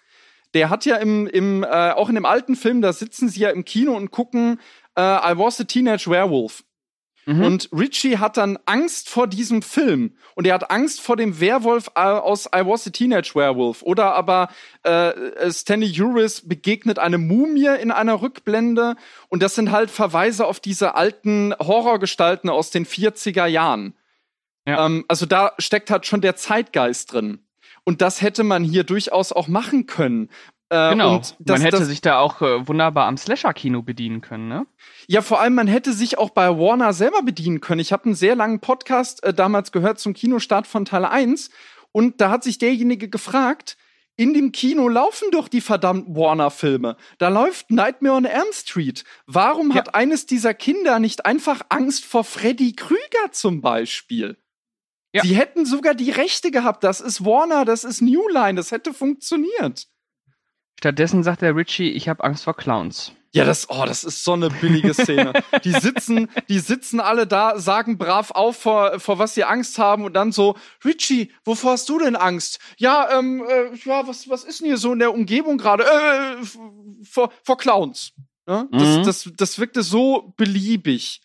der 0.54 0.70
hat 0.70 0.84
ja 0.84 0.96
im, 0.96 1.26
im 1.26 1.64
äh, 1.64 1.92
auch 1.92 2.08
in 2.08 2.14
dem 2.14 2.26
alten 2.26 2.56
Film, 2.56 2.82
da 2.82 2.92
sitzen 2.92 3.28
sie 3.28 3.40
ja 3.40 3.50
im 3.50 3.64
Kino 3.64 3.96
und 3.96 4.10
gucken 4.10 4.60
äh, 4.96 5.00
I 5.00 5.38
Was 5.38 5.60
a 5.60 5.64
Teenage 5.64 6.10
Werewolf. 6.10 6.64
Mhm. 7.24 7.44
Und 7.44 7.68
Richie 7.72 8.18
hat 8.18 8.36
dann 8.36 8.58
Angst 8.66 9.08
vor 9.08 9.28
diesem 9.28 9.62
Film. 9.62 10.16
Und 10.34 10.46
er 10.46 10.54
hat 10.54 10.70
Angst 10.70 11.00
vor 11.00 11.16
dem 11.16 11.38
Werwolf 11.40 11.88
äh, 11.94 12.00
aus 12.00 12.46
I 12.46 12.66
Was 12.66 12.86
a 12.86 12.90
Teenage 12.90 13.34
Werewolf. 13.34 13.82
Oder 13.82 14.14
aber 14.14 14.48
äh, 14.82 15.50
Stanley 15.50 16.00
Uris 16.00 16.48
begegnet 16.48 16.98
eine 16.98 17.18
Mumie 17.18 17.80
in 17.80 17.92
einer 17.92 18.20
Rückblende. 18.22 18.96
Und 19.28 19.42
das 19.42 19.54
sind 19.54 19.70
halt 19.70 19.90
Verweise 19.90 20.46
auf 20.46 20.58
diese 20.58 20.94
alten 20.96 21.54
Horrorgestalten 21.58 22.50
aus 22.50 22.70
den 22.70 22.86
40er 22.86 23.46
Jahren. 23.46 23.94
Ja. 24.66 24.86
Ähm, 24.86 25.04
also 25.08 25.26
da 25.26 25.52
steckt 25.58 25.90
halt 25.90 26.06
schon 26.06 26.20
der 26.20 26.36
Zeitgeist 26.36 27.12
drin. 27.12 27.44
Und 27.84 28.00
das 28.00 28.22
hätte 28.22 28.44
man 28.44 28.62
hier 28.62 28.84
durchaus 28.84 29.32
auch 29.32 29.48
machen 29.48 29.86
können. 29.86 30.28
Äh, 30.70 30.90
Genau. 30.90 31.16
Und 31.16 31.36
das, 31.40 31.58
man 31.58 31.60
hätte 31.62 31.78
das, 31.80 31.88
sich 31.88 32.00
da 32.00 32.18
auch 32.20 32.40
äh, 32.40 32.66
wunderbar 32.66 33.06
am 33.06 33.16
Slasher-Kino 33.18 33.82
bedienen 33.82 34.20
können, 34.22 34.48
ne? 34.48 34.66
ja, 35.06 35.20
vor 35.20 35.40
allem, 35.40 35.54
man 35.54 35.66
hätte 35.66 35.92
sich 35.92 36.16
auch 36.16 36.30
bei 36.30 36.48
Warner 36.48 36.92
selber 36.94 37.22
bedienen 37.22 37.60
können. 37.60 37.80
Ich 37.80 37.92
habe 37.92 38.04
einen 38.06 38.14
sehr 38.14 38.36
langen 38.36 38.60
Podcast 38.60 39.22
äh, 39.24 39.34
damals 39.34 39.70
gehört 39.72 39.98
zum 39.98 40.14
Kinostart 40.14 40.66
von 40.66 40.84
Teil 40.86 41.04
1 41.04 41.50
und 41.90 42.22
da 42.22 42.30
hat 42.30 42.42
sich 42.44 42.56
derjenige 42.56 43.08
gefragt, 43.10 43.76
in 44.16 44.32
dem 44.32 44.52
Kino 44.52 44.88
laufen 44.88 45.28
doch 45.32 45.48
die 45.48 45.60
verdammten 45.60 46.14
Warner-Filme. 46.16 46.96
Da 47.18 47.28
läuft 47.28 47.70
Nightmare 47.70 48.14
on 48.14 48.24
Elm 48.24 48.52
Street. 48.52 49.04
Warum 49.26 49.70
Ja. 49.70 49.76
hat 49.76 49.94
eines 49.94 50.24
dieser 50.26 50.54
Kinder 50.54 50.98
nicht 51.00 51.26
einfach 51.26 51.60
Angst 51.68 52.04
vor 52.06 52.22
Freddy 52.24 52.72
Krüger 52.74 53.32
zum 53.32 53.60
Beispiel? 53.60 54.38
Ja. 55.14 55.22
Sie 55.22 55.36
hätten 55.36 55.66
sogar 55.66 55.94
die 55.94 56.10
Rechte 56.10 56.50
gehabt. 56.50 56.84
Das 56.84 57.00
ist 57.00 57.24
Warner, 57.24 57.64
das 57.64 57.84
ist 57.84 58.00
New 58.00 58.28
Line, 58.28 58.54
das 58.54 58.70
hätte 58.70 58.94
funktioniert. 58.94 59.86
Stattdessen 60.78 61.22
sagt 61.22 61.42
der 61.42 61.54
Richie, 61.54 61.90
ich 61.90 62.08
habe 62.08 62.24
Angst 62.24 62.44
vor 62.44 62.56
Clowns. 62.56 63.12
Ja, 63.34 63.44
das, 63.46 63.70
oh, 63.70 63.84
das 63.86 64.04
ist 64.04 64.24
so 64.24 64.34
eine 64.34 64.50
billige 64.50 64.92
Szene. 64.92 65.32
die 65.64 65.72
sitzen, 65.72 66.28
die 66.50 66.58
sitzen 66.58 67.00
alle 67.00 67.26
da, 67.26 67.58
sagen 67.58 67.96
brav 67.96 68.30
auf, 68.32 68.58
vor, 68.58 69.00
vor 69.00 69.18
was 69.18 69.34
sie 69.34 69.44
Angst 69.44 69.78
haben 69.78 70.04
und 70.04 70.12
dann 70.14 70.32
so, 70.32 70.54
Richie, 70.84 71.30
wovor 71.44 71.72
hast 71.72 71.88
du 71.88 71.98
denn 71.98 72.14
Angst? 72.16 72.58
Ja, 72.76 73.08
ähm, 73.18 73.42
äh, 73.48 73.74
ja, 73.86 74.06
was, 74.06 74.28
was 74.28 74.44
ist 74.44 74.60
denn 74.60 74.66
hier 74.66 74.76
so 74.76 74.92
in 74.92 74.98
der 74.98 75.14
Umgebung 75.14 75.56
gerade? 75.56 75.84
Äh, 75.84 76.40
f- 76.42 76.58
vor, 77.04 77.32
vor 77.42 77.56
Clowns. 77.56 78.12
Ja? 78.46 78.66
Das, 78.70 78.82
Mhm. 78.98 79.02
das, 79.04 79.30
das 79.36 79.58
wirkte 79.58 79.82
so 79.82 80.34
beliebig. 80.36 81.22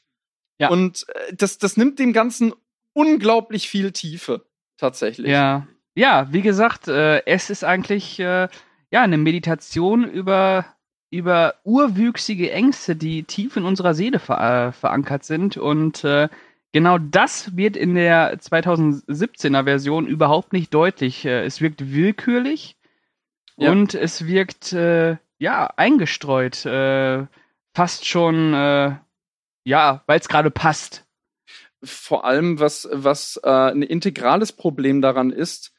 Ja. 0.60 0.70
Und 0.70 1.06
äh, 1.10 1.36
das, 1.36 1.58
das 1.58 1.76
nimmt 1.76 2.00
dem 2.00 2.14
Ganzen 2.14 2.54
unglaublich 2.98 3.70
viel 3.70 3.91
Tiefe. 3.91 4.45
Tatsächlich. 4.78 5.32
Ja. 5.32 5.68
Ja, 5.95 6.28
wie 6.32 6.41
gesagt, 6.41 6.88
äh, 6.88 7.26
es 7.26 7.50
ist 7.50 7.64
eigentlich 7.64 8.20
äh, 8.20 8.48
ja 8.91 9.02
eine 9.02 9.18
Meditation 9.18 10.04
über 10.04 10.66
über 11.10 11.56
urwüchsige 11.64 12.52
Ängste, 12.52 12.95
die 12.95 13.24
tief 13.24 13.56
in 13.56 13.64
unserer 13.64 13.93
Seele 13.93 14.20
ver 14.20 14.68
äh, 14.68 14.72
verankert 14.74 15.24
sind 15.24 15.58
und 15.58 16.04
äh, 16.04 16.28
genau 16.74 16.98
das 16.98 17.56
wird 17.56 17.78
in 17.78 17.95
der 17.95 18.38
2017er 18.39 19.64
Version 19.64 20.06
überhaupt 20.06 20.54
nicht 20.54 20.74
deutlich. 20.74 21.26
Äh, 21.26 21.45
es 21.45 21.62
wirkt 21.62 21.91
willkürlich 21.93 22.76
Ja. 23.56 23.72
und 23.72 23.95
es 23.95 24.28
wirkt 24.28 24.74
äh, 24.74 25.18
ja 25.39 25.68
eingestreut, 25.78 26.58
fast 27.74 28.06
schon 28.06 28.54
ja, 29.64 30.02
weil 30.08 30.20
es 30.20 30.30
gerade 30.30 30.50
passt. 30.52 31.07
Vor 31.84 32.25
allem, 32.25 32.59
was, 32.59 32.88
was 32.91 33.39
äh, 33.43 33.49
ein 33.49 33.84
integrales 33.84 34.51
Problem 34.51 35.01
daran 35.01 35.32
ist, 35.32 35.73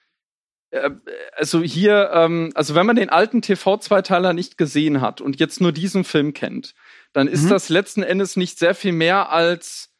äh, 0.71 0.91
also 1.37 1.63
hier, 1.63 2.11
ähm, 2.13 2.53
also 2.55 2.75
wenn 2.75 2.87
man 2.87 2.97
den 2.97 3.11
alten 3.11 3.43
TV-Zweiteiler 3.43 4.33
nicht 4.33 4.59
gesehen 4.59 5.01
hat 5.01 5.21
und 5.21 5.41
jetzt 5.41 5.61
nur 5.61 5.73
diesen 5.73 6.05
Film 6.05 6.33
kennt, 6.35 6.75
dann 7.13 7.29
ist 7.29 7.45
Mhm. 7.45 7.51
das 7.51 7.69
letzten 7.69 8.03
Endes 8.03 8.37
nicht 8.37 8.59
sehr 8.59 8.75
viel 8.75 8.93
mehr 8.93 9.31
als 9.31 9.91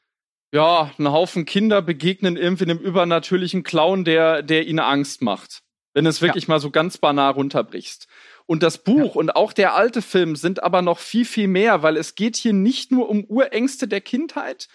ja, 0.51 0.91
ein 0.99 1.13
Haufen 1.13 1.45
Kinder 1.45 1.83
begegnen 1.83 2.37
irgendwie 2.39 2.65
einem 2.65 2.79
übernatürlichen 2.79 3.65
Clown, 3.65 4.05
der, 4.05 4.43
der 4.43 4.67
ihnen 4.67 4.79
Angst 4.79 5.21
macht. 5.21 5.61
Wenn 5.93 6.07
es 6.07 6.23
wirklich 6.23 6.49
mal 6.49 6.61
so 6.61 6.71
ganz 6.71 6.97
banal 6.97 7.33
runterbrichst. 7.33 8.09
Und 8.47 8.63
das 8.63 8.79
Buch 8.79 9.15
und 9.15 9.37
auch 9.37 9.53
der 9.53 9.75
alte 9.75 10.01
Film 10.01 10.37
sind 10.37 10.63
aber 10.63 10.81
noch 10.81 11.01
viel, 11.01 11.27
viel 11.27 11.49
mehr, 11.49 11.83
weil 11.83 11.99
es 11.99 12.15
geht 12.15 12.37
hier 12.37 12.55
nicht 12.55 12.91
nur 12.91 13.11
um 13.11 13.25
Urängste 13.25 13.89
der 13.89 14.01
Kindheit, 14.01 14.69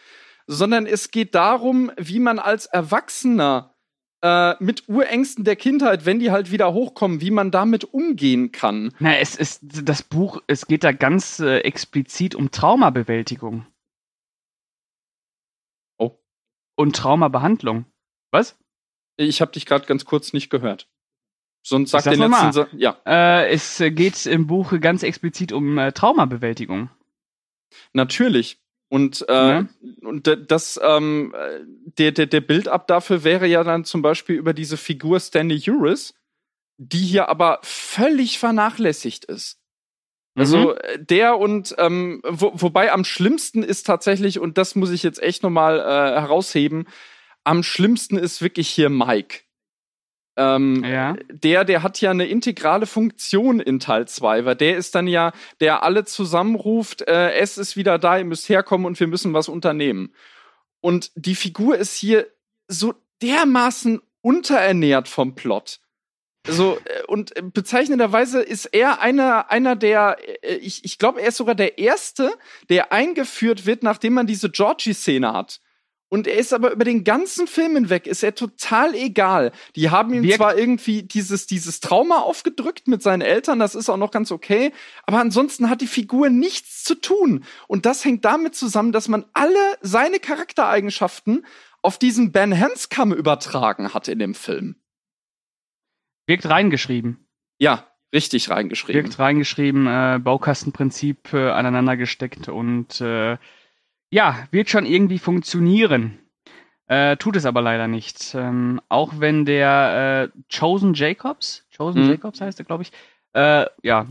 sondern 0.47 0.85
es 0.85 1.11
geht 1.11 1.35
darum, 1.35 1.91
wie 1.97 2.19
man 2.19 2.39
als 2.39 2.65
Erwachsener 2.65 3.73
äh, 4.23 4.55
mit 4.63 4.87
Urängsten 4.87 5.43
der 5.43 5.55
Kindheit, 5.55 6.05
wenn 6.05 6.19
die 6.19 6.31
halt 6.31 6.51
wieder 6.51 6.73
hochkommen, 6.73 7.21
wie 7.21 7.31
man 7.31 7.51
damit 7.51 7.83
umgehen 7.83 8.51
kann. 8.51 8.93
Na, 8.99 9.17
es 9.17 9.35
ist 9.35 9.59
das 9.61 10.01
Buch, 10.01 10.41
es 10.47 10.65
geht 10.67 10.83
da 10.83 10.93
ganz 10.93 11.39
äh, 11.39 11.59
explizit 11.59 12.33
um 12.33 12.49
Traumabewältigung. 12.49 13.67
Oh. 15.97 16.17
Und 16.75 16.95
Traumabehandlung. 16.95 17.85
Was? 18.31 18.57
Ich 19.17 19.41
habe 19.41 19.51
dich 19.51 19.65
gerade 19.65 19.85
ganz 19.85 20.05
kurz 20.05 20.33
nicht 20.33 20.49
gehört. 20.49 20.89
Sonst 21.65 21.91
sag 21.91 21.99
Ich 21.99 22.03
sag's 22.05 22.17
den 22.17 22.31
letzten 22.31 22.45
noch 22.47 22.53
Sa 22.53 22.67
Ja, 22.73 22.97
Äh, 23.05 23.51
es 23.51 23.79
äh, 23.79 23.91
geht 23.91 24.25
im 24.25 24.47
Buch 24.47 24.73
ganz 24.79 25.03
explizit 25.03 25.51
um 25.51 25.77
äh, 25.77 25.91
Traumabewältigung. 25.91 26.89
natürlich. 27.93 28.62
Und, 28.93 29.25
äh, 29.27 29.33
Ja. 29.33 29.65
und 30.03 30.27
das, 30.51 30.79
ähm, 30.83 31.33
äh, 31.35 31.61
der, 31.97 32.11
der, 32.11 32.27
der 32.27 32.41
Build-up 32.41 32.85
dafür 32.85 33.23
wäre 33.23 33.47
ja 33.47 33.63
dann 33.63 33.85
zum 33.85 34.03
Beispiel 34.03 34.35
über 34.35 34.53
diese 34.53 34.77
Figur 34.77 35.19
Stanley 35.19 35.63
Uris, 35.67 36.13
die 36.77 36.99
hier 36.99 37.27
aber 37.27 37.57
völlig 37.63 38.37
vernachlässigt 38.37 39.25
ist. 39.25 39.57
Also 40.37 40.57
Mhm. 40.73 40.77
äh, 40.83 40.99
der 40.99 41.39
und 41.39 41.73
ähm, 41.79 42.21
wo, 42.23 42.51
wobei 42.53 42.91
am 42.91 43.03
schlimmsten 43.03 43.63
ist 43.63 43.87
tatsächlich, 43.87 44.37
und 44.37 44.59
das 44.59 44.75
muss 44.75 44.91
ich 44.91 45.01
jetzt 45.01 45.23
echt 45.23 45.41
nochmal 45.41 45.79
äh, 45.79 46.21
herausheben, 46.21 46.85
am 47.43 47.63
schlimmsten 47.63 48.17
ist 48.19 48.43
wirklich 48.43 48.69
hier 48.69 48.91
Mike. 48.91 49.39
Ähm, 50.35 50.83
Ja. 50.83 51.15
Der, 51.29 51.63
der 51.63 51.83
hat 51.83 52.01
ja 52.01 52.11
eine 52.11 52.25
integrale 52.25 52.85
Funktion 52.85 53.59
in 53.59 53.79
Teil 53.79 54.07
2, 54.07 54.45
weil 54.45 54.55
der 54.55 54.77
ist 54.77 54.95
dann 54.95 55.07
ja, 55.07 55.31
der 55.59 55.83
alle 55.83 56.05
zusammenruft, 56.05 57.01
äh, 57.07 57.33
es 57.33 57.57
ist 57.57 57.75
wieder 57.75 57.99
da, 57.99 58.17
ihr 58.17 58.25
müsst 58.25 58.49
herkommen 58.49 58.85
und 58.85 58.99
wir 58.99 59.07
müssen 59.07 59.33
was 59.33 59.47
unternehmen. 59.47 60.13
Und 60.81 61.11
die 61.15 61.35
Figur 61.35 61.77
ist 61.77 61.95
hier 61.95 62.27
so 62.67 62.93
dermaßen 63.21 64.01
unterernährt 64.21 65.07
vom 65.07 65.35
Plot. 65.35 65.79
So, 66.47 66.77
äh, 66.83 67.03
und 67.07 67.33
bezeichnenderweise 67.53 68.41
ist 68.41 68.65
er 68.65 69.01
einer, 69.01 69.49
einer 69.49 69.75
der, 69.75 70.17
äh, 70.41 70.55
ich, 70.55 70.83
ich 70.83 70.99
glaube, 70.99 71.21
er 71.21 71.29
ist 71.29 71.37
sogar 71.37 71.55
der 71.55 71.77
Erste, 71.77 72.31
der 72.69 72.91
eingeführt 72.91 73.65
wird, 73.65 73.83
nachdem 73.83 74.13
man 74.13 74.27
diese 74.27 74.49
Georgie-Szene 74.49 75.31
hat. 75.31 75.61
Und 76.13 76.27
er 76.27 76.35
ist 76.35 76.53
aber 76.53 76.71
über 76.71 76.85
den 76.85 77.03
ganzen 77.03 77.47
Film 77.47 77.73
hinweg, 77.73 78.05
ist 78.05 78.21
er 78.21 78.35
total 78.35 78.93
egal. 78.93 79.51
Die 79.75 79.89
haben 79.89 80.13
ihm 80.13 80.21
Wirkt- 80.21 80.35
zwar 80.35 80.55
irgendwie 80.55 81.01
dieses, 81.01 81.47
dieses 81.47 81.79
Trauma 81.79 82.19
aufgedrückt 82.19 82.87
mit 82.87 83.01
seinen 83.01 83.21
Eltern, 83.21 83.57
das 83.57 83.73
ist 83.73 83.89
auch 83.89 83.97
noch 83.97 84.11
ganz 84.11 84.31
okay, 84.31 84.73
aber 85.07 85.19
ansonsten 85.19 85.71
hat 85.71 85.81
die 85.81 85.87
Figur 85.87 86.29
nichts 86.29 86.83
zu 86.83 86.93
tun. 86.93 87.43
Und 87.67 87.87
das 87.87 88.05
hängt 88.05 88.25
damit 88.25 88.53
zusammen, 88.53 88.91
dass 88.91 89.07
man 89.07 89.25
alle 89.33 89.57
seine 89.81 90.19
Charaktereigenschaften 90.19 91.47
auf 91.81 91.97
diesen 91.97 92.31
Ben 92.31 92.55
Hanscom 92.55 93.11
übertragen 93.11 93.95
hat 93.95 94.07
in 94.07 94.19
dem 94.19 94.35
Film. 94.35 94.75
Wirkt 96.27 96.47
reingeschrieben. 96.47 97.25
Ja, 97.57 97.87
richtig 98.13 98.51
reingeschrieben. 98.51 99.01
Wirkt 99.03 99.17
reingeschrieben, 99.17 99.87
äh, 99.87 100.19
Baukastenprinzip 100.23 101.33
äh, 101.33 101.49
aneinander 101.49 101.97
gesteckt 101.97 102.49
und 102.49 103.01
äh, 103.01 103.39
ja, 104.13 104.47
wird 104.51 104.69
schon 104.69 104.85
irgendwie 104.85 105.19
funktionieren. 105.19 106.19
Äh, 106.87 107.17
tut 107.17 107.35
es 107.35 107.45
aber 107.45 107.61
leider 107.61 107.87
nicht. 107.87 108.35
Ähm, 108.35 108.79
auch 108.89 109.13
wenn 109.17 109.45
der 109.45 110.29
äh, 110.33 110.39
Chosen 110.55 110.93
Jacobs, 110.93 111.65
Chosen 111.75 112.03
Mhm. 112.03 112.09
Jacobs 112.09 112.41
heißt 112.41 112.59
er, 112.59 112.65
glaube 112.65 112.83
ich, 112.83 112.91
äh, 113.33 113.65
ja, 113.81 114.05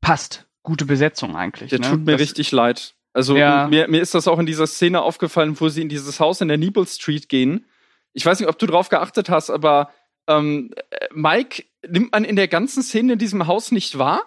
passt. 0.00 0.46
Gute 0.62 0.84
Besetzung 0.84 1.36
eigentlich. 1.36 1.70
Der 1.70 1.80
ne? 1.80 1.88
tut 1.90 2.04
mir 2.04 2.12
Das- 2.12 2.20
richtig 2.20 2.52
leid. 2.52 2.94
Also 3.12 3.36
Ja. 3.36 3.66
mir, 3.68 3.88
mir 3.88 4.00
ist 4.02 4.14
das 4.14 4.28
auch 4.28 4.38
in 4.38 4.46
dieser 4.46 4.66
Szene 4.66 5.00
aufgefallen, 5.00 5.58
wo 5.58 5.68
sie 5.68 5.80
in 5.82 5.88
dieses 5.88 6.20
Haus 6.20 6.40
in 6.40 6.48
der 6.48 6.58
Niebel 6.58 6.86
Street 6.86 7.28
gehen. 7.28 7.64
Ich 8.12 8.26
weiß 8.26 8.38
nicht, 8.40 8.48
ob 8.48 8.58
du 8.58 8.66
drauf 8.66 8.88
geachtet 8.90 9.30
hast, 9.30 9.48
aber 9.50 9.90
ähm, 10.28 10.70
äh, 10.90 11.06
Mike 11.12 11.64
nimmt 11.88 12.12
man 12.12 12.24
in 12.24 12.36
der 12.36 12.48
ganzen 12.48 12.82
Szene 12.82 13.14
in 13.14 13.18
diesem 13.18 13.46
Haus 13.46 13.72
nicht 13.72 13.96
wahr. 13.98 14.22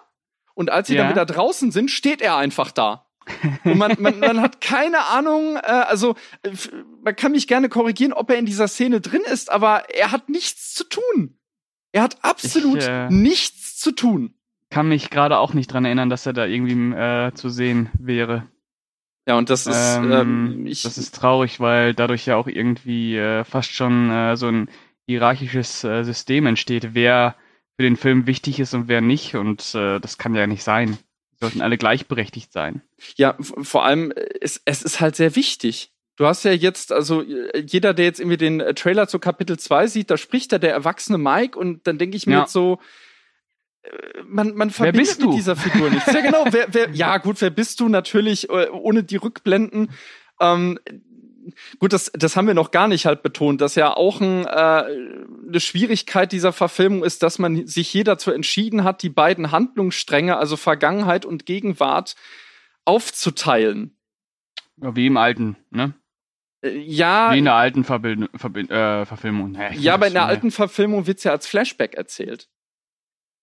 Und 0.54 0.70
als 0.70 0.88
sie 0.88 0.96
Ja. 0.96 1.02
dann 1.02 1.10
wieder 1.12 1.24
draußen 1.26 1.70
sind, 1.70 1.90
steht 1.90 2.20
er 2.20 2.36
einfach 2.36 2.70
da. 2.72 3.06
Und 3.64 3.78
man, 3.78 3.96
man, 3.98 4.18
man 4.18 4.40
hat 4.40 4.60
keine 4.60 5.06
Ahnung, 5.06 5.56
äh, 5.56 5.60
also 5.60 6.14
äh, 6.42 6.50
man 7.02 7.16
kann 7.16 7.32
mich 7.32 7.46
gerne 7.46 7.68
korrigieren, 7.68 8.12
ob 8.12 8.30
er 8.30 8.38
in 8.38 8.46
dieser 8.46 8.68
Szene 8.68 9.00
drin 9.00 9.22
ist, 9.30 9.50
aber 9.50 9.90
er 9.90 10.12
hat 10.12 10.28
nichts 10.28 10.74
zu 10.74 10.84
tun. 10.84 11.38
Er 11.92 12.02
hat 12.02 12.18
absolut 12.22 12.78
Ich, 12.78 12.88
äh, 12.88 13.10
nichts 13.10 13.76
zu 13.78 13.92
tun. 13.92 14.34
Kann 14.70 14.88
mich 14.88 15.10
gerade 15.10 15.38
auch 15.38 15.54
nicht 15.54 15.72
dran 15.72 15.84
erinnern, 15.84 16.10
dass 16.10 16.26
er 16.26 16.32
da 16.32 16.46
irgendwie 16.46 16.94
äh, 16.94 17.32
zu 17.34 17.48
sehen 17.48 17.90
wäre. 17.98 18.46
Ja, 19.26 19.36
und 19.36 19.50
das 19.50 19.66
ist, 19.66 19.96
Ähm, 19.96 20.12
ähm, 20.12 20.66
ich, 20.66 20.82
das 20.82 20.98
ist 20.98 21.14
traurig, 21.14 21.60
weil 21.60 21.94
dadurch 21.94 22.26
ja 22.26 22.36
auch 22.36 22.46
irgendwie 22.46 23.16
äh, 23.16 23.44
fast 23.44 23.72
schon 23.72 24.10
äh, 24.10 24.36
so 24.36 24.48
ein 24.48 24.68
hierarchisches 25.06 25.84
äh, 25.84 26.04
System 26.04 26.46
entsteht, 26.46 26.94
wer 26.94 27.34
für 27.76 27.82
den 27.82 27.96
Film 27.96 28.26
wichtig 28.26 28.60
ist 28.60 28.74
und 28.74 28.88
wer 28.88 29.00
nicht. 29.00 29.34
Und 29.34 29.74
äh, 29.74 29.98
das 30.00 30.18
kann 30.18 30.34
ja 30.34 30.46
nicht 30.46 30.62
sein. 30.62 30.98
Sollten 31.40 31.62
alle 31.62 31.78
gleichberechtigt 31.78 32.52
sein. 32.52 32.82
Ja, 33.16 33.36
vor 33.40 33.84
allem, 33.84 34.10
äh, 34.12 34.26
es, 34.40 34.60
es 34.64 34.82
ist 34.82 35.00
halt 35.00 35.16
sehr 35.16 35.36
wichtig. 35.36 35.92
Du 36.16 36.26
hast 36.26 36.44
ja 36.44 36.52
jetzt, 36.52 36.92
also 36.92 37.22
äh, 37.22 37.64
jeder, 37.66 37.94
der 37.94 38.04
jetzt 38.04 38.20
irgendwie 38.20 38.36
den 38.36 38.60
äh, 38.60 38.74
Trailer 38.74 39.08
zu 39.08 39.18
Kapitel 39.18 39.58
2 39.58 39.86
sieht, 39.86 40.10
da 40.10 40.16
spricht 40.18 40.52
da 40.52 40.58
der 40.58 40.72
erwachsene 40.72 41.16
Mike 41.18 41.58
und 41.58 41.86
dann 41.86 41.96
denke 41.98 42.16
ich 42.16 42.26
mir 42.26 42.34
Ja. 42.34 42.40
jetzt 42.42 42.52
so, 42.52 42.78
man, 44.26 44.54
man 44.54 44.70
verbindet 44.70 45.00
bist 45.08 45.20
mit 45.20 45.28
du? 45.30 45.34
dieser 45.34 45.56
Figur 45.56 45.90
nichts. 45.90 46.12
Ja, 46.12 46.20
genau, 46.20 46.44
wer, 46.50 46.66
wer, 46.72 46.90
ja 46.90 47.16
gut, 47.18 47.40
wer 47.40 47.50
bist 47.50 47.80
du 47.80 47.88
natürlich, 47.88 48.50
ohne 48.50 49.02
die 49.02 49.16
Rückblenden. 49.16 49.90
Ähm, 50.40 50.78
gut, 51.78 51.92
das, 51.92 52.10
das 52.14 52.36
haben 52.36 52.46
wir 52.46 52.54
noch 52.54 52.70
gar 52.70 52.88
nicht 52.88 53.06
halt 53.06 53.22
betont, 53.22 53.60
dass 53.60 53.74
ja 53.74 53.94
auch 53.96 54.20
ein, 54.20 54.44
äh, 54.46 54.48
eine 54.48 55.60
Schwierigkeit 55.60 56.32
dieser 56.32 56.52
Verfilmung 56.52 57.04
ist, 57.04 57.22
dass 57.22 57.38
man 57.38 57.66
sich 57.66 57.88
hier 57.88 58.04
dazu 58.04 58.30
entschieden 58.30 58.84
hat, 58.84 59.02
die 59.02 59.08
beiden 59.10 59.50
Handlungsstränge, 59.50 60.36
also 60.36 60.56
Vergangenheit 60.56 61.24
und 61.24 61.46
Gegenwart, 61.46 62.16
aufzuteilen. 62.84 63.96
Ja, 64.76 64.96
Wie 64.96 65.06
im 65.06 65.16
alten, 65.16 65.56
ne? 65.70 65.94
Äh, 66.62 66.78
Ja, 66.78 67.32
Wie 67.32 67.38
in 67.38 67.44
der 67.44 67.54
alten 67.54 67.84
Verbild 67.84 68.30
Verbild 68.34 68.70
äh, 68.70 69.04
Verfilmung. 69.06 69.52
Naja, 69.52 69.72
ja, 69.72 69.94
aber 69.94 70.06
in 70.06 70.14
der 70.14 70.22
nicht 70.22 70.30
alten 70.30 70.50
Verfilmung 70.50 71.06
wird's 71.06 71.24
ja 71.24 71.32
als 71.32 71.46
Flashback 71.46 71.94
erzählt. 71.94 72.48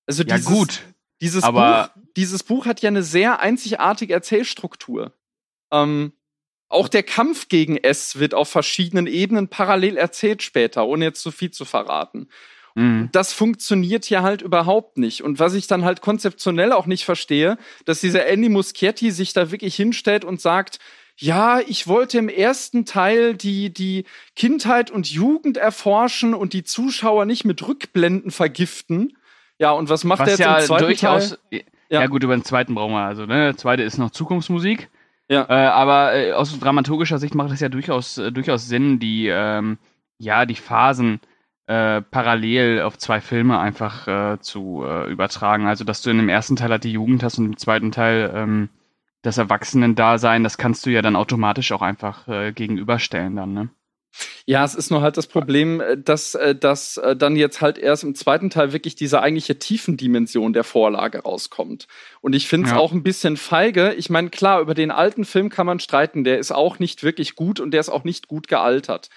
Also. 0.06 0.24
Ja, 0.24 0.36
dieses, 0.36 0.46
gut. 0.52 0.82
Dieses, 1.22 1.44
aber- 1.44 1.92
Buch, 1.96 2.04
dieses 2.16 2.44
Buch 2.44 2.66
hat 2.66 2.82
ja 2.82 2.90
eine 2.90 3.04
sehr 3.04 3.40
einzigartige 3.40 4.14
Erzählstruktur. 4.14 5.14
Ähm, 5.72 6.14
auch 6.70 6.88
der 6.90 7.04
Kampf 7.04 7.48
gegen 7.48 7.78
S 7.78 8.20
wird 8.20 8.34
auf 8.34 8.50
verschiedenen 8.50 9.08
Ebenen 9.08 9.48
parallel 9.48 9.98
erzählt 9.98 10.44
später, 10.44 10.86
ohne 10.86 11.06
jetzt 11.06 11.22
zu 11.22 11.32
viel 11.32 11.52
zu 11.52 11.66
verraten. 11.66 12.28
Mhm. 12.76 13.10
Das 13.12 13.34
funktioniert 13.34 14.06
hier 14.06 14.22
halt 14.22 14.42
überhaupt 14.42 14.98
nicht. 14.98 15.24
Und 15.24 15.40
was 15.40 15.54
ich 15.54 15.68
dann 15.68 15.86
halt 15.86 16.02
konzeptionell 16.02 16.72
auch 16.72 16.86
nicht 16.86 17.06
verstehe, 17.06 17.58
dass 17.86 18.02
dieser 18.02 18.28
Andy 18.28 18.50
Muschietti 18.50 19.12
sich 19.12 19.34
da 19.34 19.52
wirklich 19.52 19.76
hinstellt 19.76 20.26
und 20.26 20.42
sagt, 20.42 20.80
ja, 21.16 21.60
ich 21.60 21.88
wollte 21.88 22.20
im 22.20 22.30
ersten 22.30 22.86
Teil 22.86 23.34
die, 23.34 23.74
die 23.74 24.06
Kindheit 24.36 24.92
und 24.92 25.10
Jugend 25.10 25.58
erforschen 25.58 26.36
und 26.36 26.54
die 26.54 26.64
Zuschauer 26.64 27.26
nicht 27.26 27.46
mit 27.46 27.68
Rückblenden 27.68 28.30
vergiften. 28.30 29.18
Ja, 29.58 29.72
und 29.72 29.90
was 29.90 30.04
macht 30.04 30.20
er 30.20 30.26
Was 30.26 30.32
jetzt 30.34 30.40
ja 30.40 30.60
im 30.60 30.66
zweiten 30.66 30.84
durchaus. 30.84 31.30
Teil? 31.30 31.64
Ja. 31.90 32.02
Ja. 32.02 32.08
gut, 32.08 32.22
über 32.24 32.36
den 32.36 32.44
zweiten 32.44 32.76
brauchen 32.76 32.94
wir. 32.94 33.06
Also, 33.06 33.26
ne, 33.26 33.46
der 33.46 33.58
zweite 33.58 33.82
ist 33.82 33.98
noch 33.98 34.12
Zukunftsmusik. 34.12 34.90
Ja. 35.30 35.46
Äh, 35.50 35.68
aber 35.68 36.14
äh, 36.16 36.32
aus 36.34 36.58
dramaturgischer 36.60 37.18
Sicht 37.18 37.36
macht 37.36 37.52
es 37.52 37.60
ja 37.60 37.70
durchaus, 37.70 38.18
äh, 38.18 38.32
durchaus 38.32 38.68
Sinn, 38.68 39.00
die, 39.00 39.28
ähm, 39.28 39.78
ja, 40.18 40.46
die 40.46 40.56
Phasen 40.56 41.20
äh, 41.68 42.02
parallel 42.02 42.82
auf 42.82 42.98
zwei 42.98 43.20
Filme 43.20 43.60
einfach 43.60 44.08
äh, 44.08 44.40
zu 44.40 44.84
äh, 44.86 45.12
übertragen. 45.12 45.68
Also, 45.68 45.84
dass 45.84 46.02
du 46.02 46.10
in 46.10 46.18
dem 46.18 46.30
ersten 46.30 46.56
Teil 46.56 46.72
halt 46.72 46.86
die 46.86 46.94
Jugend 46.94 47.24
hast 47.24 47.40
und 47.40 47.46
im 47.46 47.58
zweiten 47.58 47.92
Teil 47.92 48.32
ähm, 48.34 48.70
das 49.22 49.38
Erwachsenen-Dasein, 49.38 50.44
das 50.44 50.58
kannst 50.58 50.86
du 50.86 50.92
ja 50.92 51.02
dann 51.02 51.18
automatisch 51.18 51.72
auch 51.74 51.82
einfach 51.82 52.28
äh, 52.30 52.54
gegenüberstellen 52.54 53.36
dann, 53.36 53.54
ne? 53.54 53.70
Ja, 54.46 54.64
es 54.64 54.76
ist 54.76 54.92
nur 54.92 55.02
halt 55.02 55.18
das 55.18 55.28
Problem, 55.28 55.82
äh, 55.82 55.98
dass, 55.98 56.36
äh, 56.36 56.56
dass 56.56 56.98
äh, 56.98 57.16
dann 57.16 57.36
jetzt 57.36 57.62
halt 57.62 57.78
erst 57.78 58.04
im 58.04 58.16
zweiten 58.16 58.50
Teil 58.50 58.74
wirklich 58.74 58.96
diese 58.96 59.22
eigentliche 59.22 59.60
Tiefendimension 59.60 60.54
der 60.54 60.64
Vorlage 60.64 61.20
rauskommt. 61.20 61.88
Und 62.22 62.34
ich 62.34 62.48
finde 62.48 62.68
es 62.68 62.74
Ja. 62.74 62.80
auch 62.80 62.92
ein 62.92 63.04
bisschen 63.04 63.38
feige. 63.38 63.94
Ich 63.94 64.10
meine, 64.10 64.30
klar, 64.30 64.62
über 64.62 64.74
den 64.74 64.92
alten 64.92 65.26
Film 65.26 65.50
kann 65.50 65.66
man 65.66 65.80
streiten, 65.80 66.24
der 66.24 66.40
ist 66.40 66.52
auch 66.52 66.80
nicht 66.80 67.04
wirklich 67.04 67.36
gut 67.36 67.60
und 67.60 67.72
der 67.72 67.80
ist 67.82 67.90
auch 67.90 68.04
nicht 68.04 68.28
gut 68.28 68.48
gealtert. 68.48 69.10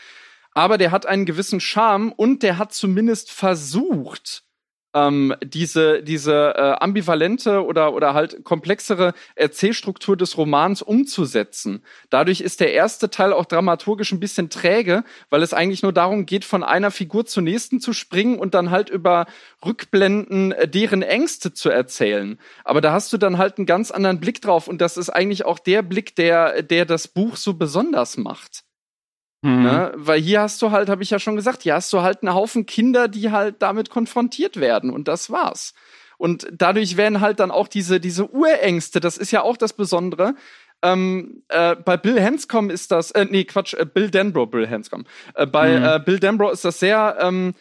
Aber 0.52 0.78
der 0.78 0.90
hat 0.90 1.06
einen 1.06 1.26
gewissen 1.26 1.60
Charme 1.60 2.12
und 2.12 2.42
der 2.42 2.58
hat 2.58 2.72
zumindest 2.72 3.30
versucht, 3.30 4.42
ähm, 4.94 5.34
diese, 5.42 6.02
diese 6.02 6.54
äh, 6.56 6.76
ambivalente 6.80 7.64
oder, 7.64 7.94
oder 7.94 8.14
halt 8.14 8.44
komplexere 8.44 9.14
Erzählstruktur 9.36 10.16
des 10.16 10.36
Romans 10.36 10.82
umzusetzen. 10.82 11.82
Dadurch 12.10 12.40
ist 12.40 12.60
der 12.60 12.72
erste 12.72 13.10
Teil 13.10 13.32
auch 13.32 13.44
dramaturgisch 13.44 14.12
ein 14.12 14.20
bisschen 14.20 14.50
träge, 14.50 15.04
weil 15.28 15.42
es 15.42 15.54
eigentlich 15.54 15.82
nur 15.82 15.92
darum 15.92 16.26
geht, 16.26 16.44
von 16.44 16.62
einer 16.62 16.90
Figur 16.90 17.26
zur 17.26 17.42
nächsten 17.42 17.80
zu 17.80 17.92
springen 17.92 18.38
und 18.38 18.54
dann 18.54 18.70
halt 18.70 18.90
über 18.90 19.26
Rückblenden 19.64 20.52
äh, 20.52 20.68
deren 20.68 21.02
Ängste 21.02 21.52
zu 21.52 21.70
erzählen. 21.70 22.38
Aber 22.64 22.80
da 22.80 22.92
hast 22.92 23.12
du 23.12 23.18
dann 23.18 23.38
halt 23.38 23.58
einen 23.58 23.66
ganz 23.66 23.90
anderen 23.90 24.20
Blick 24.20 24.40
drauf 24.40 24.68
und 24.68 24.80
das 24.80 24.96
ist 24.96 25.10
eigentlich 25.10 25.44
auch 25.44 25.58
der 25.58 25.82
Blick, 25.82 26.16
der, 26.16 26.62
der 26.62 26.84
das 26.84 27.08
Buch 27.08 27.36
so 27.36 27.54
besonders 27.54 28.16
macht. 28.16 28.64
Hm. 29.44 29.62
Ne? 29.62 29.92
Weil 29.94 30.20
hier 30.20 30.42
hast 30.42 30.60
du 30.62 30.70
halt, 30.70 30.88
habe 30.88 31.02
ich 31.02 31.10
ja 31.10 31.18
schon 31.18 31.36
gesagt, 31.36 31.62
hier 31.62 31.74
hast 31.74 31.92
du 31.92 32.02
halt 32.02 32.22
einen 32.22 32.34
Haufen 32.34 32.66
Kinder, 32.66 33.08
die 33.08 33.30
halt 33.30 33.56
damit 33.60 33.90
konfrontiert 33.90 34.58
werden 34.58 34.90
und 34.90 35.08
das 35.08 35.30
war's. 35.30 35.74
Und 36.18 36.46
dadurch 36.52 36.98
werden 36.98 37.20
halt 37.20 37.40
dann 37.40 37.50
auch 37.50 37.66
diese, 37.66 37.98
diese 37.98 38.30
Urängste, 38.30 39.00
das 39.00 39.16
ist 39.16 39.30
ja 39.30 39.40
auch 39.40 39.56
das 39.56 39.72
Besondere. 39.72 40.34
Ähm, 40.82 41.42
äh, 41.48 41.76
bei 41.76 41.96
Bill 41.96 42.22
Hanscom 42.22 42.68
ist 42.68 42.90
das, 42.90 43.10
äh, 43.12 43.26
nee, 43.28 43.44
Quatsch, 43.44 43.72
äh, 43.74 43.86
Bill 43.86 44.10
Denbrough, 44.10 44.50
Bill 44.50 44.68
Hanscom. 44.68 45.04
Äh, 45.34 45.46
bei 45.46 45.78
Mhm. 45.78 45.84
äh, 45.84 46.00
Bill 46.04 46.20
Denbrough 46.20 46.52
ist 46.52 46.64
das 46.64 46.78
sehr 46.78 47.16
ähm, 47.20 47.54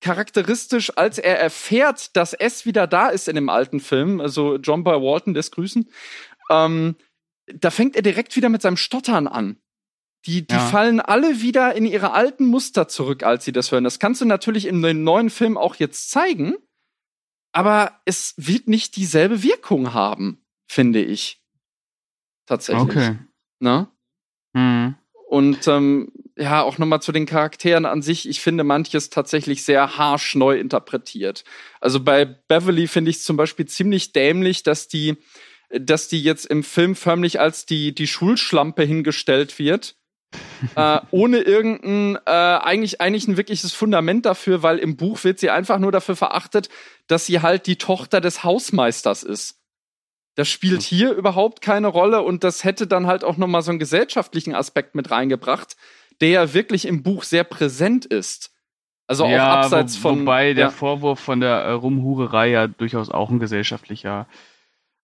charakteristisch, 0.00 0.92
als 0.96 1.18
er 1.18 1.38
erfährt, 1.38 2.16
dass 2.16 2.32
S 2.32 2.64
wieder 2.64 2.86
da 2.86 3.08
ist 3.08 3.28
in 3.28 3.34
dem 3.34 3.50
alten 3.50 3.80
Film, 3.80 4.20
also 4.20 4.56
John 4.56 4.82
Boy 4.82 4.96
Walton, 5.02 5.34
des 5.34 5.50
Grüßen, 5.50 5.90
ähm, 6.50 6.96
da 7.52 7.70
fängt 7.70 7.96
er 7.96 8.02
direkt 8.02 8.34
wieder 8.36 8.48
mit 8.48 8.62
seinem 8.62 8.78
Stottern 8.78 9.26
an. 9.26 9.56
Die, 10.26 10.46
die 10.46 10.54
Ja. 10.54 10.66
fallen 10.66 11.00
alle 11.00 11.40
wieder 11.40 11.74
in 11.74 11.86
ihre 11.86 12.12
alten 12.12 12.44
Muster 12.44 12.88
zurück, 12.88 13.22
als 13.22 13.44
sie 13.44 13.52
das 13.52 13.72
hören. 13.72 13.84
Das 13.84 13.98
kannst 13.98 14.20
du 14.20 14.26
natürlich 14.26 14.66
im 14.66 14.80
neuen 15.02 15.30
Film 15.30 15.56
auch 15.56 15.76
jetzt 15.76 16.10
zeigen, 16.10 16.54
aber 17.52 18.00
es 18.04 18.34
wird 18.36 18.68
nicht 18.68 18.96
dieselbe 18.96 19.42
Wirkung 19.42 19.94
haben, 19.94 20.44
finde 20.68 21.02
ich. 21.02 21.42
Tatsächlich. 22.46 22.82
Okay. 22.82 23.18
Ne? 23.60 23.88
Hm. 24.54 24.94
Und 25.28 25.68
ähm, 25.68 26.12
ja, 26.36 26.62
auch 26.62 26.78
nochmal 26.78 27.00
zu 27.00 27.12
den 27.12 27.26
Charakteren 27.26 27.86
an 27.86 28.02
sich. 28.02 28.28
Ich 28.28 28.40
finde 28.40 28.64
manches 28.64 29.10
tatsächlich 29.10 29.62
sehr 29.64 29.96
harsch 29.96 30.34
neu 30.34 30.58
interpretiert. 30.58 31.44
Also 31.80 32.00
bei 32.00 32.24
Beverly 32.24 32.88
finde 32.88 33.10
ich 33.10 33.18
es 33.18 33.24
zum 33.24 33.36
Beispiel 33.36 33.66
ziemlich 33.66 34.12
dämlich, 34.12 34.64
dass 34.64 34.88
die, 34.88 35.16
dass 35.70 36.08
die 36.08 36.22
jetzt 36.22 36.46
im 36.46 36.64
Film 36.64 36.96
förmlich 36.96 37.38
als 37.38 37.64
die, 37.66 37.94
die 37.94 38.08
Schulschlampe 38.08 38.82
hingestellt 38.82 39.58
wird. 39.58 39.96
Äh, 40.76 41.00
ohne 41.10 41.38
irgendein, 41.38 42.16
äh, 42.26 42.30
eigentlich, 42.30 43.00
eigentlich 43.00 43.28
ein 43.28 43.36
wirkliches 43.36 43.72
Fundament 43.72 44.26
dafür, 44.26 44.62
weil 44.62 44.78
im 44.78 44.96
Buch 44.96 45.24
wird 45.24 45.38
sie 45.38 45.50
einfach 45.50 45.78
nur 45.78 45.92
dafür 45.92 46.16
verachtet, 46.16 46.68
dass 47.06 47.26
sie 47.26 47.40
halt 47.40 47.66
die 47.66 47.76
Tochter 47.76 48.20
des 48.20 48.44
Hausmeisters 48.44 49.22
ist. 49.22 49.58
Das 50.36 50.48
spielt 50.48 50.82
hier 50.82 51.12
überhaupt 51.12 51.60
keine 51.60 51.88
Rolle 51.88 52.22
und 52.22 52.44
das 52.44 52.64
hätte 52.64 52.86
dann 52.86 53.06
halt 53.06 53.24
auch 53.24 53.36
noch 53.36 53.48
mal 53.48 53.62
so 53.62 53.70
einen 53.70 53.78
gesellschaftlichen 53.78 54.54
Aspekt 54.54 54.94
mit 54.94 55.10
reingebracht, 55.10 55.76
der 56.20 56.28
ja 56.28 56.54
wirklich 56.54 56.86
im 56.86 57.02
Buch 57.02 57.24
sehr 57.24 57.44
präsent 57.44 58.06
ist. 58.06 58.50
Also 59.06 59.24
auch 59.24 59.30
ja, 59.30 59.60
abseits 59.60 59.96
wo, 59.96 60.10
von 60.10 60.20
Wobei 60.20 60.54
der 60.54 60.66
ja. 60.66 60.70
Vorwurf 60.70 61.18
von 61.18 61.40
der 61.40 61.56
äh, 61.56 61.72
Rumhurerei 61.72 62.50
ja 62.50 62.68
durchaus 62.68 63.10
auch 63.10 63.28
ein 63.30 63.40
gesellschaftlicher 63.40 64.28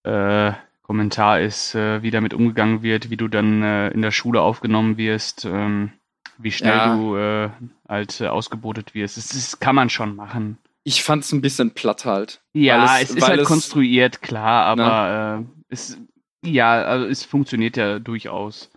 äh, 0.04 0.52
Kommentar 0.86 1.40
ist, 1.40 1.74
äh, 1.74 2.02
wie 2.02 2.10
damit 2.12 2.32
umgegangen 2.32 2.82
wird, 2.82 3.10
wie 3.10 3.16
du 3.16 3.26
dann 3.28 3.62
äh, 3.62 3.88
in 3.88 4.02
der 4.02 4.12
Schule 4.12 4.40
aufgenommen 4.40 4.96
wirst, 4.96 5.44
ähm, 5.44 5.90
wie 6.38 6.52
schnell 6.52 6.76
Ja. 6.76 6.96
du 6.96 7.16
äh, 7.16 7.50
halt 7.88 8.22
ausgebotet 8.22 8.94
wirst. 8.94 9.16
Das, 9.16 9.28
das 9.30 9.58
kann 9.58 9.74
man 9.74 9.90
schon 9.90 10.14
machen. 10.14 10.58
Ich 10.84 11.02
fand's 11.02 11.32
ein 11.32 11.40
bisschen 11.40 11.72
platt 11.72 12.04
halt. 12.04 12.40
Ja, 12.52 12.98
es, 13.00 13.10
es- 13.10 13.16
ist 13.16 13.26
halt 13.28 13.40
es- 13.40 13.48
konstruiert, 13.48 14.22
klar, 14.22 14.66
aber 14.66 15.44
äh, 15.44 15.64
es, 15.68 15.98
ja, 16.44 16.74
also 16.84 17.06
es 17.06 17.24
funktioniert 17.24 17.76
ja 17.76 17.98
durchaus. 17.98 18.70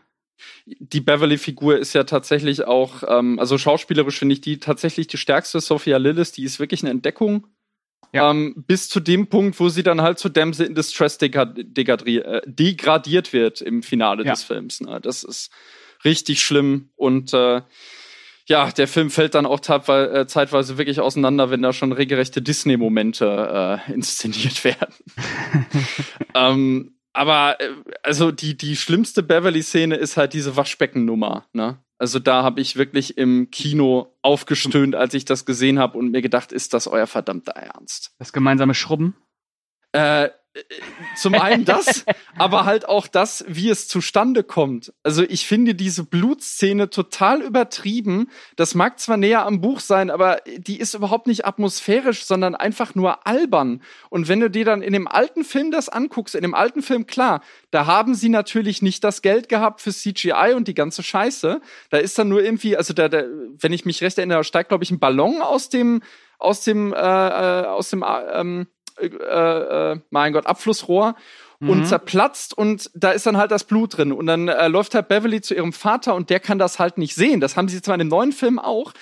Die 0.66 1.02
Beverly-Figur 1.02 1.78
ist 1.78 1.94
ja 1.94 2.06
tatsächlich 2.06 2.66
auch, 2.66 3.04
ähm, 3.08 3.38
also 3.40 3.58
schauspielerisch 3.60 4.18
finde 4.18 4.34
ich 4.34 4.42
die 4.42 4.58
tatsächlich 4.60 5.06
die 5.08 5.18
stärkste. 5.18 5.60
Sophia 5.60 5.98
Lillis, 5.98 6.32
die 6.32 6.44
ist 6.44 6.60
wirklich 6.60 6.82
eine 6.82 6.90
Entdeckung. 6.92 7.46
Ja. 8.12 8.32
Ähm, 8.32 8.64
bis 8.68 8.90
zu 8.90 9.00
dem 9.00 9.28
Punkt, 9.28 9.60
wo 9.60 9.70
sie 9.70 9.84
dann 9.84 10.02
halt 10.02 10.18
zu 10.18 10.30
Damsel 10.30 10.66
in 10.66 10.74
Distress 10.76 11.18
äh, 11.22 12.42
degradiert 12.46 13.34
wird 13.34 13.62
im 13.62 13.84
Finale 13.84 14.26
Ja. 14.26 14.32
des 14.32 14.44
Films. 14.44 14.82
Ne? 14.82 15.00
Das 15.02 15.24
ist 15.24 15.52
richtig 16.04 16.42
schlimm. 16.42 16.90
Und 16.96 17.34
äh, 17.34 17.62
ja, 18.48 18.72
der 18.72 18.88
Film 18.88 19.12
fällt 19.12 19.36
dann 19.36 19.46
auch 19.46 19.60
äh, 19.60 20.26
zeitweise 20.26 20.80
wirklich 20.80 21.00
auseinander, 21.00 21.52
wenn 21.52 21.62
da 21.62 21.72
schon 21.72 21.92
regelrechte 21.92 22.42
Disney-Momente 22.42 23.80
äh, 23.88 23.94
inszeniert 23.94 24.64
werden. 24.64 24.96
ähm, 26.34 26.96
aber 27.14 27.58
äh, 27.60 27.70
also 28.02 28.32
die, 28.32 28.58
die 28.58 28.76
schlimmste 28.76 29.22
Beverly-Szene 29.22 29.96
ist 29.96 30.18
halt 30.18 30.34
diese 30.34 30.56
Waschbeckennummer, 30.56 31.46
ne? 31.54 31.78
Also 32.00 32.20
da 32.20 32.44
habe 32.44 32.62
ich 32.62 32.78
wirklich 32.78 33.18
im 33.18 33.52
Kino 33.52 34.18
aufgestöhnt, 34.22 34.96
als 34.96 35.14
ich 35.14 35.26
das 35.26 35.46
gesehen 35.46 35.80
habe 35.80 35.98
und 35.98 36.12
mir 36.12 36.22
gedacht, 36.22 36.54
ist 36.54 36.74
das 36.74 36.88
euer 36.88 37.08
verdammter 37.08 37.52
Ernst? 37.52 38.16
Das 38.18 38.32
gemeinsame 38.32 38.74
Schrubben? 38.74 39.18
Äh, 39.92 40.30
zum 41.16 41.36
einen 41.36 41.64
das, 41.64 42.06
aber 42.38 42.66
halt 42.66 42.88
auch 42.88 43.08
das, 43.08 43.46
wie 43.48 43.70
es 43.70 43.88
zustande 43.88 44.44
kommt. 44.44 44.94
Also 45.04 45.24
ich 45.24 45.46
finde 45.46 45.76
diese 45.76 46.04
Blutszene 46.04 46.90
total 46.90 47.42
übertrieben. 47.42 48.30
Das 48.56 48.74
mag 48.74 49.00
zwar 49.00 49.18
näher 49.18 49.46
am 49.46 49.62
Buch 49.62 49.80
sein, 49.80 50.10
aber 50.10 50.42
die 50.58 50.80
ist 50.80 50.96
überhaupt 50.96 51.28
nicht 51.28 51.46
atmosphärisch, 51.46 52.26
sondern 52.26 52.56
einfach 52.56 52.96
nur 52.96 53.28
albern. 53.28 53.82
Und 54.10 54.28
wenn 54.28 54.40
du 54.40 54.50
dir 54.50 54.66
dann 54.66 54.82
in 54.82 54.94
dem 54.94 55.08
alten 55.08 55.44
Film 55.44 55.72
das 55.72 55.88
anguckst, 55.88 56.36
in 56.36 56.42
dem 56.42 56.56
alten 56.56 56.82
Film, 56.82 57.06
klar, 57.06 57.42
da 57.70 57.86
haben 57.86 58.16
sie 58.16 58.30
natürlich 58.30 58.82
nicht 58.82 59.04
das 59.04 59.22
Geld 59.22 59.50
gehabt 59.50 59.82
für 59.82 59.92
CGI 59.92 60.54
und 60.56 60.68
die 60.68 60.74
ganze 60.74 61.04
Scheiße. 61.04 61.62
Da 61.92 61.98
ist 61.98 62.18
dann 62.18 62.30
nur 62.30 62.44
irgendwie, 62.44 62.76
also 62.76 62.94
da, 62.94 63.08
da 63.08 63.24
wenn 63.60 63.74
ich 63.74 63.86
mich 63.86 64.02
recht 64.02 64.18
erinnere, 64.18 64.44
steigt, 64.44 64.70
glaube 64.70 64.84
ich, 64.84 64.92
ein 64.92 65.00
Ballon 65.00 65.42
aus 65.42 65.70
dem, 65.70 66.02
aus 66.40 66.64
dem, 66.64 66.94
äh, 66.94 66.98
äh 66.98 67.66
aus 67.66 67.90
dem, 67.90 68.02
äh, 68.02 68.40
ähm, 68.40 68.68
äh, 69.02 69.92
äh, 69.92 70.00
mein 70.10 70.34
Gott, 70.34 70.46
Abflussrohr 70.46 71.16
und 71.62 71.80
mhm. 71.80 71.86
zerplatzt 71.86 72.58
und 72.58 72.90
da 72.94 73.12
ist 73.12 73.26
dann 73.26 73.38
halt 73.38 73.52
das 73.52 73.66
Blut 73.66 73.98
drin. 73.98 74.14
Und 74.14 74.28
dann 74.28 74.48
äh, 74.48 74.68
läuft 74.70 74.96
halt 74.96 75.10
Beverly 75.10 75.42
zu 75.42 75.54
ihrem 75.54 75.74
Vater 75.74 76.16
und 76.16 76.30
der 76.30 76.40
kann 76.40 76.58
das 76.58 76.80
halt 76.80 76.98
nicht 76.98 77.16
sehen. 77.16 77.42
Das 77.42 77.58
haben 77.58 77.68
sie 77.68 77.82
zwar 77.82 77.96
in 77.96 78.00
dem 78.00 78.08
neuen 78.08 78.32
Film 78.32 78.60
auch, 78.60 78.94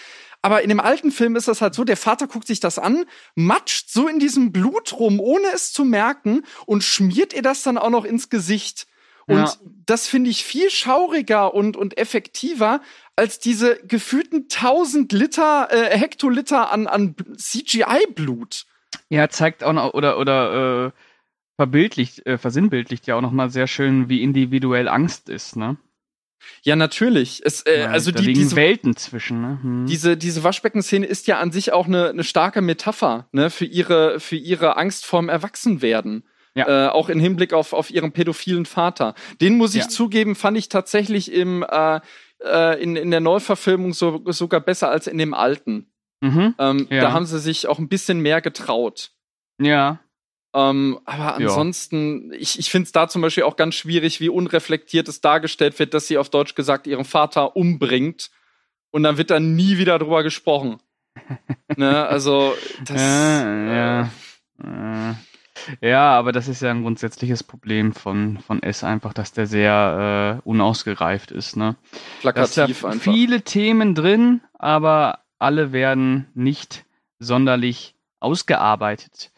aber 0.42 0.62
in 0.62 0.70
dem 0.70 0.80
alten 0.80 1.12
Film 1.12 1.36
ist 1.36 1.48
das 1.48 1.62
halt 1.62 1.76
so, 1.76 1.84
der 1.84 1.98
Vater 1.98 2.28
guckt 2.28 2.48
sich 2.48 2.60
das 2.60 2.80
an, 2.80 3.06
matscht 3.36 3.90
so 3.90 4.08
in 4.08 4.20
diesem 4.20 4.52
Blut 4.52 4.94
rum, 4.94 5.20
ohne 5.20 5.48
es 5.54 5.74
zu 5.74 5.84
merken 5.84 6.44
und 6.66 6.84
schmiert 6.84 7.34
ihr 7.34 7.42
das 7.42 7.64
dann 7.64 7.78
auch 7.78 7.90
noch 7.90 8.06
ins 8.06 8.30
Gesicht. 8.30 8.88
Und 9.26 9.40
ja. 9.40 9.54
das 9.86 10.08
finde 10.08 10.30
ich 10.30 10.46
viel 10.46 10.70
schauriger 10.70 11.54
und, 11.54 11.76
und 11.76 11.98
effektiver 11.98 12.82
als 13.18 13.40
diese 13.40 13.76
gefühlten 13.86 14.48
tausend 14.48 15.12
Liter, 15.12 15.68
äh, 15.70 15.98
Hektoliter 15.98 16.72
an, 16.72 16.88
an 16.88 17.14
CGI-Blut. 17.36 18.67
Ja, 19.10 19.30
zeigt 19.30 19.64
auch 19.64 19.74
noch, 19.74 19.94
oder, 19.94 20.18
oder 20.18 20.88
äh, 20.88 20.92
verbildlicht, 21.58 22.26
äh, 22.26 22.38
versinnbildlicht 22.38 23.08
ja 23.08 23.16
auch 23.16 23.22
nochmal 23.22 23.50
sehr 23.50 23.68
schön, 23.68 24.10
wie 24.10 24.22
individuell 24.22 24.88
Angst 24.88 25.30
ist, 25.30 25.56
ne? 25.56 25.78
Ja, 26.64 26.76
natürlich. 26.76 27.42
Es, 27.44 27.62
äh, 27.64 27.82
ja, 27.82 27.88
also 27.88 28.12
da 28.12 28.22
die, 28.22 28.34
diese 28.34 28.56
Welten 28.56 28.96
zwischen. 28.96 29.42
Ne? 29.42 29.60
Hm. 29.62 29.86
Diese 29.88 30.18
diese 30.18 30.44
Waschbeckenszene 30.44 31.06
ist 31.06 31.28
ja 31.28 31.40
an 31.40 31.52
sich 31.52 31.74
auch 31.74 31.88
eine, 31.88 32.10
eine 32.10 32.24
starke 32.24 32.62
Metapher 32.62 33.28
ne 33.32 33.50
für 33.50 33.66
ihre 33.66 34.20
für 34.20 34.36
ihre 34.36 34.78
Angst 34.78 35.06
vorm 35.06 35.30
Erwachsenwerden. 35.30 36.24
Ja. 36.56 36.88
Äh, 36.88 36.90
auch 36.90 37.10
im 37.10 37.20
Hinblick 37.20 37.54
auf 37.54 37.74
auf 37.74 37.92
ihren 37.92 38.12
pädophilen 38.12 38.66
Vater. 38.66 39.14
Den 39.42 39.58
muss 39.58 39.76
ich 39.76 39.84
ja. 39.84 39.90
zugeben, 39.90 40.36
fand 40.36 40.58
ich 40.58 40.70
tatsächlich 40.70 41.32
im 41.32 41.64
äh, 41.68 42.00
äh, 42.44 42.82
in 42.82 42.96
in 42.96 43.12
der 43.12 43.20
Neuverfilmung 43.20 43.94
so, 43.94 44.24
sogar 44.28 44.62
besser 44.62 44.90
als 44.90 45.08
in 45.08 45.18
dem 45.18 45.34
alten. 45.34 45.88
Mhm. 46.22 46.56
Ähm, 46.58 46.88
ja. 46.90 47.02
Da 47.02 47.12
haben 47.12 47.26
sie 47.26 47.40
sich 47.40 47.68
auch 47.68 47.80
ein 47.80 47.90
bisschen 47.90 48.20
mehr 48.20 48.42
getraut. 48.42 49.12
Ja. 49.60 50.00
Ähm, 50.54 51.00
aber 51.06 51.36
ansonsten, 51.36 52.32
ja. 52.32 52.40
ich, 52.40 52.58
ich 52.58 52.72
finde 52.72 52.86
es 52.88 52.92
da 52.92 53.08
zum 53.08 53.22
Beispiel 53.22 53.44
auch 53.44 53.58
ganz 53.58 53.76
schwierig, 53.76 54.20
wie 54.20 54.30
unreflektiert 54.30 55.08
es 55.08 55.22
dargestellt 55.22 55.78
wird, 55.78 55.94
dass 55.94 56.08
sie 56.08 56.18
auf 56.18 56.30
Deutsch 56.30 56.56
gesagt 56.56 56.88
ihren 56.88 57.06
Vater 57.06 57.56
umbringt 57.56 58.32
und 58.92 59.04
dann 59.04 59.18
wird 59.18 59.30
da 59.30 59.40
nie 59.40 59.78
wieder 59.78 60.00
drüber 60.00 60.24
gesprochen. 60.24 60.82
ne, 61.76 62.08
also 62.08 62.56
das. 62.84 63.02
Ja, 63.02 63.74
ja. 63.74 64.10
Äh. 64.64 65.14
Ja, 65.82 66.12
aber 66.12 66.32
das 66.32 66.48
ist 66.48 66.62
ja 66.62 66.72
ein 66.72 66.84
grundsätzliches 66.84 67.44
Problem 67.44 67.94
von, 67.94 68.40
von 68.40 68.62
S 68.62 68.84
einfach, 68.84 69.14
dass 69.14 69.34
der 69.34 69.48
sehr 69.48 70.40
äh, 70.46 70.48
unausgereift 70.48 71.32
ist. 71.32 71.58
Ne? 71.58 71.76
Plakativ 72.22 72.82
da 72.82 72.90
einfach. 72.90 73.12
Viele 73.12 73.42
Themen 73.42 73.96
drin, 73.96 74.42
aber 74.54 75.20
alle 75.40 75.72
werden 75.72 76.28
nicht 76.34 76.86
sonderlich 77.20 77.96
ausgearbeitet. 78.20 79.32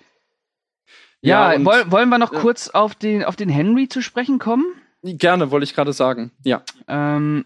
Ja, 1.21 1.53
ja 1.53 1.65
wollen, 1.65 1.91
wollen 1.91 2.09
wir 2.09 2.17
noch 2.17 2.33
äh, 2.33 2.37
kurz 2.37 2.69
auf 2.69 2.95
den, 2.95 3.23
auf 3.23 3.35
den 3.35 3.49
Henry 3.49 3.87
zu 3.89 4.01
sprechen 4.01 4.39
kommen? 4.39 4.65
Gerne, 5.03 5.51
wollte 5.51 5.63
ich 5.63 5.75
gerade 5.75 5.93
sagen. 5.93 6.31
Ja. 6.43 6.61
Ähm, 6.87 7.45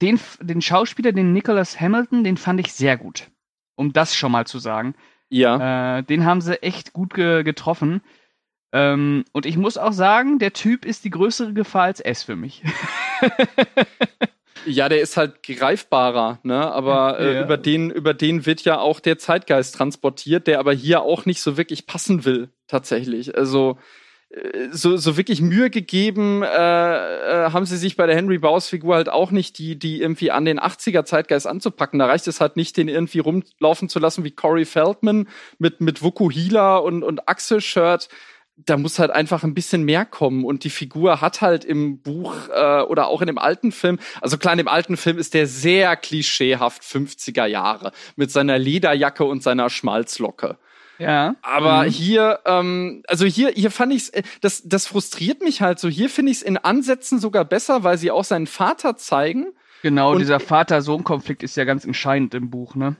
den, 0.00 0.18
den 0.40 0.62
Schauspieler, 0.62 1.12
den 1.12 1.32
Nicholas 1.32 1.80
Hamilton, 1.80 2.24
den 2.24 2.36
fand 2.36 2.60
ich 2.60 2.72
sehr 2.72 2.96
gut. 2.96 3.30
Um 3.76 3.92
das 3.92 4.14
schon 4.14 4.32
mal 4.32 4.46
zu 4.46 4.58
sagen. 4.58 4.94
Ja. 5.28 5.98
Äh, 5.98 6.02
den 6.02 6.24
haben 6.24 6.40
sie 6.40 6.62
echt 6.62 6.92
gut 6.92 7.14
ge 7.14 7.42
getroffen. 7.42 8.02
Ähm, 8.72 9.24
und 9.32 9.46
ich 9.46 9.56
muss 9.56 9.78
auch 9.78 9.92
sagen, 9.92 10.38
der 10.38 10.52
Typ 10.52 10.84
ist 10.84 11.04
die 11.04 11.10
größere 11.10 11.52
Gefahr 11.52 11.84
als 11.84 12.00
S 12.00 12.22
für 12.22 12.36
mich. 12.36 12.62
Ja, 14.66 14.88
der 14.88 15.00
ist 15.00 15.16
halt 15.16 15.42
greifbarer, 15.42 16.38
ne? 16.42 16.70
Aber 16.70 17.18
äh, 17.18 17.34
ja. 17.34 17.42
über 17.44 17.56
den 17.56 17.90
über 17.90 18.14
den 18.14 18.46
wird 18.46 18.62
ja 18.62 18.78
auch 18.78 19.00
der 19.00 19.18
Zeitgeist 19.18 19.74
transportiert, 19.74 20.46
der 20.46 20.58
aber 20.58 20.72
hier 20.72 21.02
auch 21.02 21.26
nicht 21.26 21.40
so 21.40 21.56
wirklich 21.56 21.86
passen 21.86 22.24
will 22.24 22.50
tatsächlich. 22.66 23.36
Also 23.36 23.78
äh, 24.32 24.68
so, 24.70 24.96
so 24.96 25.16
wirklich 25.16 25.40
Mühe 25.40 25.70
gegeben 25.70 26.42
äh, 26.42 26.46
äh, 26.46 27.50
haben 27.50 27.66
sie 27.66 27.76
sich 27.76 27.96
bei 27.96 28.06
der 28.06 28.16
Henry 28.16 28.38
Baus 28.38 28.68
Figur 28.68 28.94
halt 28.94 29.08
auch 29.08 29.30
nicht, 29.30 29.58
die, 29.58 29.78
die 29.78 30.00
irgendwie 30.00 30.30
an 30.30 30.44
den 30.44 30.58
80er 30.58 31.04
Zeitgeist 31.04 31.46
anzupacken. 31.46 31.98
Da 31.98 32.06
reicht 32.06 32.26
es 32.28 32.40
halt 32.40 32.56
nicht, 32.56 32.76
den 32.76 32.88
irgendwie 32.88 33.20
rumlaufen 33.20 33.88
zu 33.88 33.98
lassen 33.98 34.24
wie 34.24 34.30
Corey 34.30 34.64
Feldman 34.64 35.28
mit, 35.58 35.80
mit 35.80 36.02
Vukuhila 36.02 36.78
und, 36.78 37.02
und 37.02 37.28
Axel-Shirt 37.28 38.08
da 38.66 38.76
muss 38.76 38.98
halt 38.98 39.10
einfach 39.10 39.44
ein 39.44 39.54
bisschen 39.54 39.82
mehr 39.84 40.04
kommen 40.04 40.44
und 40.44 40.64
die 40.64 40.70
Figur 40.70 41.20
hat 41.20 41.40
halt 41.40 41.64
im 41.64 42.00
Buch 42.00 42.34
äh, 42.48 42.82
oder 42.82 43.08
auch 43.08 43.20
in 43.20 43.26
dem 43.26 43.38
alten 43.38 43.72
Film, 43.72 43.98
also 44.20 44.38
klar, 44.38 44.52
in 44.54 44.58
dem 44.58 44.68
alten 44.68 44.96
Film 44.96 45.18
ist 45.18 45.34
der 45.34 45.46
sehr 45.46 45.96
klischeehaft 45.96 46.82
50er 46.82 47.46
Jahre 47.46 47.92
mit 48.16 48.30
seiner 48.30 48.58
Lederjacke 48.58 49.24
und 49.24 49.42
seiner 49.42 49.70
Schmalzlocke. 49.70 50.58
Ja. 50.98 51.34
Aber 51.42 51.84
mhm. 51.84 51.90
hier, 51.90 52.40
ähm, 52.44 53.02
also 53.08 53.24
hier, 53.24 53.50
hier 53.50 53.70
fand 53.70 53.92
ich's, 53.92 54.08
äh, 54.10 54.22
das, 54.40 54.62
das 54.64 54.86
frustriert 54.86 55.42
mich 55.42 55.60
halt 55.60 55.78
so. 55.78 55.88
Hier 55.88 56.08
finde 56.08 56.30
ich 56.30 56.38
es 56.38 56.42
in 56.42 56.58
Ansätzen 56.58 57.18
sogar 57.18 57.44
besser, 57.44 57.82
weil 57.82 57.98
sie 57.98 58.10
auch 58.10 58.24
seinen 58.24 58.46
Vater 58.46 58.96
zeigen. 58.96 59.46
Genau, 59.82 60.12
und 60.12 60.20
dieser 60.20 60.38
Vater-Sohn-Konflikt 60.38 61.42
ist 61.42 61.56
ja 61.56 61.64
ganz 61.64 61.84
entscheidend 61.84 62.34
im 62.34 62.50
Buch, 62.50 62.76
ne? 62.76 62.96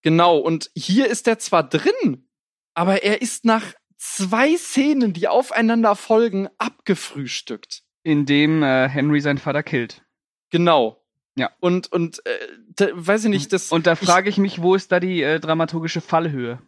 Genau, 0.00 0.38
und 0.38 0.70
hier 0.74 1.08
ist 1.08 1.28
er 1.28 1.38
zwar 1.38 1.62
drin, 1.62 2.26
aber 2.74 3.02
er 3.02 3.20
ist 3.20 3.44
nach 3.44 3.74
zwei 4.02 4.56
Szenen, 4.56 5.12
die 5.12 5.28
aufeinander 5.28 5.94
folgen, 5.94 6.48
abgefrühstückt. 6.58 7.82
Indem 8.02 8.62
äh, 8.62 8.88
Henry 8.88 9.20
seinen 9.20 9.38
Vater 9.38 9.62
killt. 9.62 10.02
Genau. 10.50 11.04
Ja. 11.36 11.50
Und, 11.60 11.90
und 11.92 12.24
äh, 12.26 12.30
da, 12.74 12.88
weiß 12.92 13.24
ich 13.24 13.30
nicht, 13.30 13.52
das. 13.52 13.70
Und 13.70 13.86
da 13.86 13.94
frage 13.94 14.28
ich, 14.28 14.36
ich, 14.36 14.40
mich, 14.40 14.60
wo 14.60 14.74
ist 14.74 14.92
da 14.92 15.00
die 15.00 15.22
äh, 15.22 15.40
dramaturgische 15.40 16.00
Fallhöhe? 16.00 16.60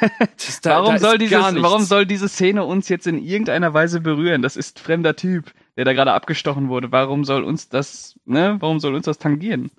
da, 0.62 0.76
warum, 0.76 0.94
da 0.94 0.98
soll 1.00 1.18
dieses, 1.18 1.38
warum 1.38 1.82
soll 1.82 2.06
diese 2.06 2.28
Szene 2.28 2.64
uns 2.64 2.88
jetzt 2.88 3.08
in 3.08 3.18
irgendeiner 3.18 3.74
Weise 3.74 4.00
berühren? 4.00 4.40
Das 4.40 4.56
ist 4.56 4.78
fremder 4.78 5.16
Typ, 5.16 5.52
der 5.76 5.84
da 5.84 5.92
gerade 5.92 6.12
abgestochen 6.12 6.68
wurde. 6.68 6.92
Warum 6.92 7.24
soll 7.24 7.42
uns 7.42 7.68
das, 7.68 8.18
ne, 8.24 8.56
warum 8.60 8.78
soll 8.78 8.94
uns 8.94 9.06
das 9.06 9.18
tangieren? 9.18 9.72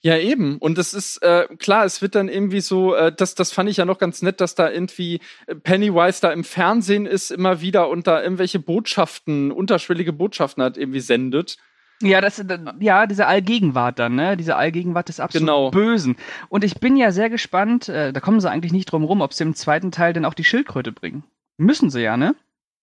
Ja, 0.00 0.16
eben. 0.16 0.58
Und 0.58 0.78
es 0.78 0.94
ist 0.94 1.22
äh, 1.22 1.46
klar, 1.58 1.84
es 1.84 2.02
wird 2.02 2.14
dann 2.14 2.28
irgendwie 2.28 2.60
so, 2.60 2.94
äh, 2.94 3.12
das, 3.14 3.34
das 3.34 3.52
fand 3.52 3.68
ich 3.68 3.76
ja 3.76 3.84
noch 3.84 3.98
ganz 3.98 4.22
nett, 4.22 4.40
dass 4.40 4.54
da 4.54 4.70
irgendwie 4.70 5.20
äh, 5.46 5.54
Pennywise 5.54 6.20
da 6.20 6.32
im 6.32 6.44
Fernsehen 6.44 7.06
ist 7.06 7.30
immer 7.30 7.60
wieder 7.60 7.88
und 7.88 8.06
da 8.06 8.22
irgendwelche 8.22 8.58
Botschaften, 8.58 9.52
unterschwellige 9.52 10.12
Botschaften 10.12 10.62
hat 10.62 10.76
irgendwie 10.76 11.00
sendet. 11.00 11.58
Ja, 12.02 12.20
das, 12.20 12.44
ja, 12.78 13.06
diese 13.06 13.26
Allgegenwart 13.26 13.98
dann, 13.98 14.16
ne? 14.16 14.36
Diese 14.36 14.56
Allgegenwart 14.56 15.08
des 15.08 15.18
absolut 15.18 15.46
genau. 15.46 15.70
Bösen. 15.70 16.16
Und 16.50 16.62
ich 16.62 16.74
bin 16.74 16.96
ja 16.96 17.10
sehr 17.10 17.30
gespannt, 17.30 17.88
äh, 17.88 18.12
da 18.12 18.20
kommen 18.20 18.40
sie 18.40 18.50
eigentlich 18.50 18.72
nicht 18.72 18.92
drum 18.92 19.04
rum, 19.04 19.22
ob 19.22 19.32
sie 19.32 19.44
im 19.44 19.54
zweiten 19.54 19.92
Teil 19.92 20.12
denn 20.12 20.26
auch 20.26 20.34
die 20.34 20.44
Schildkröte 20.44 20.92
bringen. 20.92 21.24
Müssen 21.56 21.88
sie 21.88 22.02
ja, 22.02 22.18
ne? 22.18 22.34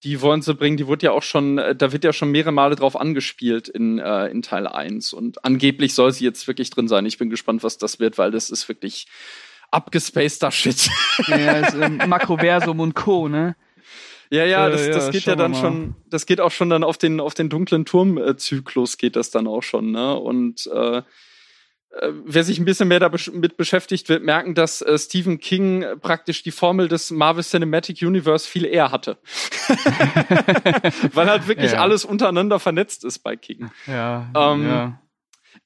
Die 0.03 0.21
wollen 0.21 0.41
sie 0.41 0.53
bringen, 0.53 0.77
die 0.77 0.87
wurde 0.87 1.05
ja 1.05 1.11
auch 1.11 1.23
schon, 1.23 1.57
äh, 1.57 1.75
da 1.75 1.91
wird 1.91 2.03
ja 2.03 2.13
schon 2.13 2.31
mehrere 2.31 2.51
Male 2.51 2.75
drauf 2.75 2.99
angespielt 2.99 3.69
in, 3.69 3.99
äh, 3.99 4.27
in 4.27 4.41
Teil 4.41 4.67
1. 4.67 5.13
Und 5.13 5.45
angeblich 5.45 5.93
soll 5.93 6.11
sie 6.11 6.25
jetzt 6.25 6.47
wirklich 6.47 6.69
drin 6.69 6.87
sein. 6.87 7.05
Ich 7.05 7.17
bin 7.17 7.29
gespannt, 7.29 7.63
was 7.63 7.77
das 7.77 7.99
wird, 7.99 8.17
weil 8.17 8.31
das 8.31 8.49
ist 8.49 8.67
wirklich 8.67 9.07
abgespaceder 9.71 10.51
Shit. 10.51 10.89
Ja, 11.27 11.59
ist, 11.59 11.75
ähm, 11.75 11.97
Makroversum 12.07 12.79
und 12.79 12.95
Co., 12.95 13.27
ne? 13.27 13.55
Ja, 14.29 14.45
ja, 14.45 14.67
das, 14.67 14.89
das 14.89 15.05
ja, 15.05 15.11
geht 15.11 15.25
ja 15.25 15.35
dann 15.35 15.53
schon, 15.53 15.93
das 16.09 16.25
geht 16.25 16.41
auch 16.41 16.49
schon 16.49 16.69
dann 16.71 16.83
auf 16.83 16.97
den, 16.97 17.19
auf 17.19 17.35
den 17.35 17.49
dunklen 17.49 17.85
Turmzyklus 17.85 18.97
geht 18.97 19.15
das 19.15 19.29
dann 19.29 19.45
auch 19.45 19.61
schon, 19.61 19.91
ne? 19.91 20.17
Und 20.17 20.67
äh, 20.73 20.97
äh, 20.97 21.03
wer 22.25 22.43
sich 22.43 22.59
ein 22.59 22.65
bisschen 22.65 22.87
mehr 22.87 22.99
damit 22.99 23.57
beschäftigt, 23.57 24.09
wird 24.09 24.23
merken, 24.23 24.55
dass 24.55 24.81
äh, 24.81 24.97
Stephen 24.97 25.39
King 25.39 25.85
praktisch 26.01 26.43
die 26.43 26.51
Formel 26.51 26.87
des 26.87 27.11
Marvel 27.11 27.43
Cinematic 27.43 28.01
Universe 28.01 28.47
viel 28.47 28.65
eher 28.65 28.91
hatte. 28.91 29.17
Weil 31.13 31.29
halt 31.29 31.47
wirklich 31.47 31.73
ja. 31.73 31.81
alles 31.81 32.05
untereinander 32.05 32.59
vernetzt 32.59 33.03
ist 33.03 33.19
bei 33.19 33.35
King. 33.35 33.69
Ja, 33.87 34.29
ähm, 34.35 34.67
ja. 34.67 34.99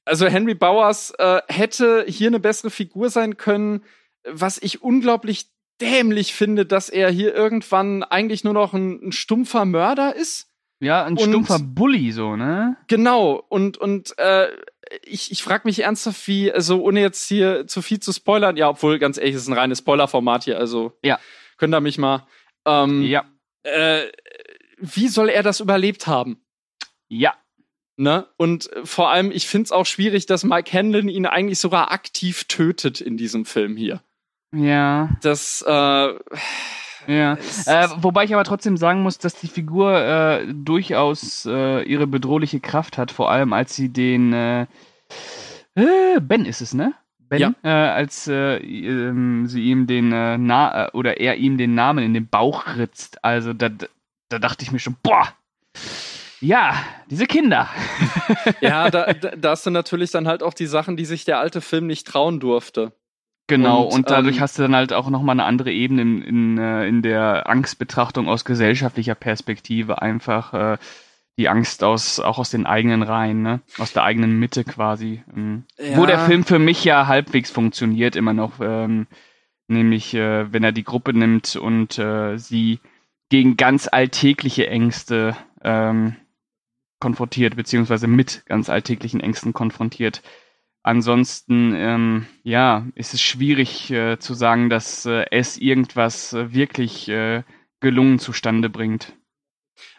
Also 0.06 0.28
Henry 0.28 0.56
Bowers 0.56 1.12
äh, 1.18 1.42
hätte 1.48 2.06
hier 2.08 2.28
eine 2.28 2.40
bessere 2.40 2.70
Figur 2.70 3.10
sein 3.10 3.38
können, 3.38 3.84
was 4.24 4.58
ich 4.58 4.82
unglaublich 4.82 5.50
dämlich 5.80 6.34
finde, 6.34 6.66
dass 6.66 6.90
er 6.90 7.10
hier 7.10 7.34
irgendwann 7.36 8.04
eigentlich 8.04 8.44
nur 8.44 8.54
noch 8.54 8.74
ein, 8.74 9.08
ein 9.08 9.12
stumpfer 9.12 9.66
Mörder 9.66 10.16
ist. 10.16 10.47
Ja, 10.80 11.04
ein 11.06 11.14
Und- 11.18 11.22
stumpfer 11.22 11.60
Bully, 11.60 12.12
so, 12.12 12.36
ne? 12.36 12.78
Genau, 12.88 13.44
und, 13.50 13.78
und 13.78 14.18
äh, 14.20 14.48
ich, 15.04 15.32
ich 15.32 15.42
frage 15.44 15.64
mich 15.68 15.80
ernsthaft, 15.84 16.28
wie, 16.28 16.52
also 16.52 16.82
ohne 16.84 17.02
jetzt 17.02 17.28
hier 17.28 17.66
zu 17.68 17.82
viel 17.82 18.00
zu 18.00 18.12
spoilern, 18.14 18.58
ja, 18.58 18.70
obwohl, 18.70 19.00
ganz 19.00 19.18
ehrlich, 19.18 19.36
es 19.36 19.42
ist 19.44 19.48
ein 19.48 19.54
reines 19.58 19.80
Spoiler-Format 19.80 20.44
hier, 20.44 20.60
also 20.60 20.94
Ja. 21.04 21.20
könnt 21.58 21.74
ihr 21.74 21.82
mich 21.82 21.98
mal. 21.98 22.28
Ähm, 22.66 23.02
Ja. 23.04 23.26
äh, 23.64 24.04
wie 24.80 25.08
soll 25.08 25.30
er 25.30 25.42
das 25.42 25.60
überlebt 25.60 26.06
haben? 26.06 26.40
Ja. 27.08 27.34
Ne? 28.00 28.28
Und 28.38 28.70
vor 28.84 29.10
allem, 29.10 29.32
ich 29.32 29.48
finde 29.48 29.64
es 29.66 29.72
auch 29.72 29.88
schwierig, 29.88 30.28
dass 30.28 30.44
Mike 30.44 30.72
Hanlon 30.78 31.10
ihn 31.10 31.26
eigentlich 31.26 31.58
sogar 31.58 31.92
aktiv 31.92 32.44
tötet 32.44 33.02
in 33.02 33.18
diesem 33.18 33.44
Film 33.46 33.76
hier. 33.76 34.04
Ja. 34.54 35.10
Das, 35.24 35.64
äh, 35.68 36.14
Ja. 37.08 37.38
Äh, 37.66 37.88
wobei 37.98 38.24
ich 38.26 38.34
aber 38.34 38.44
trotzdem 38.44 38.78
sagen 38.78 39.02
muss, 39.02 39.18
dass 39.18 39.36
die 39.36 39.48
Figur 39.48 39.98
äh, 39.98 40.46
durchaus 40.54 41.46
äh, 41.46 41.84
ihre 41.84 42.08
bedrohliche 42.08 42.60
Kraft 42.60 42.98
hat, 42.98 43.12
vor 43.12 43.32
allem 43.32 43.54
als 43.54 43.76
sie 43.76 43.90
den 43.90 44.34
äh, 44.34 44.62
äh, 45.76 46.20
Ben 46.22 46.46
ist 46.46 46.62
es, 46.62 46.74
ne? 46.74 46.94
Ben, 47.20 47.40
Ja. 47.40 47.54
äh, 47.64 47.70
als 47.70 48.28
äh, 48.28 48.58
ähm, 48.58 49.48
sie 49.48 49.64
ihm 49.64 49.86
den 49.88 50.10
Na 50.10 50.94
oder 50.94 51.20
er 51.20 51.36
ihm 51.36 51.58
den 51.58 51.76
Namen 51.76 52.04
in 52.04 52.14
den 52.14 52.28
Bauch 52.28 52.66
ritzt. 52.78 53.24
Also 53.24 53.54
da, 53.54 53.70
da 54.30 54.40
dachte 54.40 54.64
ich 54.64 54.72
mir 54.72 54.80
schon, 54.80 54.96
boah, 55.04 55.28
ja, 56.40 56.76
diese 57.10 57.26
Kinder. 57.26 57.68
ja, 58.62 58.90
da, 58.90 59.14
da, 59.14 59.32
da 59.36 59.50
hast 59.52 59.66
du 59.66 59.72
natürlich 59.72 60.12
dann 60.12 60.28
halt 60.28 60.44
auch 60.44 60.54
die 60.54 60.68
Sachen, 60.68 60.96
die 60.98 61.06
sich 61.06 61.26
der 61.26 61.40
alte 61.40 61.62
Film 61.62 61.88
nicht 61.88 62.08
trauen 62.08 62.40
durfte. 62.40 62.92
Genau, 63.48 63.84
Und, 63.84 63.94
und, 63.94 64.10
dadurch 64.10 64.38
ähm, 64.38 64.42
hast 64.42 64.58
du 64.58 64.64
dann 64.64 64.76
halt 64.76 64.92
auch 64.94 65.10
nochmal 65.10 65.34
eine 65.34 65.46
andere 65.46 65.72
Ebene 65.72 66.02
in, 66.02 66.22
in, 66.22 66.58
äh, 66.58 66.88
in 66.88 67.02
der 67.02 67.50
Angstbetrachtung 67.50 68.28
aus 68.28 68.44
gesellschaftlicher 68.46 69.16
Perspektive. 69.16 70.02
Einfach 70.02 70.54
äh, 70.54 70.78
die 71.38 71.50
Angst 71.50 71.84
aus, 71.84 72.20
auch 72.20 72.40
aus 72.40 72.50
den 72.50 72.66
eigenen 72.66 73.04
Reihen, 73.04 73.44
ne? 73.44 73.62
aus 73.78 73.94
der 73.94 74.04
eigenen 74.04 74.38
Mitte 74.40 74.64
quasi. 74.64 75.24
Wo 75.34 76.02
Ja. 76.02 76.06
der 76.06 76.20
Film 76.20 76.44
für 76.44 76.60
mich 76.60 76.84
ja 76.84 77.08
halbwegs 77.08 77.52
funktioniert 77.52 78.16
immer 78.16 78.34
noch. 78.34 78.60
Ähm, 78.60 79.08
nämlich, 79.68 80.14
äh, 80.14 80.52
wenn 80.52 80.64
er 80.64 80.72
die 80.72 80.84
Gruppe 80.84 81.14
nimmt 81.14 81.56
und 81.56 81.98
äh, 82.00 82.38
sie 82.38 82.80
gegen 83.30 83.58
ganz 83.58 83.88
alltägliche 83.88 84.68
Ängste 84.68 85.36
ähm, 85.64 86.16
konfrontiert, 87.00 87.56
beziehungsweise 87.56 88.08
mit 88.08 88.44
ganz 88.46 88.70
alltäglichen 88.70 89.20
Ängsten 89.20 89.54
konfrontiert. 89.54 90.22
Ansonsten, 90.88 91.74
ähm, 91.76 92.28
ja, 92.44 92.88
ist 92.96 93.14
es 93.14 93.22
schwierig 93.22 93.92
äh, 93.92 94.20
zu 94.20 94.34
sagen, 94.34 94.70
dass 94.70 95.06
äh, 95.06 95.26
es 95.32 95.58
irgendwas 95.58 96.32
äh, 96.32 96.54
wirklich 96.54 97.10
äh, 97.10 97.44
gelungen 97.82 98.20
zustande 98.20 98.70
bringt. 98.70 99.12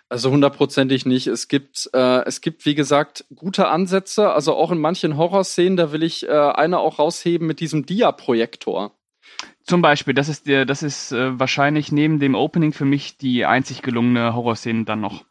Also 0.09 0.31
hundertprozentig 0.31 1.05
nicht. 1.05 1.27
Es 1.27 1.49
gibt, 1.49 1.91
äh, 1.93 2.25
es 2.25 2.41
gibt, 2.41 2.65
wie 2.65 2.75
gesagt, 2.75 3.27
gute 3.35 3.69
Ansätze. 3.69 4.33
Also 4.33 4.55
auch 4.55 4.71
in 4.71 4.79
manchen 4.79 5.19
Horrorszenen, 5.19 5.77
da 5.77 5.93
will 5.93 6.03
ich 6.03 6.27
äh, 6.27 6.33
eine 6.33 6.79
auch 6.79 6.99
rausheben 6.99 7.47
mit 7.47 7.61
diesem 7.61 7.85
Dia-Projektor. 7.85 8.97
Zum 9.65 9.83
Beispiel, 9.83 10.15
das 10.15 10.31
ist 10.31 10.47
der, 10.47 10.65
das 10.65 10.83
ist 10.83 11.13
äh, 11.13 11.39
wahrscheinlich 11.39 11.93
neben 11.93 12.19
dem 12.19 12.35
Opening 12.35 12.73
für 12.73 12.87
mich 12.87 13.19
die 13.19 13.45
einzig 13.45 13.83
gelungene 13.83 14.35
Horrorszene 14.35 14.87
dann 14.87 15.03
noch. 15.03 15.27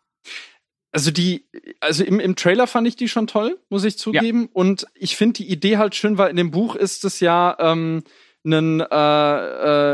Also 0.92 1.12
die, 1.12 1.48
also 1.80 2.04
im, 2.04 2.20
im 2.20 2.36
Trailer 2.36 2.66
fand 2.66 2.88
ich 2.88 2.96
die 2.96 3.10
schon 3.10 3.28
toll, 3.28 3.60
muss 3.70 3.84
ich 3.84 3.98
zugeben. 3.98 4.50
Und 4.54 4.88
ich 4.96 5.16
finde 5.16 5.34
die 5.34 5.52
Idee 5.52 5.78
halt 5.78 5.96
schön, 5.96 6.18
weil 6.18 6.30
in 6.30 6.38
dem 6.38 6.52
Buch 6.52 6.76
ist 6.76 7.04
es 7.04 7.20
ja 7.20 7.56
ähm, 7.60 8.04
ein, 8.46 8.80
äh, 8.80 8.86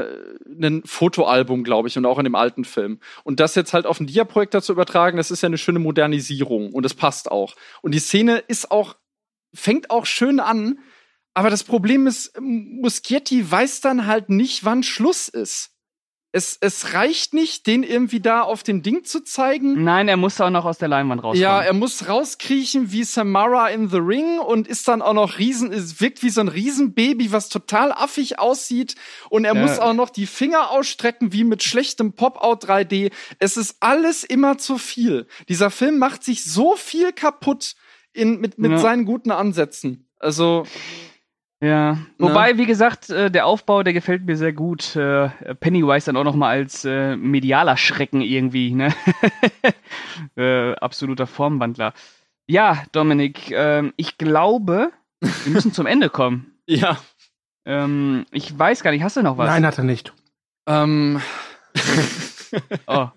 äh, 0.01 0.05
ein 0.61 0.83
Fotoalbum, 0.85 1.63
glaube 1.63 1.87
ich, 1.87 1.97
und 1.97 2.05
auch 2.05 2.19
in 2.19 2.23
dem 2.23 2.35
alten 2.35 2.63
Film. 2.63 2.99
Und 3.23 3.39
das 3.39 3.55
jetzt 3.55 3.73
halt 3.73 3.85
auf 3.85 3.97
den 3.97 4.07
Dia-Projektor 4.07 4.61
zu 4.61 4.71
übertragen, 4.71 5.17
das 5.17 5.31
ist 5.31 5.41
ja 5.41 5.47
eine 5.47 5.57
schöne 5.57 5.79
Modernisierung 5.79 6.71
und 6.71 6.85
es 6.85 6.93
passt 6.93 7.31
auch. 7.31 7.55
Und 7.81 7.93
die 7.93 7.99
Szene 7.99 8.37
ist 8.47 8.71
auch, 8.71 8.95
fängt 9.53 9.89
auch 9.89 10.05
schön 10.05 10.39
an, 10.39 10.79
aber 11.33 11.49
das 11.49 11.63
Problem 11.63 12.05
ist, 12.05 12.39
Muschietti 12.39 13.49
weiß 13.49 13.81
dann 13.81 14.05
halt 14.05 14.29
nicht, 14.29 14.63
wann 14.65 14.83
Schluss 14.83 15.27
ist. 15.27 15.71
Es, 16.35 16.57
es 16.59 16.93
reicht 16.95 17.35
nicht, 17.35 17.67
den 17.67 17.83
irgendwie 17.83 18.19
da 18.19 18.41
auf 18.41 18.63
dem 18.63 18.81
Ding 18.81 19.03
zu 19.03 19.21
zeigen. 19.23 19.83
Nein, 19.83 20.07
er 20.07 20.17
muss 20.17 20.41
auch 20.41 20.49
noch 20.49 20.65
aus 20.65 20.79
der 20.79 20.87
Leinwand 20.87 21.21
rauskommen. 21.21 21.39
Ja, 21.41 21.61
er 21.61 21.73
muss 21.73 22.09
rauskriechen 22.09 22.91
wie 22.91 23.03
Samara 23.03 23.69
in 23.69 23.87
The 23.87 23.97
Ring 23.99 24.39
und 24.39 24.67
ist 24.67 24.87
dann 24.87 25.03
auch 25.03 25.13
noch 25.13 25.37
riesen, 25.37 25.71
es 25.71 26.01
wirkt 26.01 26.23
wie 26.23 26.31
so 26.31 26.41
ein 26.41 26.47
Riesenbaby, 26.47 27.31
was 27.31 27.49
total 27.49 27.91
affig 27.91 28.39
aussieht. 28.39 28.95
Und 29.29 29.45
er 29.45 29.53
Ja. 29.53 29.61
muss 29.61 29.77
auch 29.77 29.93
noch 29.93 30.09
die 30.09 30.25
Finger 30.25 30.71
ausstrecken 30.71 31.33
wie 31.33 31.43
mit 31.43 31.61
schlechtem 31.61 32.13
Pop-Out 32.13 32.63
3D. 32.67 33.11
Es 33.37 33.55
ist 33.55 33.75
alles 33.79 34.23
immer 34.23 34.57
zu 34.57 34.79
viel. 34.79 35.27
Dieser 35.49 35.69
Film 35.69 35.99
macht 35.99 36.23
sich 36.23 36.43
so 36.43 36.75
viel 36.75 37.13
kaputt 37.13 37.75
in, 38.11 38.39
mit, 38.41 38.57
mit 38.57 38.71
Ja. 38.71 38.77
seinen 38.79 39.05
guten 39.05 39.29
Ansätzen. 39.29 40.07
Also, 40.17 40.65
Ja, 41.63 41.97
wobei, 42.17 42.57
wie 42.57 42.65
gesagt, 42.65 43.09
äh, 43.09 43.31
der 43.31 43.45
Aufbau, 43.45 43.83
der 43.83 43.93
gefällt 43.93 44.25
mir 44.25 44.35
sehr 44.35 44.51
gut. 44.51 44.97
Äh, 44.97 45.29
Pennywise 45.61 46.07
dann 46.07 46.17
auch 46.17 46.25
noch 46.25 46.35
mal 46.35 46.49
als 46.49 46.83
äh, 46.83 47.15
medialer 47.15 47.77
Schrecken 47.77 48.19
irgendwie, 48.21 48.71
ne? 48.71 48.93
äh, 50.35 50.73
absoluter 50.75 51.25
Formwandler. 51.25 51.93
Ja, 52.47 52.83
Dominik, 52.91 53.51
ähm, 53.51 53.93
ich 53.95 54.17
glaube, 54.17 54.91
wir 55.21 55.53
müssen 55.53 55.71
zum 55.71 55.85
Ende 55.85 56.09
kommen. 56.09 56.53
ja. 56.67 56.97
Ähm, 57.65 58.25
ich 58.31 58.59
weiß 58.59 58.83
gar 58.83 58.91
nicht, 58.91 59.03
hast 59.03 59.15
du 59.15 59.21
noch 59.21 59.37
was? 59.37 59.47
Nein, 59.47 59.65
hat 59.65 59.77
er 59.77 59.85
nicht. 59.85 60.11
Ähm, 60.67 61.21
Oh, 62.87 63.07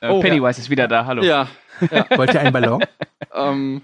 äh, 0.00 0.08
Oh, 0.08 0.20
Pennywise 0.20 0.60
ist 0.60 0.70
wieder 0.70 0.86
da, 0.88 1.04
hallo. 1.06 1.22
ja. 1.22 1.48
Wollt 2.16 2.32
ihr 2.34 2.40
einen 2.40 2.52
Ballon? 2.52 2.84
Ähm, 3.34 3.82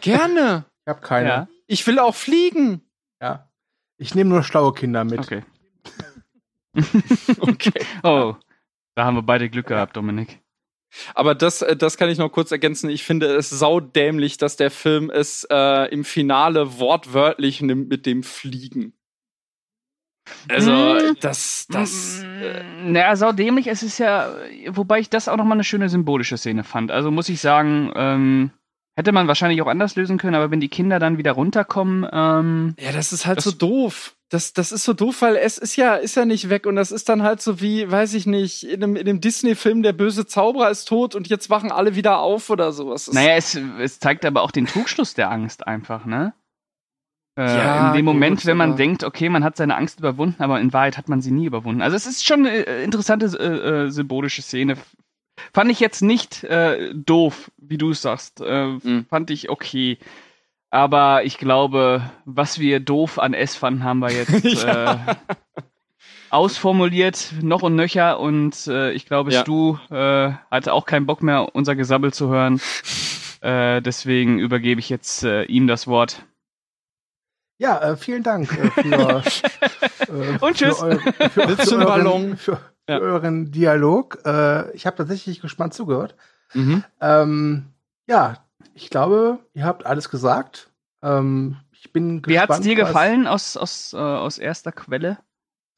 gerne. 0.00 0.64
Ich 0.84 0.88
habe 0.88 1.00
keine. 1.00 1.28
Ja, 1.28 1.34
Ja. 1.34 1.48
Ich 1.70 1.86
will 1.86 2.00
auch 2.00 2.16
fliegen. 2.16 2.82
Ich 3.96 4.14
nehme 4.14 4.30
nur 4.30 4.42
schlaue 4.42 4.72
Kinder 4.72 5.04
mit. 5.04 5.20
okay. 5.20 5.44
Okay. 7.40 7.72
Oh, 8.02 8.34
da 8.96 9.04
haben 9.04 9.16
wir 9.16 9.22
beide 9.22 9.48
Glück 9.50 9.66
gehabt, 9.66 9.96
Dominik. 9.96 10.40
Aber 11.14 11.34
das, 11.36 11.62
äh, 11.62 11.76
das 11.76 11.96
kann 11.96 12.08
ich 12.08 12.18
noch 12.18 12.30
kurz 12.30 12.50
ergänzen. 12.50 12.90
Ich 12.90 13.04
finde 13.04 13.26
es 13.36 13.50
saudämlich, 13.50 14.36
dass 14.38 14.56
der 14.56 14.70
Film 14.70 15.10
es 15.10 15.46
äh, 15.50 15.88
im 15.92 16.04
Finale 16.04 16.78
wortwörtlich 16.80 17.60
nimmt 17.60 17.88
mit 17.88 18.06
dem 18.06 18.22
Fliegen. 18.24 18.94
Also, 20.48 20.72
Mm. 20.72 21.16
das, 21.20 21.66
das. 21.68 22.22
Äh, 22.24 22.64
Naja, 22.84 23.14
saudämlich, 23.16 23.66
es 23.68 23.82
ist 23.82 23.98
ja, 23.98 24.34
wobei 24.68 24.98
ich 25.00 25.10
das 25.10 25.28
auch 25.28 25.36
nochmal 25.36 25.56
eine 25.56 25.64
schöne 25.64 25.88
symbolische 25.88 26.36
Szene 26.38 26.64
fand. 26.64 26.90
Also 26.90 27.10
muss 27.10 27.28
ich 27.28 27.40
sagen, 27.40 27.92
ähm, 27.94 28.50
hätte 29.00 29.12
man 29.12 29.26
wahrscheinlich 29.28 29.60
auch 29.62 29.66
anders 29.66 29.96
lösen 29.96 30.18
können, 30.18 30.34
aber 30.36 30.50
wenn 30.50 30.60
die 30.60 30.68
Kinder 30.68 30.98
dann 30.98 31.18
wieder 31.18 31.32
runterkommen, 31.32 32.06
ähm, 32.12 32.74
ja, 32.78 32.92
das 32.92 33.12
ist 33.12 33.26
halt 33.26 33.38
Das- 33.38 33.44
so 33.44 33.50
doof. 33.52 34.14
Das, 34.32 34.52
das 34.52 34.70
ist 34.70 34.84
so 34.84 34.92
doof, 34.92 35.22
weil 35.22 35.34
es 35.34 35.58
ist 35.58 35.74
ja, 35.74 35.96
ist 35.96 36.14
ja 36.14 36.24
nicht 36.24 36.48
weg 36.50 36.64
und 36.66 36.76
das 36.76 36.92
ist 36.92 37.08
dann 37.08 37.24
halt 37.24 37.42
so 37.42 37.60
wie, 37.60 37.90
weiß 37.90 38.14
ich 38.14 38.26
nicht, 38.26 38.62
in 38.62 38.80
einem, 38.84 38.94
in 38.94 39.08
einem 39.08 39.20
Disney-Film, 39.20 39.82
der 39.82 39.92
böse 39.92 40.24
Zauberer 40.24 40.70
ist 40.70 40.84
tot 40.86 41.16
und 41.16 41.26
jetzt 41.28 41.50
wachen 41.50 41.72
alle 41.72 41.96
wieder 41.96 42.20
auf 42.20 42.48
oder 42.48 42.70
sowas. 42.70 43.12
Naja, 43.12 43.34
es, 43.34 43.56
es 43.80 43.98
zeigt 43.98 44.24
aber 44.24 44.42
auch 44.42 44.52
den 44.52 44.66
Trugschluss 44.66 45.14
der 45.14 45.32
Angst 45.32 45.66
einfach, 45.66 46.04
ne? 46.04 46.32
Äh, 47.36 47.42
Ja, 47.56 47.88
in 47.88 47.96
dem 47.96 48.04
Moment, 48.04 48.36
gut, 48.38 48.46
wenn 48.46 48.56
man 48.56 48.70
aber- 48.70 48.76
denkt, 48.76 49.02
okay, 49.02 49.28
man 49.28 49.42
hat 49.42 49.56
seine 49.56 49.74
Angst 49.76 49.98
überwunden, 49.98 50.40
aber 50.40 50.60
in 50.60 50.72
Wahrheit 50.72 50.96
hat 50.96 51.08
man 51.08 51.20
sie 51.20 51.32
nie 51.32 51.46
überwunden. 51.46 51.82
Also 51.82 51.96
es 51.96 52.06
ist 52.06 52.24
schon 52.24 52.46
eine 52.46 52.66
äh, 52.66 52.84
interessante 52.84 53.26
äh, 53.36 53.86
äh, 53.86 53.90
symbolische 53.90 54.42
Szene. 54.42 54.76
Fand 55.52 55.70
ich 55.70 55.80
jetzt 55.80 56.02
nicht 56.02 56.44
äh, 56.44 56.92
doof, 56.94 57.50
wie 57.58 57.78
du 57.78 57.90
es 57.90 58.02
sagst. 58.02 58.40
Äh, 58.40 58.66
Mhm. 58.82 59.06
Fand 59.08 59.30
ich 59.30 59.50
okay. 59.50 59.98
Aber 60.70 61.24
ich 61.24 61.38
glaube, 61.38 62.02
was 62.24 62.58
wir 62.60 62.78
doof 62.80 63.18
an 63.18 63.34
S 63.34 63.56
fanden, 63.56 63.82
haben 63.84 63.98
wir 63.98 64.10
jetzt 64.12 64.44
Ja. 64.64 64.94
äh, 64.94 65.14
ausformuliert, 66.30 67.32
noch 67.42 67.62
und 67.62 67.74
nöcher. 67.76 68.20
Und 68.20 68.66
äh, 68.68 68.92
ich 68.92 69.06
glaube, 69.06 69.32
Ja. 69.32 69.40
Stu 69.40 69.76
äh, 69.90 70.32
hatte 70.50 70.72
auch 70.72 70.86
keinen 70.86 71.06
Bock 71.06 71.22
mehr, 71.22 71.54
unser 71.54 71.74
Gesabbel 71.74 72.12
zu 72.12 72.28
hören. 72.28 72.60
Äh, 73.42 73.80
deswegen 73.80 74.38
übergebe 74.38 74.80
ich 74.80 74.90
jetzt 74.90 75.24
äh, 75.24 75.44
ihm 75.44 75.66
das 75.66 75.86
Wort. 75.86 76.26
Ja, 77.56 77.78
äh, 77.80 77.96
vielen 77.96 78.22
Dank 78.22 78.52
äh, 78.52 78.70
für, 78.70 79.22
äh, 80.12 80.38
Und 80.42 80.56
tschüss. 80.58 80.78
Für, 80.78 80.88
eu 80.90 80.98
für, 80.98 81.30
für, 81.56 81.74
euren, 81.76 81.86
Ballon? 81.86 82.36
für, 82.36 82.60
für 82.98 83.04
Ja. 83.06 83.12
euren 83.12 83.50
Dialog. 83.50 84.18
Äh, 84.24 84.70
ich 84.72 84.86
habe 84.86 84.96
tatsächlich 84.96 85.40
gespannt 85.40 85.74
zugehört. 85.74 86.14
Mhm. 86.54 86.84
Ähm, 87.00 87.64
ja, 88.06 88.44
ich 88.74 88.90
glaube, 88.90 89.38
ihr 89.54 89.64
habt 89.64 89.86
alles 89.86 90.10
gesagt. 90.10 90.68
Ähm, 91.02 91.56
ich 91.72 91.92
bin 91.92 92.22
Wie 92.26 92.38
hat's 92.38 92.48
gespannt, 92.48 92.64
dir 92.66 92.78
was- 92.82 92.88
gefallen 92.88 93.26
aus, 93.26 93.56
aus, 93.56 93.92
äh, 93.92 93.96
aus 93.96 94.38
erster 94.38 94.72
Quelle? 94.72 95.18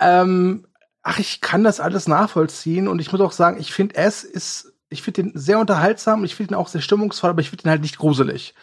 Ähm, 0.00 0.66
ach, 1.02 1.18
ich 1.18 1.40
kann 1.40 1.62
das 1.64 1.78
alles 1.80 2.08
nachvollziehen 2.08 2.88
und 2.88 3.00
ich 3.00 3.12
muss 3.12 3.20
auch 3.20 3.32
sagen, 3.32 3.58
ich 3.60 3.72
finde 3.72 3.94
es 3.96 4.24
ist, 4.24 4.72
ich 4.88 5.02
finde 5.02 5.22
den 5.24 5.32
sehr 5.38 5.58
unterhaltsam, 5.58 6.24
ich 6.24 6.34
finde 6.34 6.54
ihn 6.54 6.56
auch 6.56 6.68
sehr 6.68 6.80
stimmungsvoll, 6.80 7.30
aber 7.30 7.40
ich 7.40 7.50
finde 7.50 7.64
ihn 7.66 7.70
halt 7.70 7.82
nicht 7.82 7.98
gruselig. 7.98 8.54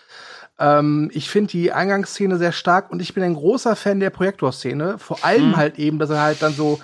Ähm, 0.60 1.10
ich 1.14 1.30
finde 1.30 1.52
die 1.52 1.72
Eingangsszene 1.72 2.38
sehr 2.38 2.52
stark 2.52 2.92
und 2.92 3.02
ich 3.02 3.14
bin 3.14 3.24
ein 3.24 3.36
großer 3.36 3.76
Fan 3.78 4.00
der 4.02 4.10
Projektorszene. 4.10 4.98
Vor 5.00 5.24
allem 5.24 5.50
Mhm. 5.52 5.58
halt 5.58 5.80
eben, 5.80 6.00
dass 6.00 6.10
er 6.10 6.22
halt 6.22 6.42
dann 6.42 6.54
so 6.54 6.80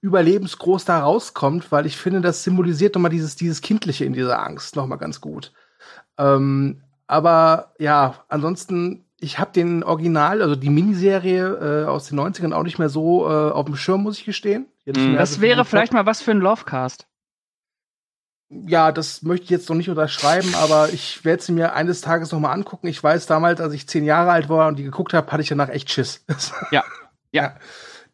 überlebensgroß 0.00 0.84
da 0.84 1.00
rauskommt, 1.00 1.72
weil 1.72 1.86
ich 1.86 1.96
finde, 1.96 2.20
das 2.20 2.44
symbolisiert 2.44 2.94
nochmal 2.94 3.10
dieses, 3.10 3.36
dieses 3.36 3.60
Kindliche 3.60 4.04
in 4.04 4.12
dieser 4.12 4.42
Angst 4.42 4.76
nochmal 4.76 4.98
ganz 4.98 5.20
gut. 5.20 5.52
Ähm, 6.18 6.82
aber 7.06 7.74
ja, 7.78 8.24
ansonsten, 8.28 9.06
ich 9.18 9.38
habe 9.38 9.52
den 9.52 9.82
Original, 9.82 10.42
also 10.42 10.54
die 10.54 10.70
Miniserie 10.70 11.84
äh, 11.84 11.86
aus 11.86 12.08
den 12.08 12.20
90ern 12.20 12.52
auch 12.52 12.62
nicht 12.62 12.78
mehr 12.78 12.90
so 12.90 13.26
äh, 13.28 13.50
auf 13.50 13.66
dem 13.66 13.76
Schirm, 13.76 14.02
muss 14.02 14.18
ich 14.18 14.24
gestehen. 14.24 14.66
Mhm. 14.86 15.14
Das 15.14 15.32
also 15.32 15.40
wäre 15.40 15.64
vielleicht 15.64 15.92
mal 15.92 16.06
was 16.06 16.22
für 16.22 16.30
ein 16.30 16.40
Lovecast. 16.40 17.06
Ja, 18.50 18.92
das 18.92 19.22
möchte 19.22 19.44
ich 19.44 19.50
jetzt 19.50 19.68
noch 19.68 19.76
nicht 19.76 19.90
unterschreiben, 19.90 20.54
aber 20.54 20.90
ich 20.90 21.22
werde 21.24 21.42
sie 21.42 21.52
mir 21.52 21.74
eines 21.74 22.00
Tages 22.00 22.32
noch 22.32 22.40
mal 22.40 22.52
angucken. 22.52 22.86
Ich 22.86 23.02
weiß 23.02 23.26
damals, 23.26 23.60
als 23.60 23.74
ich 23.74 23.86
zehn 23.86 24.04
Jahre 24.04 24.30
alt 24.30 24.48
war 24.48 24.68
und 24.68 24.78
die 24.78 24.84
geguckt 24.84 25.12
habe, 25.12 25.30
hatte 25.30 25.42
ich 25.42 25.48
danach 25.48 25.68
echt 25.68 25.90
Schiss. 25.90 26.24
Ja. 26.70 26.82
Ja. 27.30 27.56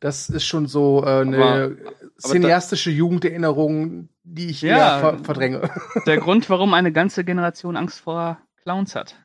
Das 0.04 0.28
ist 0.28 0.44
schon 0.44 0.66
so 0.66 1.02
äh, 1.02 1.20
eine 1.22 1.42
Aber- 1.42 1.70
cineastische 2.18 2.90
Jugenderinnerung, 2.90 4.10
die 4.22 4.50
ich 4.50 4.60
Ja. 4.60 4.76
eher 4.76 5.00
ver 5.00 5.18
verdränge. 5.24 5.70
Der 6.06 6.18
Grund, 6.18 6.50
warum 6.50 6.74
eine 6.74 6.92
ganze 6.92 7.24
Generation 7.24 7.74
Angst 7.76 8.00
vor 8.00 8.38
Clowns 8.62 8.94
hat. 8.94 9.16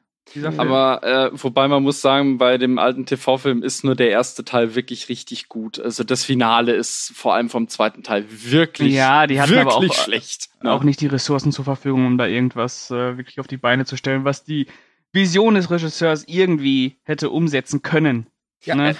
Aber 0.58 1.04
äh, 1.04 1.32
wobei 1.34 1.68
man 1.68 1.82
muss 1.84 2.02
sagen, 2.02 2.38
bei 2.38 2.58
dem 2.58 2.78
alten 2.80 3.06
TV-Film 3.06 3.64
ist 3.64 3.84
nur 3.84 3.96
der 3.96 4.12
erste 4.12 4.46
Teil 4.46 4.76
wirklich 4.76 5.10
richtig 5.10 5.50
gut. 5.50 5.80
Also 5.80 6.04
das 6.04 6.24
Finale 6.24 6.72
ist 6.74 7.12
vor 7.16 7.34
allem 7.34 7.50
vom 7.50 7.68
zweiten 7.68 8.04
Teil 8.04 8.26
wirklich, 8.30 8.94
Ja, 8.94 9.26
die 9.28 9.42
hatten 9.42 9.52
wirklich 9.52 9.76
aber 9.76 9.86
auch- 9.90 9.94
schlecht. 9.94 10.50
auch 10.64 10.84
nicht 10.84 11.02
die 11.02 11.08
Ressourcen 11.08 11.52
zur 11.52 11.66
Verfügung, 11.66 12.06
um 12.06 12.18
da 12.18 12.26
irgendwas 12.28 12.90
äh, 12.92 13.18
wirklich 13.18 13.40
auf 13.40 13.48
die 13.48 13.58
Beine 13.58 13.84
zu 13.86 13.98
stellen, 13.98 14.24
was 14.24 14.44
die 14.46 14.68
Vision 15.12 15.56
des 15.56 15.72
Regisseurs 15.72 16.24
irgendwie 16.28 16.98
hätte 17.04 17.32
umsetzen 17.32 17.82
können. 17.82 18.28
Ja, 18.64 18.76
Ne? 18.76 18.96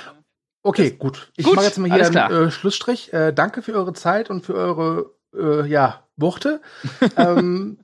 Okay, 0.62 0.92
gut. 0.92 1.32
Ich 1.38 1.46
Gut, 1.46 1.56
mache 1.56 1.66
jetzt 1.66 1.78
mal 1.78 1.92
hier 1.92 2.06
einen 2.06 2.48
äh, 2.48 2.52
Schlussstrich. 2.52 3.14
Äh, 3.14 3.32
danke 3.34 3.62
für 3.62 3.74
eure 3.74 3.94
Zeit 3.94 4.30
und 4.30 4.46
für 4.46 4.56
eure 4.56 5.14
äh, 5.34 5.66
ja, 5.68 6.04
Worte. 6.18 6.62
ähm, 7.18 7.80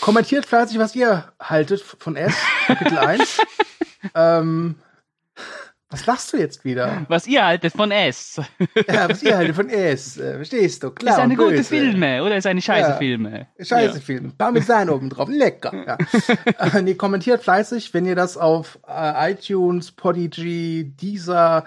kommentiert 0.00 0.46
fleißig, 0.46 0.78
was 0.78 0.94
ihr 0.94 1.32
haltet 1.40 1.80
von 1.82 2.16
S, 2.16 2.34
Kapitel 2.66 2.98
1. 2.98 3.38
ähm, 4.14 4.76
was 5.92 6.06
lachst 6.06 6.32
du 6.32 6.38
jetzt 6.38 6.64
wieder? 6.64 7.04
Was 7.08 7.26
ihr 7.26 7.44
haltet 7.44 7.72
von 7.74 7.90
S. 7.90 8.40
Ja, 8.88 9.08
was 9.08 9.22
ihr 9.22 9.36
haltet 9.36 9.54
von 9.54 9.68
S. 9.68 10.16
Äh, 10.18 10.36
verstehst 10.36 10.82
du? 10.82 10.90
Klar. 10.90 11.14
ist 11.16 11.20
eine 11.20 11.36
gute 11.36 11.50
böse. 11.56 11.64
Filme 11.64 12.22
oder 12.24 12.36
ist 12.36 12.46
eine 12.46 12.62
scheiße 12.62 12.90
Ja. 12.90 12.96
Filme? 12.96 13.46
Scheiße 13.60 13.94
Ja. 13.98 14.00
Film. 14.00 14.32
Parmesan 14.36 14.88
oben 14.90 15.10
drauf. 15.10 15.28
Lecker. 15.30 15.72
Ja. 15.86 15.98
äh, 16.78 16.82
nee, 16.82 16.94
kommentiert 16.94 17.42
fleißig, 17.42 17.92
wenn 17.94 18.06
ihr 18.06 18.16
das 18.16 18.36
auf 18.36 18.78
äh, 18.88 19.32
iTunes, 19.32 19.92
Podigy, 19.92 20.92
Deezer, 21.00 21.64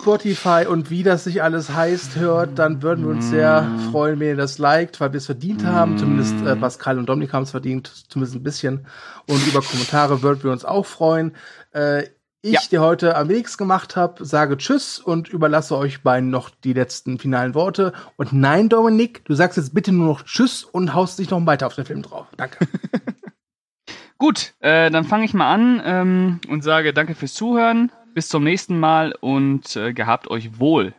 Spotify 0.00 0.66
und 0.68 0.90
wie 0.90 1.02
das 1.04 1.24
sich 1.24 1.42
alles 1.42 1.70
heißt 1.70 2.16
hört, 2.16 2.58
dann 2.58 2.82
würden 2.82 3.04
wir 3.04 3.12
uns 3.12 3.30
sehr 3.30 3.68
freuen, 3.92 4.18
wenn 4.18 4.28
ihr 4.28 4.36
das 4.36 4.58
liked, 4.58 5.00
weil 5.00 5.12
wir 5.12 5.18
es 5.18 5.26
verdient 5.26 5.64
haben. 5.64 5.96
Zumindest 5.98 6.34
äh, 6.44 6.56
Pascal 6.56 6.98
und 6.98 7.06
Dominik 7.08 7.32
haben 7.32 7.44
es 7.44 7.52
verdient, 7.52 7.86
zumindest 8.08 8.34
ein 8.36 8.42
bisschen. 8.42 8.86
Und 9.28 9.46
über 9.46 9.62
Kommentare 9.62 10.22
würden 10.22 10.42
wir 10.42 10.50
uns 10.50 10.64
auch 10.64 10.86
freuen. 10.86 11.36
Äh, 11.72 12.04
ich, 12.42 12.52
Ja. 12.52 12.60
der 12.70 12.80
heute 12.80 13.16
am 13.16 13.28
wenigsten 13.28 13.58
gemacht 13.58 13.94
habe, 13.96 14.24
sage 14.24 14.56
Tschüss 14.56 14.98
und 14.98 15.28
überlasse 15.28 15.76
euch 15.76 16.02
beiden 16.02 16.30
noch 16.30 16.50
die 16.50 16.72
letzten 16.72 17.18
finalen 17.18 17.54
Worte. 17.54 17.92
Und 18.16 18.32
nein, 18.32 18.68
Dominik, 18.68 19.24
du 19.24 19.34
sagst 19.34 19.56
jetzt 19.56 19.74
bitte 19.74 19.92
nur 19.92 20.08
noch 20.08 20.22
Tschüss 20.24 20.64
und 20.64 20.92
haust 20.94 21.18
dich 21.18 21.30
noch 21.30 21.44
weiter 21.46 21.66
auf 21.68 21.76
den 21.76 21.84
Film 21.84 22.02
drauf. 22.02 22.26
Danke. 22.36 22.66
Gut, 24.18 24.54
äh, 24.60 24.90
dann 24.90 25.04
fange 25.04 25.24
ich 25.24 25.34
mal 25.34 25.52
an 25.52 25.82
ähm, 25.84 26.40
und 26.48 26.62
sage 26.62 26.92
danke 26.92 27.14
fürs 27.14 27.34
Zuhören. 27.34 27.90
Bis 28.14 28.28
zum 28.28 28.44
nächsten 28.44 28.78
Mal 28.78 29.14
und 29.20 29.74
äh, 29.74 29.92
gehabt 29.92 30.28
euch 30.28 30.58
wohl. 30.60 30.94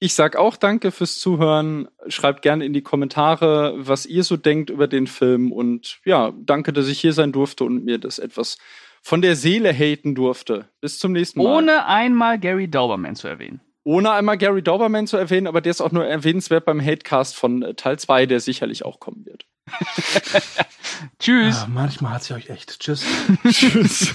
Ich 0.00 0.14
sag 0.14 0.36
auch 0.36 0.56
danke 0.56 0.90
fürs 0.90 1.18
Zuhören. 1.18 1.88
Schreibt 2.08 2.42
gerne 2.42 2.64
in 2.64 2.72
die 2.72 2.82
Kommentare, 2.82 3.74
was 3.76 4.06
ihr 4.06 4.22
so 4.24 4.36
denkt 4.36 4.70
über 4.70 4.86
den 4.86 5.06
Film. 5.06 5.50
Und 5.50 5.98
ja, 6.04 6.32
danke, 6.38 6.72
dass 6.72 6.88
ich 6.88 7.00
hier 7.00 7.12
sein 7.12 7.32
durfte 7.32 7.64
und 7.64 7.84
mir 7.84 7.98
das 7.98 8.18
etwas 8.18 8.58
von 9.02 9.22
der 9.22 9.36
Seele 9.36 9.72
haten 9.72 10.14
durfte. 10.14 10.68
Bis 10.80 10.98
zum 10.98 11.12
nächsten 11.12 11.42
Mal. 11.42 11.56
Ohne 11.56 11.86
einmal 11.86 12.38
Gary 12.38 12.68
Dauberman 12.68 13.16
zu 13.16 13.28
erwähnen. 13.28 13.60
Ohne 13.84 14.10
einmal 14.10 14.36
Gary 14.36 14.62
Dauberman 14.62 15.06
zu 15.06 15.16
erwähnen, 15.16 15.46
aber 15.46 15.60
der 15.60 15.70
ist 15.70 15.80
auch 15.80 15.92
nur 15.92 16.04
erwähnenswert 16.04 16.66
beim 16.66 16.80
Hatecast 16.80 17.34
von 17.34 17.62
äh, 17.62 17.74
Teil 17.74 17.98
2, 17.98 18.26
der 18.26 18.40
sicherlich 18.40 18.84
auch 18.84 19.00
kommen 19.00 19.24
wird. 19.24 19.46
Tschüss. 21.18 21.62
Ah, 21.62 21.68
manchmal 21.70 22.12
hat's 22.12 22.28
ja 22.28 22.36
euch 22.36 22.50
echt. 22.50 22.80
Tschüss. 22.80 23.04
Tschüss. 23.48 24.14